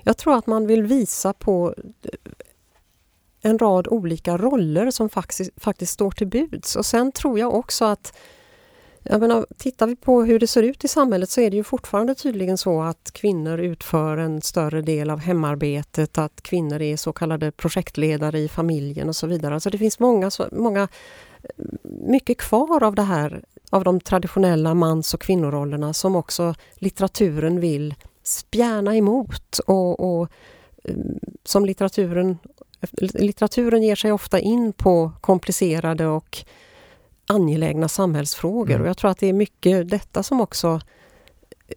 Jag 0.03 0.17
tror 0.17 0.39
att 0.39 0.47
man 0.47 0.67
vill 0.67 0.83
visa 0.83 1.33
på 1.33 1.75
eh, 2.03 2.11
en 3.41 3.59
rad 3.59 3.89
olika 3.89 4.37
roller 4.37 4.91
som 4.91 5.09
faktiskt, 5.09 5.51
faktiskt 5.57 5.93
står 5.93 6.11
till 6.11 6.27
buds. 6.27 6.77
Och 6.77 6.87
sen 6.87 7.13
tror 7.13 7.39
jag 7.39 7.55
också 7.55 7.85
att 7.85 8.13
jag 9.03 9.21
menar, 9.21 9.47
tittar 9.59 9.87
vi 9.87 9.97
på 9.97 10.23
hur 10.23 10.39
det 10.39 10.47
ser 10.47 10.63
ut 10.63 10.85
i 10.85 10.89
samhället 10.89 11.31
så 11.31 11.41
är 11.41 11.51
det 11.51 11.57
ju 11.57 11.65
fortfarande 11.65 12.15
tydligen 12.15 12.59
så 12.59 12.83
att 12.83 13.11
kvinnor 13.13 13.59
utför 13.59 14.17
en 14.17 14.43
större 14.43 14.83
del 14.83 15.11
av 15.11 15.19
hemarbetet, 15.19 16.19
att 16.19 16.43
kvinnor 16.43 16.83
är 16.83 16.97
så 16.97 17.13
kallade 17.13 17.51
projektledare 17.51 18.39
i 18.39 18.49
familjen 18.49 19.09
och 19.09 19.17
så 19.17 19.27
vidare. 19.27 19.55
Alltså 19.55 19.71
det 19.71 19.79
finns 19.79 19.99
många, 19.99 20.31
många 20.53 20.89
mycket 21.85 22.39
kvar 22.39 22.83
av 22.83 22.95
det 22.95 23.03
här, 23.03 23.45
av 23.71 23.85
de 23.85 24.01
traditionella 24.01 24.75
mans 24.75 25.15
och 25.15 25.21
kvinnorollerna 25.21 25.93
som 25.93 26.17
också 26.17 26.55
litteraturen 26.75 27.61
vill 27.61 27.95
spjärna 28.23 28.97
emot 28.97 29.59
och, 29.67 30.01
och 30.01 30.29
mm, 30.85 31.19
som 31.45 31.65
litteraturen 31.65 32.39
Litteraturen 33.01 33.83
ger 33.83 33.97
sig 33.97 34.13
ofta 34.13 34.41
in 34.41 34.73
på 34.73 35.13
komplicerade 35.21 36.07
och 36.07 36.39
angelägna 37.27 37.89
samhällsfrågor 37.89 38.75
mm. 38.75 38.83
och 38.83 38.89
jag 38.89 38.97
tror 38.97 39.11
att 39.11 39.19
det 39.19 39.27
är 39.27 39.33
mycket 39.33 39.89
detta 39.89 40.23
som 40.23 40.41
också 40.41 40.81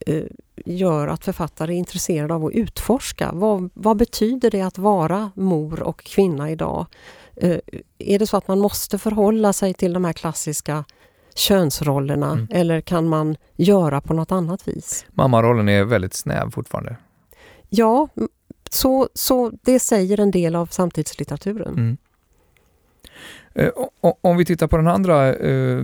eh, 0.07 0.23
gör 0.65 1.07
att 1.07 1.25
författare 1.25 1.73
är 1.73 1.77
intresserade 1.77 2.33
av 2.33 2.45
att 2.45 2.53
utforska. 2.53 3.31
Vad, 3.33 3.69
vad 3.73 3.97
betyder 3.97 4.51
det 4.51 4.61
att 4.61 4.77
vara 4.77 5.31
mor 5.35 5.83
och 5.83 6.03
kvinna 6.03 6.51
idag? 6.51 6.85
Eh, 7.35 7.57
är 7.99 8.19
det 8.19 8.27
så 8.27 8.37
att 8.37 8.47
man 8.47 8.59
måste 8.59 8.97
förhålla 8.97 9.53
sig 9.53 9.73
till 9.73 9.93
de 9.93 10.05
här 10.05 10.13
klassiska 10.13 10.83
könsrollerna 11.35 12.31
mm. 12.31 12.47
eller 12.51 12.81
kan 12.81 13.07
man 13.07 13.35
göra 13.55 14.01
på 14.01 14.13
något 14.13 14.31
annat 14.31 14.67
vis? 14.67 15.05
Mammarollen 15.11 15.69
är 15.69 15.83
väldigt 15.83 16.13
snäv 16.13 16.51
fortfarande. 16.51 16.95
Ja, 17.69 18.07
så, 18.69 19.09
så 19.13 19.51
det 19.61 19.79
säger 19.79 20.19
en 20.19 20.31
del 20.31 20.55
av 20.55 20.65
samtidslitteraturen. 20.65 21.73
Mm. 21.73 21.97
Eh, 23.53 23.69
om 24.21 24.37
vi 24.37 24.45
tittar 24.45 24.67
på 24.67 24.77
den 24.77 24.87
andra, 24.87 25.35
eh, 25.35 25.83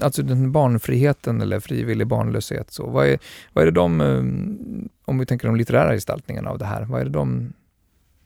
alltså 0.00 0.22
den 0.22 0.52
barnfriheten 0.52 1.40
eller 1.40 1.60
frivillig 1.60 2.06
barnlöshet. 2.06 2.70
Så 2.70 2.86
vad, 2.86 3.06
är, 3.06 3.18
vad 3.52 3.62
är 3.62 3.66
det 3.66 3.72
de, 3.72 4.00
eh, 4.00 4.88
om 5.04 5.18
vi 5.18 5.26
tänker 5.26 5.46
de 5.46 5.56
litterära 5.56 5.92
gestaltningarna 5.92 6.50
av 6.50 6.58
det 6.58 6.64
här, 6.64 6.84
vad 6.84 7.00
är 7.00 7.04
det 7.04 7.10
de 7.10 7.52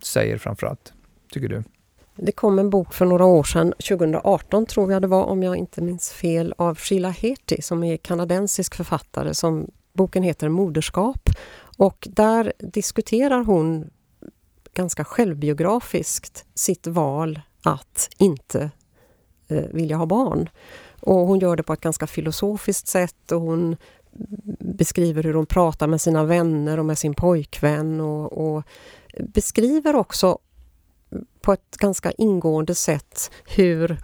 säger 0.03 0.39
framförallt, 0.39 0.93
tycker 1.32 1.49
du? 1.49 1.62
Det 2.16 2.32
kom 2.32 2.59
en 2.59 2.70
bok 2.70 2.95
för 2.95 3.07
några 3.07 3.24
år 3.24 3.45
sedan, 3.45 3.72
2018 3.89 4.66
tror 4.66 4.93
jag 4.93 5.03
det 5.03 5.09
var 5.09 5.24
om 5.24 5.43
jag 5.43 5.57
inte 5.57 5.82
minns 5.82 6.12
fel, 6.12 6.55
av 6.59 6.78
Sheila 6.78 7.11
Heti 7.11 7.62
som 7.62 7.84
är 7.84 7.97
kanadensisk 7.97 8.74
författare. 8.74 9.34
Som, 9.34 9.70
boken 9.93 10.22
heter 10.22 10.49
Moderskap 10.49 11.30
och 11.76 12.09
där 12.11 12.53
diskuterar 12.59 13.45
hon 13.45 13.91
ganska 14.74 15.05
självbiografiskt 15.05 16.45
sitt 16.55 16.86
val 16.86 17.41
att 17.62 18.11
inte 18.18 18.70
eh, 19.49 19.64
vilja 19.72 19.96
ha 19.96 20.07
barn. 20.07 20.49
Och 21.01 21.26
hon 21.26 21.38
gör 21.38 21.57
det 21.57 21.62
på 21.62 21.72
ett 21.72 21.80
ganska 21.80 22.07
filosofiskt 22.07 22.86
sätt 22.86 23.32
och 23.32 23.40
hon 23.40 23.76
beskriver 24.59 25.22
hur 25.22 25.34
hon 25.34 25.46
pratar 25.46 25.86
med 25.86 26.01
sina 26.01 26.24
vänner 26.24 26.78
och 26.78 26.84
med 26.84 26.99
sin 26.99 27.14
pojkvän 27.14 28.01
och, 28.01 28.32
och 28.32 28.62
beskriver 29.18 29.96
också 29.96 30.38
på 31.40 31.53
ett 31.53 31.76
ganska 31.76 32.12
ingående 32.12 32.74
sätt 32.74 33.30
hur 33.57 33.96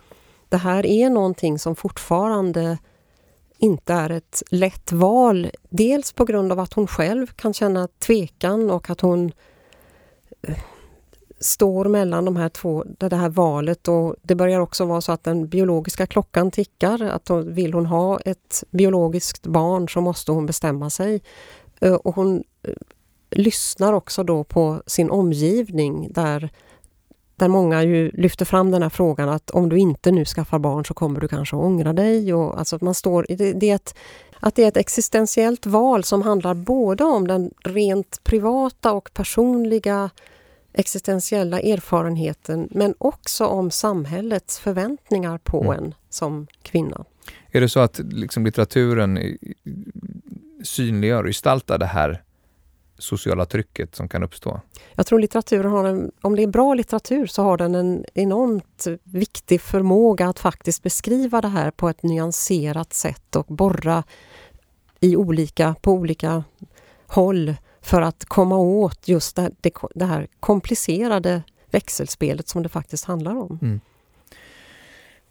det 0.48 0.56
här 0.56 0.86
är 0.86 1.10
någonting 1.10 1.58
som 1.58 1.76
fortfarande 1.76 2.78
inte 3.58 3.92
är 3.92 4.10
ett 4.10 4.42
lätt 4.50 4.92
val. 4.92 5.50
Dels 5.70 6.12
på 6.12 6.24
grund 6.24 6.52
av 6.52 6.60
att 6.60 6.72
hon 6.72 6.86
själv 6.86 7.26
kan 7.26 7.54
känna 7.54 7.88
tvekan 7.88 8.70
och 8.70 8.90
att 8.90 9.00
hon 9.00 9.32
eh, 10.42 10.58
står 11.40 11.84
mellan 11.84 12.24
de 12.24 12.36
här 12.36 12.48
två, 12.48 12.84
det 12.98 13.16
här 13.16 13.28
valet 13.28 13.88
och 13.88 14.16
det 14.22 14.34
börjar 14.34 14.60
också 14.60 14.84
vara 14.84 15.00
så 15.00 15.12
att 15.12 15.24
den 15.24 15.48
biologiska 15.48 16.06
klockan 16.06 16.50
tickar. 16.50 17.02
Att 17.02 17.30
vill 17.30 17.74
hon 17.74 17.86
ha 17.86 18.20
ett 18.20 18.64
biologiskt 18.70 19.46
barn 19.46 19.88
så 19.88 20.00
måste 20.00 20.32
hon 20.32 20.46
bestämma 20.46 20.90
sig. 20.90 21.22
Eh, 21.80 21.94
och 21.94 22.14
hon 22.14 22.44
eh, 22.62 22.74
lyssnar 23.30 23.92
också 23.92 24.24
då 24.24 24.44
på 24.44 24.82
sin 24.86 25.10
omgivning 25.10 26.12
där 26.12 26.50
där 27.36 27.48
många 27.48 27.82
ju 27.82 28.10
lyfter 28.10 28.44
fram 28.44 28.70
den 28.70 28.82
här 28.82 28.90
frågan 28.90 29.28
att 29.28 29.50
om 29.50 29.68
du 29.68 29.78
inte 29.78 30.10
nu 30.10 30.24
skaffar 30.24 30.58
barn 30.58 30.84
så 30.84 30.94
kommer 30.94 31.20
du 31.20 31.28
kanske 31.28 31.56
ångra 31.56 31.92
dig. 31.92 32.34
Och 32.34 32.58
alltså 32.58 32.76
att, 32.76 32.82
man 32.82 32.94
står, 32.94 33.26
det, 33.28 33.52
det 33.52 33.70
är 33.70 33.74
ett, 33.74 33.94
att 34.40 34.54
det 34.54 34.64
är 34.64 34.68
ett 34.68 34.76
existentiellt 34.76 35.66
val 35.66 36.04
som 36.04 36.22
handlar 36.22 36.54
både 36.54 37.04
om 37.04 37.26
den 37.26 37.50
rent 37.64 38.20
privata 38.24 38.92
och 38.92 39.10
personliga 39.14 40.10
existentiella 40.74 41.60
erfarenheten 41.60 42.68
men 42.70 42.94
också 42.98 43.46
om 43.46 43.70
samhällets 43.70 44.58
förväntningar 44.58 45.38
på 45.38 45.62
mm. 45.62 45.84
en 45.84 45.94
som 46.10 46.46
kvinna. 46.62 47.04
Är 47.50 47.60
det 47.60 47.68
så 47.68 47.80
att 47.80 47.98
liksom 47.98 48.44
litteraturen 48.44 49.36
synliggör 50.64 51.22
och 51.22 51.28
gestaltar 51.28 51.78
det 51.78 51.86
här 51.86 52.22
sociala 52.98 53.46
trycket 53.46 53.94
som 53.94 54.08
kan 54.08 54.22
uppstå? 54.22 54.60
Jag 54.94 55.06
tror 55.06 55.18
litteraturen 55.18 55.70
har 55.70 55.84
en, 55.84 56.12
om 56.20 56.36
det 56.36 56.42
är 56.42 56.46
bra 56.46 56.74
litteratur 56.74 57.26
så 57.26 57.42
har 57.42 57.56
den 57.56 57.74
en 57.74 58.04
enormt 58.14 58.86
viktig 59.02 59.60
förmåga 59.60 60.28
att 60.28 60.38
faktiskt 60.38 60.82
beskriva 60.82 61.40
det 61.40 61.48
här 61.48 61.70
på 61.70 61.88
ett 61.88 62.02
nyanserat 62.02 62.92
sätt 62.92 63.36
och 63.36 63.46
borra 63.46 64.04
i 65.00 65.16
olika, 65.16 65.74
på 65.80 65.92
olika 65.92 66.44
håll 67.06 67.54
för 67.84 68.02
att 68.02 68.24
komma 68.24 68.56
åt 68.56 69.08
just 69.08 69.36
det, 69.36 69.50
det, 69.60 69.72
det 69.94 70.04
här 70.04 70.26
komplicerade 70.40 71.42
växelspelet 71.70 72.48
som 72.48 72.62
det 72.62 72.68
faktiskt 72.68 73.04
handlar 73.04 73.36
om. 73.36 73.58
Mm. 73.62 73.80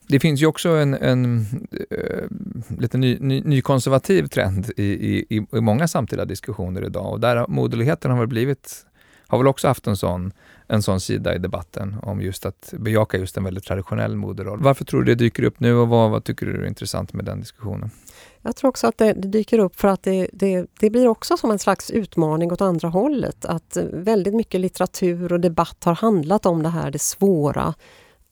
Det 0.07 0.19
finns 0.19 0.41
ju 0.41 0.45
också 0.45 0.69
en, 0.69 0.93
en 0.93 1.45
uh, 1.91 2.77
lite 2.79 2.97
nykonservativ 2.97 4.15
ny, 4.15 4.21
ny, 4.21 4.27
trend 4.27 4.71
i, 4.77 4.83
i, 4.83 5.47
i 5.51 5.61
många 5.61 5.87
samtida 5.87 6.25
diskussioner 6.25 6.85
idag 6.85 7.11
och 7.11 7.19
där 7.19 7.47
moderligheten 7.47 8.11
har 8.11 8.19
väl 8.19 8.27
blivit, 8.27 8.85
har 9.27 9.37
väl 9.37 9.47
också 9.47 9.67
haft 9.67 9.87
en 9.87 9.97
sån, 9.97 10.31
en 10.67 10.83
sån 10.83 10.99
sida 10.99 11.35
i 11.35 11.37
debatten 11.37 11.95
om 12.01 12.21
just 12.21 12.45
att 12.45 12.73
bejaka 12.77 13.17
just 13.17 13.37
en 13.37 13.43
väldigt 13.43 13.63
traditionell 13.63 14.15
moderroll. 14.15 14.61
Varför 14.61 14.85
tror 14.85 15.03
du 15.03 15.15
det 15.15 15.23
dyker 15.23 15.43
upp 15.43 15.59
nu 15.59 15.75
och 15.75 15.87
vad, 15.87 16.11
vad 16.11 16.23
tycker 16.23 16.45
du 16.45 16.63
är 16.63 16.67
intressant 16.67 17.13
med 17.13 17.25
den 17.25 17.39
diskussionen? 17.39 17.89
Jag 18.45 18.55
tror 18.55 18.69
också 18.69 18.87
att 18.87 18.97
det, 18.97 19.13
det 19.13 19.27
dyker 19.27 19.59
upp 19.59 19.79
för 19.79 19.87
att 19.87 20.03
det, 20.03 20.27
det, 20.33 20.67
det, 20.79 20.89
blir 20.89 21.07
också 21.07 21.37
som 21.37 21.51
en 21.51 21.59
slags 21.59 21.91
utmaning 21.91 22.51
åt 22.51 22.61
andra 22.61 22.89
hållet. 22.89 23.45
Att 23.45 23.77
eh, 23.77 23.83
väldigt 23.83 24.33
mycket 24.33 24.61
litteratur 24.61 25.33
och 25.33 25.39
debatt 25.39 25.83
har 25.83 25.95
handlat 25.95 26.45
om 26.45 26.63
det 26.63 26.69
här, 26.69 26.91
det 26.91 27.01
svåra, 27.01 27.73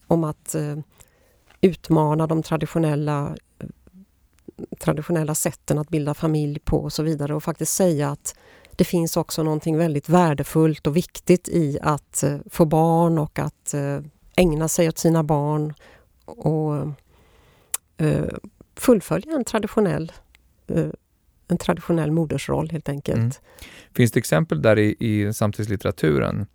om 0.08 0.24
att 0.24 0.56
eh, 0.56 0.78
utmana 1.62 2.28
de 2.28 2.44
traditionella, 2.44 3.36
eh, 3.60 3.68
traditionella 4.80 5.36
sätten 5.36 5.78
att 5.78 5.90
bilda 5.90 6.14
familj 6.14 6.60
på 6.60 6.78
och 6.78 6.94
så 6.94 7.04
vidare 7.04 7.36
och 7.36 7.44
faktiskt 7.44 7.74
säga 7.74 8.10
att 8.10 8.36
det 8.76 8.84
finns 8.84 9.18
också 9.18 9.44
någonting 9.44 9.78
väldigt 9.78 10.10
värdefullt 10.10 10.88
och 10.88 10.98
viktigt 10.98 11.50
i 11.50 11.80
att 11.82 12.24
få 12.50 12.66
barn 12.66 13.18
och 13.18 13.40
att 13.40 13.76
ägna 14.36 14.68
sig 14.68 14.88
åt 14.88 14.98
sina 14.98 15.24
barn 15.24 15.74
och 16.26 16.88
fullfölja 18.82 19.34
en 19.36 19.44
traditionell 19.44 20.12
en 21.52 21.58
traditionell 21.58 22.12
modersroll 22.12 22.70
helt 22.70 22.90
enkelt. 22.90 23.18
Mm. 23.18 23.32
Finns 23.96 24.12
det 24.12 24.20
exempel 24.20 24.62
där 24.62 24.80
i, 24.80 24.96
i 25.00 25.34
samtidslitteraturen 25.34 26.46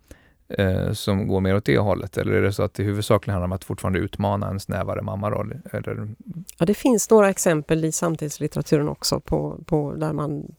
eh, 0.49 0.91
som 0.91 1.27
går 1.27 1.41
mer 1.41 1.55
åt 1.55 1.65
det 1.65 1.77
hållet? 1.77 2.17
Eller 2.17 2.31
är 2.31 2.41
det 2.41 2.53
så 2.53 2.63
att 2.63 2.73
det 2.73 2.83
huvudsakligen 2.83 3.33
handlar 3.33 3.45
om 3.45 3.51
att 3.51 3.63
fortfarande 3.63 3.99
utmana 3.99 4.49
en 4.49 4.59
snävare 4.59 5.01
mammaroll? 5.01 5.59
Eller? 5.71 6.09
Ja, 6.57 6.65
det 6.65 6.73
finns 6.73 7.09
några 7.09 7.29
exempel 7.29 7.85
i 7.85 7.91
samtidslitteraturen 7.91 8.89
också 8.89 9.19
på, 9.19 9.59
på 9.65 9.93
där 9.95 10.13
man 10.13 10.55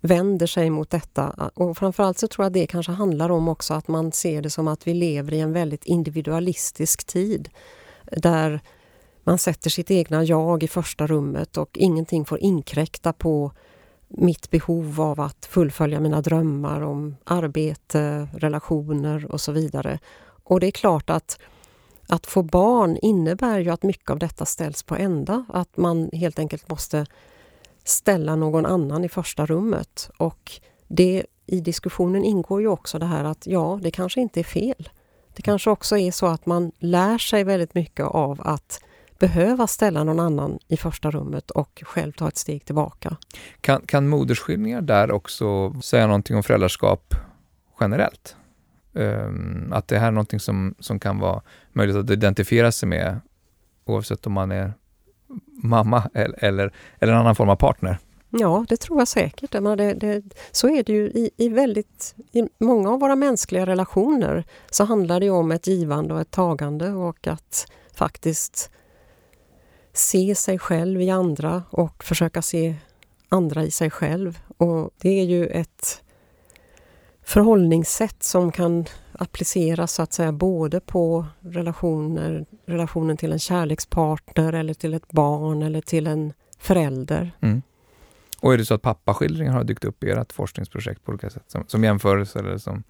vänder 0.00 0.46
sig 0.46 0.70
mot 0.70 0.90
detta. 0.90 1.50
Och 1.54 1.78
framförallt 1.78 2.18
så 2.18 2.28
tror 2.28 2.44
jag 2.44 2.52
det 2.52 2.66
kanske 2.66 2.92
handlar 2.92 3.30
om 3.30 3.48
också 3.48 3.74
att 3.74 3.88
man 3.88 4.12
ser 4.12 4.42
det 4.42 4.50
som 4.50 4.68
att 4.68 4.86
vi 4.86 4.94
lever 4.94 5.34
i 5.34 5.40
en 5.40 5.52
väldigt 5.52 5.84
individualistisk 5.84 7.06
tid. 7.06 7.48
Där 8.16 8.60
man 9.24 9.38
sätter 9.38 9.70
sitt 9.70 9.90
egna 9.90 10.24
jag 10.24 10.62
i 10.62 10.68
första 10.68 11.06
rummet 11.06 11.56
och 11.56 11.78
ingenting 11.78 12.24
får 12.24 12.38
inkräkta 12.38 13.12
på 13.12 13.52
mitt 14.08 14.50
behov 14.50 15.00
av 15.00 15.20
att 15.20 15.46
fullfölja 15.46 16.00
mina 16.00 16.20
drömmar 16.20 16.80
om 16.80 17.16
arbete, 17.24 18.28
relationer 18.32 19.32
och 19.32 19.40
så 19.40 19.52
vidare. 19.52 19.98
Och 20.44 20.60
det 20.60 20.66
är 20.66 20.70
klart 20.70 21.10
att 21.10 21.38
att 22.10 22.26
få 22.26 22.42
barn 22.42 22.98
innebär 23.02 23.58
ju 23.58 23.70
att 23.70 23.82
mycket 23.82 24.10
av 24.10 24.18
detta 24.18 24.44
ställs 24.44 24.82
på 24.82 24.96
ända. 24.96 25.44
Att 25.48 25.76
man 25.76 26.10
helt 26.12 26.38
enkelt 26.38 26.68
måste 26.68 27.06
ställa 27.84 28.36
någon 28.36 28.66
annan 28.66 29.04
i 29.04 29.08
första 29.08 29.46
rummet. 29.46 30.10
Och 30.16 30.60
det, 30.88 31.26
i 31.46 31.60
diskussionen 31.60 32.24
ingår 32.24 32.60
ju 32.60 32.68
också 32.68 32.98
det 32.98 33.06
här 33.06 33.24
att 33.24 33.46
ja, 33.46 33.78
det 33.82 33.90
kanske 33.90 34.20
inte 34.20 34.40
är 34.40 34.44
fel. 34.44 34.88
Det 35.34 35.42
kanske 35.42 35.70
också 35.70 35.98
är 35.98 36.10
så 36.10 36.26
att 36.26 36.46
man 36.46 36.72
lär 36.78 37.18
sig 37.18 37.44
väldigt 37.44 37.74
mycket 37.74 38.06
av 38.06 38.40
att 38.44 38.80
behöva 39.20 39.66
ställa 39.66 40.04
någon 40.04 40.20
annan 40.20 40.58
i 40.68 40.76
första 40.76 41.10
rummet 41.10 41.50
och 41.50 41.82
själv 41.86 42.12
ta 42.12 42.28
ett 42.28 42.36
steg 42.36 42.64
tillbaka. 42.64 43.16
Kan, 43.60 43.80
kan 43.86 44.08
modersskildringar 44.08 44.80
där 44.80 45.12
också 45.12 45.74
säga 45.82 46.06
någonting 46.06 46.36
om 46.36 46.42
föräldraskap 46.42 47.14
generellt? 47.80 48.36
Um, 48.92 49.72
att 49.72 49.88
det 49.88 49.98
här 49.98 50.06
är 50.06 50.10
någonting 50.10 50.40
som, 50.40 50.74
som 50.78 51.00
kan 51.00 51.18
vara 51.18 51.42
möjligt 51.72 51.96
att 51.96 52.10
identifiera 52.10 52.72
sig 52.72 52.88
med 52.88 53.20
oavsett 53.84 54.26
om 54.26 54.32
man 54.32 54.52
är 54.52 54.72
mamma 55.62 56.10
eller, 56.14 56.44
eller, 56.44 56.72
eller 56.98 57.12
en 57.12 57.18
annan 57.18 57.34
form 57.34 57.48
av 57.48 57.56
partner? 57.56 57.98
Ja, 58.30 58.64
det 58.68 58.76
tror 58.76 58.98
jag 58.98 59.08
säkert. 59.08 59.52
Det, 59.52 59.94
det, 59.94 60.22
så 60.52 60.68
är 60.68 60.82
det 60.82 60.92
ju 60.92 61.06
i, 61.06 61.30
i, 61.36 61.48
väldigt, 61.48 62.14
i 62.32 62.48
många 62.58 62.90
av 62.90 63.00
våra 63.00 63.16
mänskliga 63.16 63.66
relationer 63.66 64.44
så 64.70 64.84
handlar 64.84 65.20
det 65.20 65.30
om 65.30 65.52
ett 65.52 65.66
givande 65.66 66.14
och 66.14 66.20
ett 66.20 66.30
tagande 66.30 66.90
och 66.90 67.26
att 67.26 67.66
faktiskt 67.94 68.70
se 69.92 70.34
sig 70.34 70.58
själv 70.58 71.02
i 71.02 71.10
andra 71.10 71.62
och 71.70 72.04
försöka 72.04 72.42
se 72.42 72.74
andra 73.28 73.64
i 73.64 73.70
sig 73.70 73.90
själv. 73.90 74.38
Och 74.56 74.90
det 74.98 75.20
är 75.20 75.24
ju 75.24 75.46
ett 75.46 76.02
förhållningssätt 77.22 78.22
som 78.22 78.52
kan 78.52 78.84
appliceras 79.12 79.92
så 79.92 80.02
att 80.02 80.12
säga 80.12 80.32
både 80.32 80.80
på 80.80 81.26
relationer, 81.40 82.46
relationen 82.66 83.16
till 83.16 83.32
en 83.32 83.38
kärlekspartner 83.38 84.52
eller 84.52 84.74
till 84.74 84.94
ett 84.94 85.12
barn 85.12 85.62
eller 85.62 85.80
till 85.80 86.06
en 86.06 86.32
förälder. 86.58 87.32
Mm. 87.40 87.62
Och 88.40 88.54
är 88.54 88.58
det 88.58 88.64
så 88.64 88.74
att 88.74 88.82
pappaskildringar 88.82 89.52
har 89.52 89.64
dykt 89.64 89.84
upp 89.84 90.04
i 90.04 90.10
ert 90.10 90.32
forskningsprojekt 90.32 91.04
på 91.04 91.10
olika 91.12 91.30
sätt? 91.30 91.44
Som, 91.46 91.64
som 91.66 91.84
jämförelse 91.84 92.38
eller 92.38 92.58
som 92.58 92.82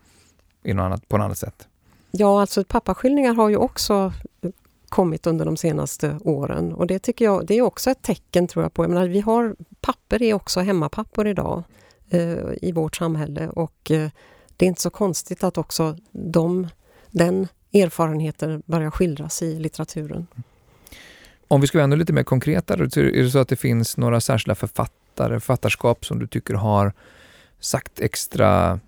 i 0.62 0.74
något 0.74 0.82
annat, 0.82 1.08
på 1.08 1.16
något 1.16 1.24
annat 1.24 1.38
sätt? 1.38 1.68
Ja, 2.10 2.40
alltså 2.40 2.64
pappaskildringar 2.64 3.34
har 3.34 3.48
ju 3.48 3.56
också 3.56 4.12
kommit 4.90 5.26
under 5.26 5.44
de 5.44 5.56
senaste 5.56 6.18
åren 6.24 6.72
och 6.72 6.86
det 6.86 6.98
tycker 6.98 7.24
jag 7.24 7.46
det 7.46 7.54
är 7.54 7.62
också 7.62 7.90
ett 7.90 8.02
tecken 8.02 8.46
tror 8.46 8.64
jag 8.64 8.74
på. 8.74 8.84
Jag 8.84 8.90
menar, 8.90 9.08
vi 9.08 9.20
har, 9.20 9.56
papper 9.80 10.22
är 10.22 10.34
också 10.34 10.60
hemmapappor 10.60 11.26
idag 11.26 11.62
eh, 12.10 12.38
i 12.62 12.72
vårt 12.72 12.96
samhälle 12.96 13.48
och 13.48 13.90
eh, 13.90 14.10
det 14.56 14.66
är 14.66 14.68
inte 14.68 14.82
så 14.82 14.90
konstigt 14.90 15.44
att 15.44 15.58
också 15.58 15.96
de, 16.12 16.68
den 17.10 17.48
erfarenheten 17.72 18.62
börjar 18.66 18.90
skildras 18.90 19.42
i 19.42 19.58
litteraturen. 19.58 20.26
Om 21.48 21.60
vi 21.60 21.66
ska 21.66 21.78
vara 21.78 21.84
ännu 21.84 21.96
lite 21.96 22.12
mer 22.12 22.22
konkreta, 22.22 22.74
är 22.74 23.22
det 23.22 23.30
så 23.30 23.38
att 23.38 23.48
det 23.48 23.56
finns 23.56 23.96
några 23.96 24.20
särskilda 24.20 24.54
författare, 24.54 25.40
författarskap 25.40 26.04
som 26.04 26.18
du 26.18 26.26
tycker 26.26 26.54
har 26.54 26.92
sagt 27.60 28.00
extra 28.00 28.80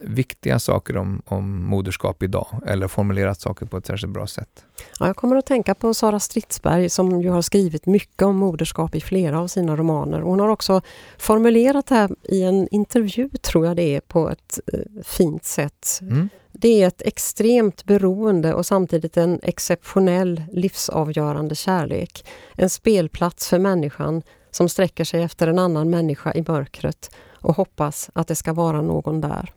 viktiga 0.00 0.58
saker 0.58 0.96
om, 0.96 1.22
om 1.24 1.64
moderskap 1.64 2.22
idag 2.22 2.46
eller 2.66 2.88
formulerat 2.88 3.40
saker 3.40 3.66
på 3.66 3.76
ett 3.76 3.86
särskilt 3.86 4.12
bra 4.12 4.26
sätt? 4.26 4.64
Ja, 5.00 5.06
jag 5.06 5.16
kommer 5.16 5.36
att 5.36 5.46
tänka 5.46 5.74
på 5.74 5.94
Sara 5.94 6.20
Stridsberg 6.20 6.90
som 6.90 7.22
ju 7.22 7.30
har 7.30 7.42
skrivit 7.42 7.86
mycket 7.86 8.22
om 8.22 8.36
moderskap 8.36 8.94
i 8.94 9.00
flera 9.00 9.40
av 9.40 9.46
sina 9.46 9.76
romaner. 9.76 10.20
Hon 10.20 10.40
har 10.40 10.48
också 10.48 10.80
formulerat 11.18 11.86
det 11.86 11.94
här 11.94 12.10
i 12.22 12.42
en 12.42 12.68
intervju, 12.70 13.28
tror 13.28 13.66
jag 13.66 13.76
det 13.76 13.96
är, 13.96 14.00
på 14.00 14.30
ett 14.30 14.60
eh, 14.72 15.02
fint 15.04 15.44
sätt. 15.44 15.98
Mm. 16.02 16.28
Det 16.52 16.82
är 16.82 16.86
ett 16.86 17.02
extremt 17.02 17.84
beroende 17.84 18.54
och 18.54 18.66
samtidigt 18.66 19.16
en 19.16 19.40
exceptionell 19.42 20.42
livsavgörande 20.52 21.54
kärlek. 21.54 22.26
En 22.54 22.70
spelplats 22.70 23.48
för 23.48 23.58
människan 23.58 24.22
som 24.50 24.68
sträcker 24.68 25.04
sig 25.04 25.22
efter 25.22 25.48
en 25.48 25.58
annan 25.58 25.90
människa 25.90 26.32
i 26.34 26.44
mörkret 26.48 27.10
och 27.40 27.56
hoppas 27.56 28.10
att 28.12 28.28
det 28.28 28.34
ska 28.34 28.52
vara 28.52 28.82
någon 28.82 29.20
där. 29.20 29.52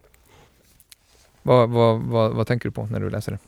Vad, 1.44 1.70
vad, 1.70 2.02
vad, 2.02 2.32
vad, 2.32 2.48
tänker 2.48 2.70
du 2.70 2.74
på 2.74 2.86
när 2.86 3.00
du 3.00 3.10
läser 3.10 3.32
det? 3.32 3.40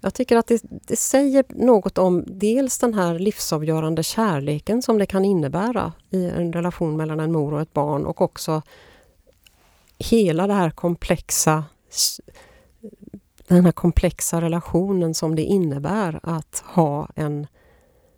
Jag 0.00 0.14
tycker 0.14 0.36
att 0.36 0.46
det, 0.46 0.62
det, 0.86 0.96
säger 0.96 1.44
något 1.48 1.98
om 1.98 2.24
dels 2.26 2.78
den 2.78 2.94
här 2.94 3.18
livsavgörande 3.18 4.02
kärleken 4.02 4.82
som 4.82 4.98
det 4.98 5.06
kan 5.06 5.24
innebära 5.24 5.92
i 6.10 6.30
en 6.30 6.52
relation 6.52 6.96
mellan 6.96 7.20
en 7.20 7.32
mor 7.32 7.54
och 7.54 7.60
ett 7.60 7.72
barn 7.72 8.06
och 8.06 8.20
också 8.20 8.62
hela 9.98 10.46
det 10.46 10.54
här 10.54 10.70
komplexa 10.70 11.64
den 13.48 13.64
här 13.64 13.72
komplexa 13.72 14.40
relationen 14.40 15.14
som 15.14 15.34
det 15.34 15.42
innebär 15.42 16.20
att 16.22 16.62
ha 16.66 17.08
en, 17.14 17.46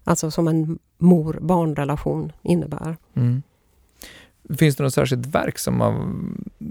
alltså 0.05 0.31
som 0.31 0.49
en 0.49 0.79
mor-barn-relation 0.99 2.33
innebär. 2.43 2.97
Mm. 3.15 3.43
Finns 4.57 4.77
det 4.77 4.83
något 4.83 4.95
särskilt 4.95 5.27
verk 5.27 5.59
som, 5.59 5.81
av, 5.81 6.15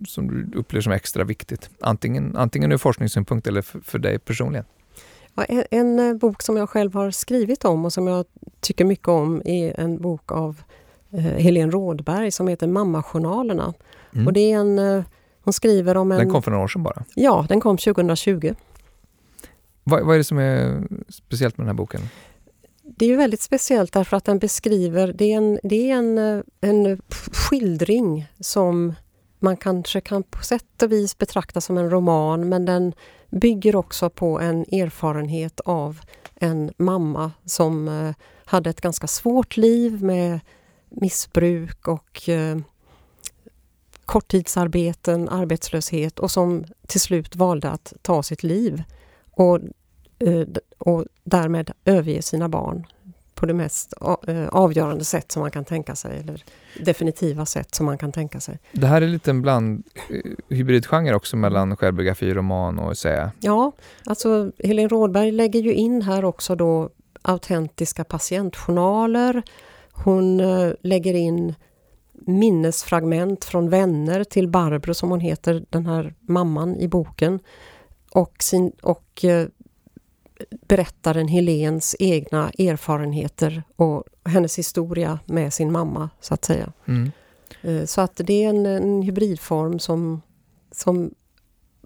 som 0.07 0.27
du 0.27 0.57
upplever 0.57 0.81
som 0.81 0.91
extra 0.91 1.23
viktigt? 1.23 1.69
Antingen, 1.81 2.35
antingen 2.35 2.71
ur 2.71 2.77
forskningssynpunkt 2.77 3.47
eller 3.47 3.61
för, 3.61 3.79
för 3.79 3.99
dig 3.99 4.19
personligen? 4.19 4.65
Ja, 5.35 5.43
en, 5.43 5.63
en, 5.71 5.99
eh, 5.99 6.15
bok 6.15 6.41
som 6.41 6.57
jag 6.57 6.69
själv 6.69 6.93
har 6.93 7.11
skrivit 7.11 7.65
om 7.65 7.85
och 7.85 7.93
som 7.93 8.07
jag 8.07 8.25
tycker 8.59 8.85
mycket 8.85 9.07
om 9.07 9.41
är 9.45 9.79
en 9.79 10.01
bok 10.01 10.31
av 10.31 10.61
eh, 11.11 11.19
Helene 11.19 11.71
Rådberg 11.71 12.31
som 12.31 12.47
heter 12.47 12.67
Mammajournalerna. 12.67 13.73
Mm. 14.13 14.27
Och 14.27 14.33
det 14.33 14.51
är 14.51 14.57
en, 14.57 14.79
eh, 14.79 15.03
hon 15.43 15.53
skriver 15.53 15.97
om 15.97 16.11
en... 16.11 16.17
Den 16.17 16.31
kom 16.31 16.43
för 16.43 16.51
några 16.51 16.63
år 16.63 16.67
sedan 16.67 16.83
bara? 16.83 17.03
Ja, 17.15 17.45
den 17.49 17.59
kom 17.59 17.77
2020. 17.77 18.53
Vad, 19.83 20.05
vad 20.05 20.13
är 20.13 20.17
det 20.17 20.23
som 20.23 20.37
är 20.37 20.87
speciellt 21.09 21.57
med 21.57 21.63
den 21.65 21.69
här 21.69 21.77
boken? 21.77 22.01
Det 22.95 23.05
är 23.05 23.09
ju 23.09 23.15
väldigt 23.15 23.41
speciellt 23.41 23.93
därför 23.93 24.17
att 24.17 24.25
den 24.25 24.39
beskriver, 24.39 25.13
det 25.13 25.33
är 25.33 25.37
en, 25.37 25.59
det 25.63 25.91
är 25.91 25.95
en, 25.95 26.43
en 26.61 27.01
skildring 27.31 28.27
som 28.39 28.95
man 29.39 29.57
kanske 29.57 30.01
kan 30.01 30.23
på 30.23 30.43
sätt 30.43 30.83
och 30.83 30.91
vis 30.91 31.17
betrakta 31.17 31.61
som 31.61 31.77
en 31.77 31.89
roman 31.89 32.49
men 32.49 32.65
den 32.65 32.93
bygger 33.29 33.75
också 33.75 34.09
på 34.09 34.39
en 34.39 34.61
erfarenhet 34.61 35.59
av 35.59 35.99
en 36.35 36.71
mamma 36.77 37.31
som 37.45 37.87
eh, 37.87 38.15
hade 38.45 38.69
ett 38.69 38.81
ganska 38.81 39.07
svårt 39.07 39.57
liv 39.57 40.03
med 40.03 40.39
missbruk 40.89 41.87
och 41.87 42.29
eh, 42.29 42.57
korttidsarbeten, 44.05 45.29
arbetslöshet 45.29 46.19
och 46.19 46.31
som 46.31 46.65
till 46.87 47.01
slut 47.01 47.35
valde 47.35 47.69
att 47.69 47.93
ta 48.01 48.23
sitt 48.23 48.43
liv. 48.43 48.83
Och 49.31 49.59
och 50.77 51.05
därmed 51.23 51.71
överge 51.85 52.21
sina 52.21 52.49
barn 52.49 52.85
på 53.37 53.45
det 53.45 53.53
mest 53.53 53.93
eh, 54.27 54.47
avgörande 54.47 55.05
sätt 55.05 55.31
som 55.31 55.41
man 55.41 55.51
kan 55.51 55.65
tänka 55.65 55.95
sig, 55.95 56.19
eller 56.19 56.43
definitiva 56.79 57.45
sätt 57.45 57.75
som 57.75 57.85
man 57.85 57.97
kan 57.97 58.11
tänka 58.11 58.39
sig. 58.39 58.59
Det 58.71 58.87
här 58.87 59.01
är 59.01 59.07
lite 59.07 59.31
en 59.31 59.41
bland 59.41 59.83
eh, 60.09 60.55
hybridgenre 60.55 61.15
också 61.15 61.37
mellan 61.37 61.77
självbiografi, 61.77 62.33
roman 62.33 62.79
och 62.79 62.91
essä. 62.91 63.31
Ja, 63.39 63.71
alltså 64.05 64.51
Helene 64.63 64.87
Rådberg 64.87 65.31
lägger 65.31 65.59
ju 65.59 65.73
in 65.73 66.01
här 66.01 66.25
också 66.25 66.55
då 66.55 66.89
autentiska 67.21 68.03
patientjournaler. 68.03 69.43
Hon 69.91 70.41
lägger 70.81 71.13
in 71.13 71.55
minnesfragment 72.13 73.45
från 73.45 73.69
vänner 73.69 74.23
till 74.23 74.47
Barbro 74.47 74.93
som 74.93 75.09
hon 75.09 75.19
heter, 75.19 75.65
den 75.69 75.85
här 75.85 76.13
mamman 76.19 76.75
i 76.75 76.87
boken. 76.87 77.39
Och, 78.11 78.33
sin, 78.39 78.71
och 78.81 79.25
berättaren 80.67 81.27
Helens 81.27 81.95
egna 81.99 82.49
erfarenheter 82.49 83.63
och 83.75 84.03
hennes 84.25 84.59
historia 84.59 85.19
med 85.25 85.53
sin 85.53 85.71
mamma, 85.71 86.09
så 86.21 86.33
att 86.33 86.45
säga. 86.45 86.73
Mm. 86.85 87.11
Eh, 87.61 87.85
så 87.85 88.01
att 88.01 88.15
det 88.15 88.43
är 88.43 88.49
en, 88.49 88.65
en 88.65 89.01
hybridform 89.01 89.79
som, 89.79 90.21
som 90.71 91.11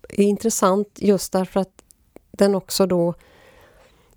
är 0.09 0.23
intressant 0.23 0.87
just 1.01 1.31
därför 1.31 1.59
att 1.59 1.83
den 2.31 2.55
också 2.55 2.85
då 2.85 3.13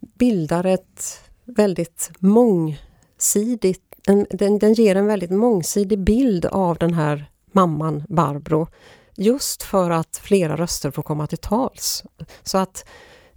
bildar 0.01 0.67
ett 0.67 1.21
väldigt 1.45 2.11
mångsidigt... 2.19 3.81
En, 4.07 4.27
den, 4.31 4.59
den 4.59 4.75
ger 4.75 4.97
en 4.97 5.07
väldigt 5.07 5.31
mångsidig 5.31 5.99
bild 5.99 6.47
av 6.47 6.77
den 6.79 6.95
här 6.95 7.31
mamman 7.53 8.05
Barbro. 8.09 8.69
Just 9.17 9.63
för 9.63 9.91
att 9.91 10.17
flera 10.17 10.57
röster 10.57 10.91
får 10.91 11.03
komma 11.03 11.27
till 11.27 11.39
tals. 11.39 12.05
Så 12.43 12.59
att 12.59 12.85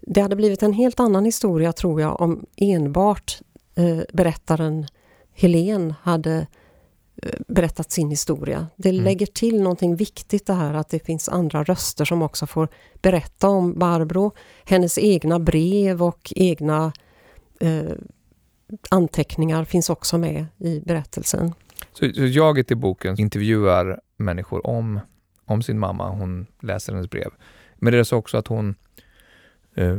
det 0.02 0.22
hade 0.22 0.36
blivit 0.36 0.64
en 0.64 0.74
helt 0.74 1.00
annan 1.00 1.26
historia 1.26 1.74
tror 1.74 2.02
jag 2.02 2.22
om 2.22 2.46
enbart 2.58 3.40
eh, 3.76 4.00
berättaren 4.14 4.86
Helen 5.34 5.94
hade 6.02 6.48
eh, 7.24 7.40
berättat 7.48 7.92
sin 7.92 8.10
historia. 8.10 8.68
Det 8.76 8.90
Mm. 8.90 9.04
lägger 9.04 9.26
till 9.26 9.62
någonting 9.62 9.96
viktigt 9.96 10.46
det 10.46 10.54
här 10.54 10.74
att 10.74 10.90
det 10.90 11.00
finns 11.00 11.30
andra 11.30 11.64
röster 11.64 12.06
som 12.06 12.22
också 12.22 12.48
får 12.48 12.68
berätta 13.02 13.48
om 13.48 13.80
Barbro, 13.80 14.32
hennes 14.66 14.98
egna 14.98 15.40
brev 15.40 16.04
och 16.04 16.34
egna 16.36 16.92
eh, 17.60 17.92
anteckningar 18.90 19.64
finns 19.64 19.90
också 19.90 20.18
med 20.18 20.46
i 20.58 20.80
berättelsen. 20.80 21.54
Så, 21.94 22.10
så 22.14 22.26
jaget 22.26 22.72
i 22.72 22.76
boken 22.76 23.20
intervjuar 23.20 24.00
människor 24.18 24.68
om, 24.68 25.00
om 25.46 25.62
sin 25.62 25.80
mamma. 25.80 26.10
Hon 26.10 26.46
läser 26.62 26.94
hennes 26.94 27.10
brev. 27.10 27.30
Men 27.76 27.94
det 27.94 28.00
är 28.00 28.04
så 28.04 28.18
också 28.18 28.38
att 28.38 28.48
hon 28.48 28.76
eh, 29.78 29.98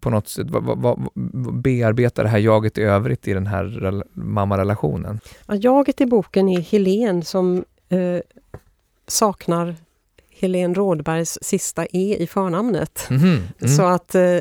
på 0.00 0.10
något 0.10 0.28
sätt 0.28 0.46
vad, 0.50 0.64
vad, 0.64 0.78
vad, 0.78 1.08
bearbetar 1.54 2.22
det 2.22 2.28
här 2.28 2.38
jaget 2.38 2.78
i 2.78 2.82
övrigt 2.82 3.28
i 3.28 3.32
den 3.32 3.46
här 3.46 3.64
rel- 3.64 4.04
mammarelationen. 4.12 5.20
Ja, 5.46 5.54
jaget 5.54 6.00
i 6.00 6.06
boken 6.06 6.48
är 6.48 6.60
Helen 6.60 7.22
som 7.22 7.64
eh, 7.88 8.20
saknar 9.06 9.76
Helen 10.40 10.74
Rådbergs 10.74 11.38
sista 11.42 11.86
E 11.86 12.16
i 12.18 12.26
förnamnet. 12.26 13.06
Mhm, 13.10 13.42
mm. 13.60 13.76
Så 13.76 13.82
att 13.82 14.14
eh, 14.14 14.38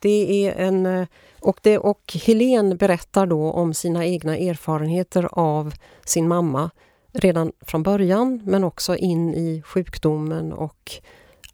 det 0.00 0.46
är 0.46 0.52
en... 0.52 0.86
eh, 0.86 1.06
Och, 1.44 1.58
det, 1.62 1.78
och 1.78 2.16
Helen 2.26 2.76
berättar 2.76 3.26
då 3.26 3.50
om 3.52 3.74
sina 3.74 4.06
egna 4.06 4.36
erfarenheter 4.36 5.28
av 5.32 5.74
sin 6.04 6.28
mamma 6.28 6.70
redan 7.12 7.52
från 7.60 7.82
början 7.82 8.42
men 8.44 8.64
också 8.64 8.96
in 8.96 9.34
i 9.34 9.62
sjukdomen 9.66 10.52
och 10.52 10.92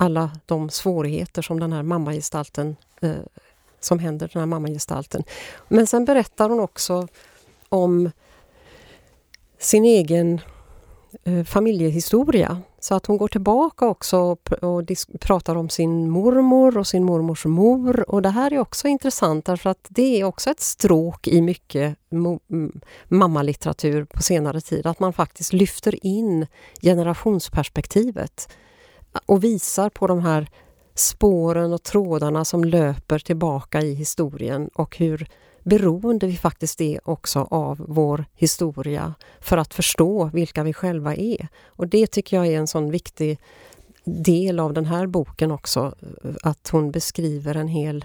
alla 0.01 0.31
de 0.47 0.71
svårigheter 0.71 1.43
som 1.43 1.61
den 1.61 1.73
här 1.73 1.83
mammagestalten 1.83 2.77
eh, 3.01 3.13
som 3.81 3.99
händer 3.99 4.31
den 4.33 4.41
här 4.41 4.47
mammagestalten. 4.47 5.23
Men 5.69 5.87
sen 5.87 6.05
berättar 6.05 6.51
hon 6.51 6.61
också 6.61 7.09
om 7.69 8.11
sin 9.59 9.85
egen 9.85 10.41
eh, 11.25 11.45
familjehistoria. 11.45 12.63
Så 12.81 12.95
att 12.95 13.07
hon 13.07 13.17
går 13.17 13.29
tillbaka 13.29 13.87
också 13.87 14.19
och, 14.19 14.41
pr- 14.45 14.65
och 14.65 15.21
pratar 15.21 15.57
om 15.57 15.69
sin 15.69 16.11
mormor 16.11 16.79
och 16.79 16.87
sin 16.87 17.05
mormors 17.05 17.45
mor. 17.45 18.11
Och 18.11 18.23
det 18.23 18.29
här 18.29 18.53
är 18.53 18.59
också 18.59 18.89
intressant 18.89 19.45
därför 19.45 19.71
att 19.71 19.87
det 19.89 20.21
är 20.21 20.25
också 20.25 20.51
ett 20.51 20.61
stråk 20.61 21.29
i 21.29 21.41
mycket 21.41 21.97
mammalitteratur 23.09 24.05
på 24.05 24.23
senare 24.23 24.61
tid. 24.61 24.87
Att 24.87 25.01
man 25.01 25.13
faktiskt 25.13 25.53
lyfter 25.53 26.07
in 26.07 26.47
generationsperspektivet 26.83 28.49
och 29.27 29.45
visar 29.45 29.91
på 29.91 30.07
de 30.07 30.21
här 30.21 30.51
spåren 30.95 31.73
och 31.73 31.83
trådarna 31.83 32.45
som 32.45 32.65
löper 32.65 33.19
tillbaka 33.19 33.81
i 33.83 33.95
historien 33.95 34.71
och 34.75 34.97
hur 34.97 35.29
beroende 35.63 36.27
vi 36.27 36.37
faktiskt 36.37 36.81
är 36.81 37.11
också 37.11 37.49
av 37.51 37.85
vår 37.89 38.25
historia 38.35 39.15
för 39.41 39.57
att 39.57 39.75
förstå 39.75 40.31
vilka 40.33 40.63
vi 40.63 40.73
själva 40.73 41.15
är. 41.15 41.49
Och 41.67 41.89
det 41.89 42.07
tycker 42.07 42.37
jag 42.37 42.47
är 42.47 42.59
en 42.59 42.67
sån 42.67 42.91
viktig 42.91 43.39
del 44.05 44.61
av 44.61 44.73
den 44.73 44.87
här 44.87 45.07
boken 45.07 45.51
också, 45.51 45.95
att 46.43 46.69
hon 46.69 46.91
beskriver 46.91 47.55
en 47.55 47.69
hel 47.69 48.05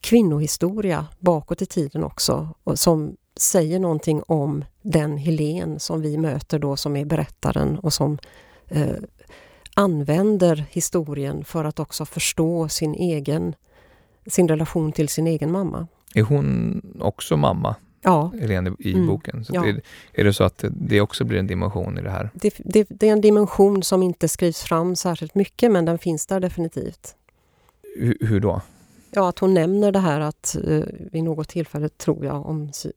kvinnohistoria 0.00 1.06
bakåt 1.18 1.62
i 1.62 1.66
tiden 1.66 2.04
också, 2.04 2.48
och 2.64 2.78
som 2.78 3.16
säger 3.36 3.78
någonting 3.78 4.22
om 4.26 4.64
den 4.82 5.16
Helen 5.16 5.80
som 5.80 6.00
vi 6.00 6.18
möter 6.18 6.58
då 6.58 6.76
som 6.76 6.96
är 6.96 7.04
berättaren 7.04 7.78
och 7.78 7.92
som 7.92 8.18
eh, 8.68 8.96
använder 9.74 10.64
historien 10.70 11.44
för 11.44 11.64
att 11.64 11.80
också 11.80 12.04
förstå 12.04 12.68
sin 12.68 12.94
egen 12.94 13.54
sin 14.26 14.48
relation 14.48 14.92
till 14.92 15.08
sin 15.08 15.26
egen 15.26 15.52
mamma. 15.52 15.86
Är 16.14 16.22
hon 16.22 16.80
också 17.00 17.36
mamma, 17.36 17.76
Ja, 18.02 18.32
Helene, 18.40 18.72
i 18.78 18.92
Mm, 18.92 19.06
boken? 19.06 19.44
Så 19.44 19.54
ja. 19.54 19.60
att 19.60 19.76
är, 20.12 20.24
det 20.24 20.32
så 20.32 20.44
att 20.44 20.64
det 20.70 21.00
också 21.00 21.24
blir 21.24 21.38
en 21.38 21.46
dimension 21.46 21.98
i 21.98 22.02
det 22.02 22.10
här? 22.10 22.30
det, 22.34 22.54
det, 22.58 22.86
det 22.90 23.08
är 23.08 23.12
en 23.12 23.20
dimension 23.20 23.82
som 23.82 24.02
inte 24.02 24.28
skrivs 24.28 24.62
fram 24.62 24.96
särskilt 24.96 25.34
mycket 25.34 25.70
men 25.72 25.84
den 25.84 25.98
finns 25.98 26.26
där 26.26 26.40
definitivt. 26.40 27.16
Hur, 27.96 28.16
hur 28.20 28.40
då? 28.40 28.60
Ja, 29.10 29.28
att 29.28 29.38
hon 29.38 29.54
nämner 29.54 29.92
det 29.92 29.98
här 29.98 30.20
att 30.20 30.56
eh, 30.66 30.82
vid 31.12 31.24
något 31.24 31.48
tillfälle, 31.48 31.88
tror 31.88 32.24
jag, 32.24 32.46
om 32.46 32.72
si, 32.72 32.92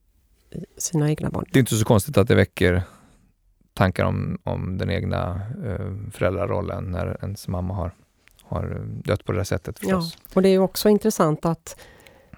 sina 0.78 1.10
egna 1.10 1.30
barn. 1.30 1.46
Det 1.52 1.58
är 1.58 1.60
inte 1.60 1.76
så 1.76 1.86
konstigt 1.86 2.18
att 2.18 2.28
det 2.28 2.36
väcker 2.36 2.84
tankar 3.76 4.06
om, 4.06 4.38
om 4.44 4.78
den 4.78 4.90
egna 4.90 5.42
eh, 5.66 6.12
föräldrarollen 6.12 6.84
när 6.84 7.18
ens 7.22 7.48
mamma 7.48 7.74
har, 7.74 7.92
har 8.44 8.82
dött 8.86 9.26
på 9.26 9.32
det 9.32 9.38
där 9.38 9.44
sättet 9.44 9.80
förstås. 9.80 10.18
Och 10.34 10.42
det 10.42 10.50
är 10.50 10.60
också 10.60 10.90
intressant 10.90 11.46
att 11.46 11.80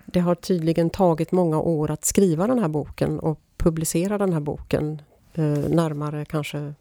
det 0.06 0.20
har 0.20 0.36
tydligen 0.36 0.90
tagit 0.90 1.32
många 1.32 1.60
år 1.60 1.92
att 1.92 2.06
skriva 2.06 2.48
den 2.48 2.60
här 2.60 2.68
boken 2.68 3.20
och 3.20 3.40
publicera 3.58 4.18
den 4.18 4.34
här 4.34 4.40
boken. 4.40 5.02
Eh, 5.34 5.44
närmare 5.70 6.26
kanske 6.26 6.74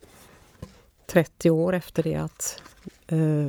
30 1.07 1.51
år 1.51 1.75
efter 1.75 2.03
det 2.03 2.15
att 2.15 2.63
eh, 3.07 3.49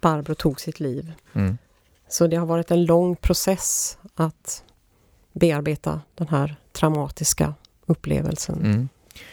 Barbro 0.00 0.34
tog 0.34 0.60
sitt 0.60 0.80
liv. 0.80 1.12
Mm. 1.32 1.58
Så 2.08 2.26
det 2.26 2.36
har 2.36 2.46
varit 2.46 2.70
en 2.70 2.84
lång 2.84 3.16
process 3.16 3.98
att 4.14 4.64
bearbeta 5.32 6.00
den 6.14 6.28
här 6.28 6.56
traumatiska 6.72 7.54
upplevelsen. 7.86 8.60
Mm. 8.64 8.88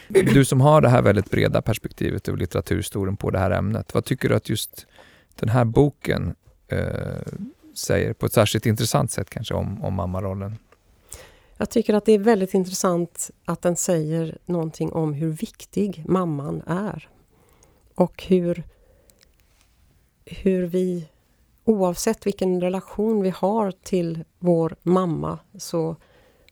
Du 0.08 0.44
som 0.44 0.60
har 0.60 0.80
det 0.80 0.88
här 0.88 1.02
väldigt 1.02 1.30
breda 1.30 1.62
perspektivet 1.62 2.28
över 2.28 2.38
litteraturhistorien 2.38 3.16
på 3.16 3.30
det 3.30 3.38
här 3.38 3.50
ämnet. 3.50 3.94
Vad 3.94 4.04
tycker 4.04 4.28
du 4.28 4.34
att 4.34 4.48
just 4.48 4.86
den 5.34 5.48
här 5.48 5.64
boken 5.64 6.34
eh, 6.68 6.78
säger 7.74 8.12
på 8.12 8.26
ett 8.26 8.32
särskilt 8.32 8.66
intressant 8.66 9.10
sätt 9.10 9.30
kanske 9.30 9.54
om, 9.54 9.84
om 9.84 9.94
mammarollen? 9.94 10.56
Jag 11.56 11.70
tycker 11.70 11.94
att 11.94 12.04
det 12.04 12.12
är 12.12 12.18
väldigt 12.18 12.54
intressant 12.54 13.30
att 13.44 13.62
den 13.62 13.76
säger 13.76 14.38
någonting 14.46 14.92
om 14.92 15.12
hur 15.12 15.30
viktig 15.30 16.04
mamman 16.08 16.62
är. 16.66 17.08
Och 17.94 18.24
hur, 18.24 18.64
hur 20.24 20.66
vi, 20.66 21.08
oavsett 21.64 22.26
vilken 22.26 22.60
relation 22.60 23.22
vi 23.22 23.30
har 23.30 23.70
till 23.82 24.24
vår 24.38 24.76
mamma, 24.82 25.38
så 25.58 25.96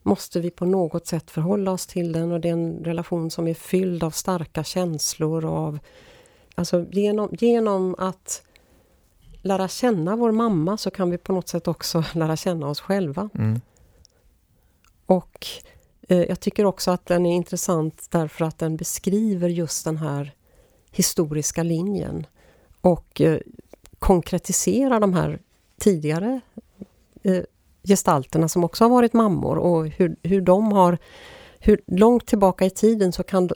måste 0.07 0.41
vi 0.41 0.51
på 0.51 0.67
något 0.67 1.07
sätt 1.07 1.31
förhålla 1.31 1.71
oss 1.71 1.87
till 1.87 2.13
den 2.13 2.33
och 2.33 2.41
det 2.41 2.49
är 2.49 2.53
en 2.53 2.85
relation 2.85 3.31
som 3.31 3.49
är 3.49 3.55
fylld 3.55 4.05
av 4.05 4.11
starka 4.11 4.65
känslor 4.65 5.45
och 5.45 5.57
av... 5.57 5.79
Alltså 6.55 6.87
genom, 6.91 7.29
genom 7.33 7.95
att 7.99 8.43
lära 9.43 9.69
känna 9.69 10.17
vår 10.17 10.33
mamma 10.33 10.77
så 10.77 10.91
kan 10.91 11.11
vi 11.11 11.19
på 11.19 11.33
något 11.33 11.49
sätt 11.49 11.69
också 11.69 12.05
lära 12.15 12.37
känna 12.37 12.69
oss 12.69 12.81
själva. 12.81 13.31
Mm. 13.35 13.61
Och 15.07 15.47
eh, 16.09 16.23
jag 16.23 16.41
tycker 16.41 16.65
också 16.65 16.91
att 16.91 17.07
den 17.07 17.27
är 17.27 17.37
intressant 17.37 18.07
därför 18.11 18.45
att 18.45 18.59
den 18.59 18.77
beskriver 18.77 19.49
just 19.49 19.85
den 19.85 19.97
här 19.97 20.35
historiska 20.91 21.63
linjen 21.63 22.27
och 22.81 23.21
eh, 23.21 23.39
konkretiserar 23.99 25.01
de 25.01 25.15
här 25.15 25.39
tidigare 25.79 26.41
eh, 27.23 27.43
gestalterna 27.87 28.49
som 28.49 28.65
också 28.65 28.85
har 28.85 28.91
varit 28.91 29.13
mammor 29.13 29.59
och 29.59 29.87
hur, 29.87 30.17
hur 30.23 30.41
de 30.41 30.73
har... 30.73 30.99
Hur 31.59 31.81
långt 31.87 32.27
tillbaka 32.27 32.65
i 32.65 32.71
tiden 32.71 33.13
så 33.13 33.23
kan 33.23 33.51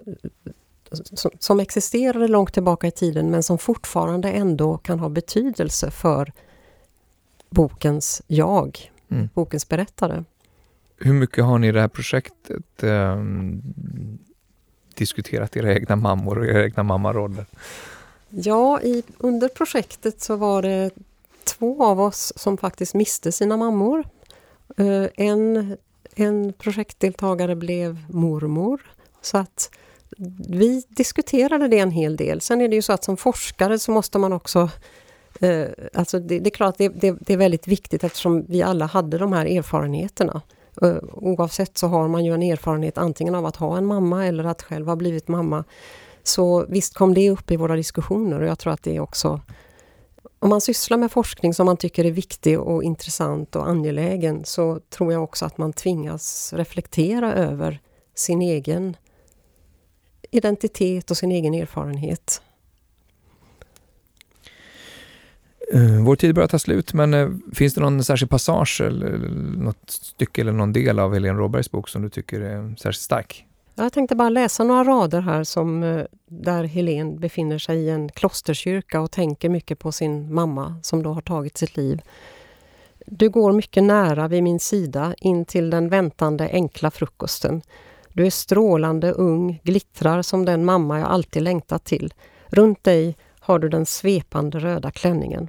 som, 0.92 1.30
som 1.38 1.60
existerade 1.60 2.28
långt 2.28 2.54
tillbaka 2.54 2.86
i 2.86 2.90
tiden 2.90 3.30
men 3.30 3.42
som 3.42 3.58
fortfarande 3.58 4.30
ändå 4.30 4.78
kan 4.78 4.98
ha 4.98 5.08
betydelse 5.08 5.90
för 5.90 6.32
bokens 7.50 8.22
jag, 8.26 8.90
Mm. 9.10 9.28
bokens 9.34 9.68
berättare. 9.68 10.24
Hur 10.96 11.12
mycket 11.12 11.44
har 11.44 11.58
ni 11.58 11.68
i 11.68 11.72
det 11.72 11.80
här 11.80 11.88
projektet 11.88 12.82
eh, 12.82 13.24
diskuterat 14.94 15.56
era 15.56 15.74
egna 15.74 15.96
mammor 15.96 16.38
och 16.38 16.46
era 16.46 16.64
egna 16.64 16.82
mammaroller? 16.82 17.46
Ja, 18.28 18.80
i, 18.80 19.02
under 19.18 19.48
projektet 19.48 20.20
så 20.20 20.36
var 20.36 20.62
det 20.62 20.90
två 21.44 21.84
av 21.84 22.00
oss 22.00 22.32
som 22.36 22.56
faktiskt 22.56 22.94
miste 22.94 23.32
sina 23.32 23.56
mammor. 23.56 24.04
Eh, 24.76 25.06
en, 25.16 25.76
en 26.14 26.52
projektdeltagare 26.52 27.56
blev 27.56 27.98
mormor. 28.10 28.80
Så 29.20 29.38
att 29.38 29.70
vi 30.48 30.82
diskuterade 30.88 31.68
det 31.68 31.78
en 31.78 31.90
hel 31.90 32.16
del. 32.16 32.40
Sen 32.40 32.60
är 32.60 32.68
det 32.68 32.76
ju 32.76 32.82
så 32.82 32.92
att 32.92 33.04
som 33.04 33.16
forskare 33.16 33.78
så 33.78 33.90
måste 33.92 34.18
man 34.18 34.32
också 34.32 34.70
eh, 35.40 35.66
alltså 35.94 36.18
det, 36.18 36.38
det 36.38 36.48
är 36.48 36.50
klart 36.50 36.68
att 36.68 36.78
det, 36.78 36.88
det, 36.88 37.16
det 37.20 37.32
är 37.32 37.36
väldigt 37.36 37.68
viktigt 37.68 38.04
eftersom 38.04 38.44
vi 38.48 38.62
alla 38.62 38.86
hade 38.86 39.18
de 39.18 39.32
här 39.32 39.46
erfarenheterna. 39.46 40.42
Eh, 40.82 40.96
oavsett 41.12 41.78
så 41.78 41.86
har 41.86 42.08
man 42.08 42.24
ju 42.24 42.34
en 42.34 42.42
erfarenhet 42.42 42.98
antingen 42.98 43.34
av 43.34 43.46
att 43.46 43.56
ha 43.56 43.78
en 43.78 43.86
mamma 43.86 44.26
eller 44.26 44.44
att 44.44 44.62
själv 44.62 44.86
ha 44.86 44.96
blivit 44.96 45.28
mamma. 45.28 45.64
Så 46.22 46.66
visst 46.68 46.94
kom 46.94 47.14
det 47.14 47.30
upp 47.30 47.50
i 47.50 47.56
våra 47.56 47.76
diskussioner 47.76 48.40
och 48.40 48.46
jag 48.46 48.58
tror 48.58 48.72
att 48.72 48.82
det 48.82 49.00
också... 49.00 49.40
Om 50.42 50.48
man 50.48 50.60
sysslar 50.60 50.98
med 50.98 51.12
forskning 51.12 51.54
som 51.54 51.66
man 51.66 51.76
tycker 51.76 52.04
är 52.04 52.10
viktig 52.10 52.60
och 52.60 52.82
intressant 52.82 53.56
och 53.56 53.68
angelägen 53.68 54.44
så 54.44 54.80
tror 54.80 55.12
jag 55.12 55.22
också 55.22 55.44
att 55.44 55.58
man 55.58 55.72
tvingas 55.72 56.52
reflektera 56.52 57.34
över 57.34 57.80
sin 58.14 58.42
egen 58.42 58.96
identitet 60.30 61.10
och 61.10 61.16
sin 61.16 61.32
egen 61.32 61.54
erfarenhet. 61.54 62.42
Eh, 65.72 66.04
vår 66.04 66.16
tid 66.16 66.34
börjar 66.34 66.48
ta 66.48 66.58
slut, 66.58 66.94
men 66.94 67.14
eh, 67.14 67.30
finns 67.52 67.74
det 67.74 67.80
någon 67.80 68.04
särskild 68.04 68.30
passage 68.30 68.80
eller 68.80 69.18
något 69.56 69.90
stycke 69.90 70.40
eller 70.40 70.52
någon 70.52 70.72
del 70.72 70.98
av 70.98 71.14
Helene 71.14 71.38
Råbergs 71.38 71.70
bok 71.70 71.88
som 71.88 72.02
du 72.02 72.08
tycker 72.08 72.40
är 72.40 72.74
särskilt 72.76 73.02
stark? 73.02 73.46
Jag 73.80 73.92
tänkte 73.92 74.16
bara 74.16 74.28
läsa 74.28 74.64
några 74.64 74.84
rader 74.84 75.20
här 75.20 75.44
som, 75.44 75.82
eh, 75.82 76.04
där 76.26 76.64
Helen 76.64 77.18
befinner 77.20 77.58
sig 77.58 77.78
i 77.78 77.90
en 77.90 78.08
klosterkyrka 78.08 79.00
och 79.00 79.10
tänker 79.10 79.48
mycket 79.48 79.78
på 79.78 79.92
sin 79.92 80.34
mamma 80.34 80.80
som 80.82 81.02
då 81.02 81.12
har 81.12 81.20
tagit 81.20 81.58
sitt 81.58 81.76
liv. 81.76 82.02
Du 83.06 83.28
går 83.28 83.52
mycket 83.52 83.82
nära 83.84 84.28
vid 84.28 84.42
min 84.42 84.60
sida 84.60 85.14
in 85.18 85.44
till 85.44 85.70
den 85.70 85.88
väntande 85.88 86.50
enkla 86.52 86.90
frukosten. 86.90 87.62
Du 88.12 88.26
är 88.26 88.30
strålande 88.30 89.12
ung, 89.12 89.60
glittrar 89.64 90.22
som 90.22 90.44
den 90.44 90.64
mamma 90.64 90.98
jag 90.98 91.08
alltid 91.08 91.42
längtat 91.42 91.84
till. 91.84 92.14
Runt 92.46 92.84
dig 92.84 93.16
har 93.40 93.58
du 93.58 93.68
den 93.68 93.86
svepande 93.86 94.58
röda 94.58 94.90
klänningen. 94.90 95.48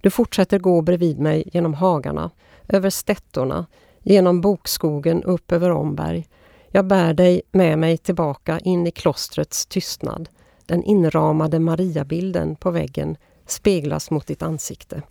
Du 0.00 0.10
fortsätter 0.10 0.58
gå 0.58 0.82
bredvid 0.82 1.18
mig 1.18 1.50
genom 1.52 1.74
hagarna, 1.74 2.30
över 2.68 2.90
stättorna, 2.90 3.66
genom 4.02 4.40
bokskogen 4.40 5.22
upp 5.24 5.52
över 5.52 5.70
Omberg. 5.70 6.26
Jag 6.72 6.86
bär 6.86 7.14
dig 7.14 7.42
med 7.52 7.78
mig 7.78 7.98
tillbaka 7.98 8.58
in 8.58 8.86
i 8.86 8.90
klostrets 8.90 9.66
tystnad. 9.66 10.28
Den 10.66 10.82
inramade 10.82 11.58
Mariabilden 11.58 12.56
på 12.56 12.70
väggen 12.70 13.16
speglas 13.46 14.10
mot 14.10 14.26
ditt 14.26 14.42
ansikte. 14.42 15.02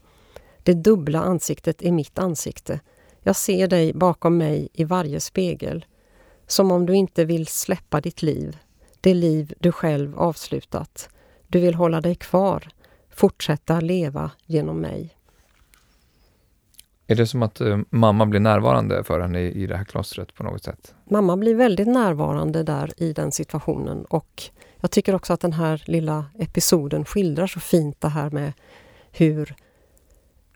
Det 0.63 0.73
dubbla 0.73 1.19
ansiktet 1.19 1.81
är 1.81 1.91
mitt 1.91 2.19
ansikte. 2.19 2.79
Jag 3.23 3.35
ser 3.35 3.67
dig 3.67 3.93
bakom 3.93 4.37
mig 4.37 4.69
i 4.73 4.83
varje 4.83 5.19
spegel. 5.19 5.85
Som 6.47 6.71
om 6.71 6.85
du 6.85 6.93
inte 6.93 7.25
vill 7.25 7.47
släppa 7.47 8.01
ditt 8.01 8.21
liv, 8.21 8.57
det 9.01 9.13
liv 9.13 9.53
du 9.59 9.71
själv 9.71 10.19
avslutat. 10.19 11.09
Du 11.47 11.59
vill 11.59 11.75
hålla 11.75 12.01
dig 12.01 12.15
kvar, 12.15 12.67
fortsätta 13.09 13.79
leva 13.79 14.31
genom 14.45 14.81
mig. 14.81 15.15
Är 17.11 17.15
det 17.15 17.27
som 17.27 17.43
att 17.43 17.61
uh, 17.61 17.79
mamma 17.89 18.25
blir 18.25 18.39
närvarande 18.39 19.03
för 19.03 19.19
henne 19.19 19.39
i, 19.39 19.63
i 19.63 19.67
det 19.67 19.77
här 19.77 19.83
klostret 19.83 20.33
på 20.33 20.43
något 20.43 20.63
sätt? 20.63 20.95
Mamma 21.09 21.37
blir 21.37 21.55
väldigt 21.55 21.87
närvarande 21.87 22.63
där 22.63 22.91
i 22.97 23.13
den 23.13 23.31
situationen 23.31 24.05
och 24.05 24.43
jag 24.81 24.91
tycker 24.91 25.15
också 25.15 25.33
att 25.33 25.39
den 25.39 25.53
här 25.53 25.83
lilla 25.85 26.25
episoden 26.39 27.05
skildrar 27.05 27.47
så 27.47 27.59
fint 27.59 28.01
det 28.01 28.07
här 28.07 28.29
med 28.29 28.53
hur 29.11 29.55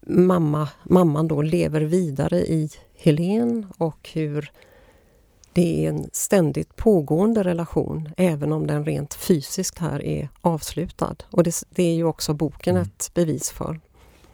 mamma, 0.08 0.70
mamman 0.84 1.28
då 1.28 1.41
lever 1.41 1.82
vidare 1.82 2.38
i 2.38 2.70
Helen 2.95 3.68
och 3.78 4.10
hur 4.14 4.51
det 5.54 5.86
är 5.86 5.89
en 5.89 6.10
ständigt 6.14 6.76
pågående 6.76 7.43
relation 7.43 8.10
även 8.18 8.54
om 8.54 8.68
den 8.68 8.86
rent 8.86 9.14
fysiskt 9.14 9.78
här 9.78 10.04
är 10.04 10.30
avslutad. 10.41 11.16
Och 11.32 11.43
det, 11.43 11.64
det 11.70 11.84
är 11.84 11.95
ju 11.95 12.04
också 12.04 12.34
boken 12.34 12.76
mm. 12.76 12.88
ett 12.88 13.12
bevis 13.14 13.51
för. 13.51 13.80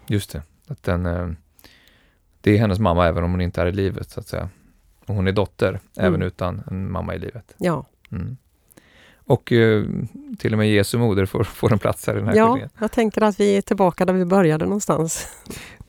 Just 0.08 0.32
det, 0.32 0.44
att 0.68 0.84
den, 0.84 1.06
eh, 1.06 1.30
det 2.42 2.52
är 2.52 2.58
hennes 2.58 2.80
mamma 2.80 3.08
även 3.08 3.24
om 3.24 3.32
hon 3.32 3.42
inte 3.42 3.62
är 3.62 3.66
i 3.66 3.72
livet 3.72 4.10
så 4.10 4.20
att 4.20 4.28
säga. 4.28 4.50
Och 5.06 5.16
hon 5.16 5.28
är 5.28 5.32
dotter 5.32 5.70
mm. 5.70 5.80
även 5.96 6.22
utan 6.22 6.64
en 6.72 6.92
mamma 6.92 7.16
i 7.16 7.20
livet. 7.20 7.56
Ja. 7.58 7.86
Mm. 8.12 8.38
Och 9.30 9.52
uh, 9.52 9.88
till 10.38 10.54
och 10.54 10.58
med 10.58 10.70
Jesu 10.70 10.98
moder 10.98 11.26
får, 11.26 11.44
får 11.44 11.74
en 11.74 11.80
plats 11.80 12.08
här 12.08 12.14
i 12.14 12.20
den 12.20 12.28
här 12.28 12.36
Ja, 12.36 12.46
skildringen. 12.46 12.70
jag 12.80 12.92
tänker 12.92 13.22
att 13.22 13.40
vi 13.40 13.58
är 13.58 13.62
tillbaka 13.62 14.06
där 14.06 14.14
vi 14.14 14.26
började 14.26 14.66
någonstans. 14.66 15.28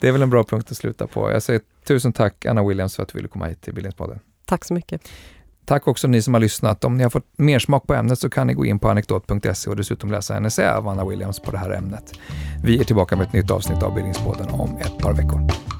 Det 0.01 0.09
är 0.09 0.13
väl 0.13 0.23
en 0.23 0.31
bra 0.31 0.45
punkt 0.45 0.71
att 0.71 0.77
sluta 0.77 1.07
på. 1.07 1.31
Jag 1.31 1.43
säger 1.43 1.61
tusen 1.85 2.13
tack 2.13 2.47
Anna 2.47 2.65
Williams 2.65 2.97
för 2.97 3.03
att 3.03 3.09
du 3.09 3.19
ville 3.19 3.29
komma 3.29 3.47
hit 3.47 3.61
till 3.61 3.75
Bildningspodden. 3.75 4.19
Tack 4.45 4.65
så 4.65 4.75
mycket. 4.75 5.09
Tack 5.65 5.89
också 5.89 6.09
ni 6.09 6.23
som 6.23 6.35
har 6.35 6.41
lyssnat. 6.41 6.85
Om 6.85 6.97
ni 6.97 7.03
har 7.03 7.11
fått 7.11 7.39
mer 7.39 7.59
smak 7.59 7.87
på 7.87 7.95
ämnet 7.95 8.19
så 8.19 8.31
kan 8.31 8.47
ni 8.47 8.55
gå 8.55 8.65
in 8.65 8.79
på 8.79 8.89
anekdot.se 8.89 9.71
och 9.71 9.77
dessutom 9.77 10.11
läsa 10.11 10.37
en 10.37 10.47
essä 10.47 10.75
av 10.77 10.89
Anna 10.89 11.05
Williams 11.05 11.41
på 11.41 11.51
det 11.51 11.59
här 11.59 11.71
ämnet. 11.71 12.13
Vi 12.65 12.81
är 12.81 12.85
tillbaka 12.85 13.17
med 13.17 13.27
ett 13.27 13.33
nytt 13.33 13.51
avsnitt 13.51 13.83
av 13.83 13.95
Bildningspodden 13.95 14.49
om 14.49 14.77
ett 14.77 14.99
par 14.99 15.13
veckor. 15.13 15.80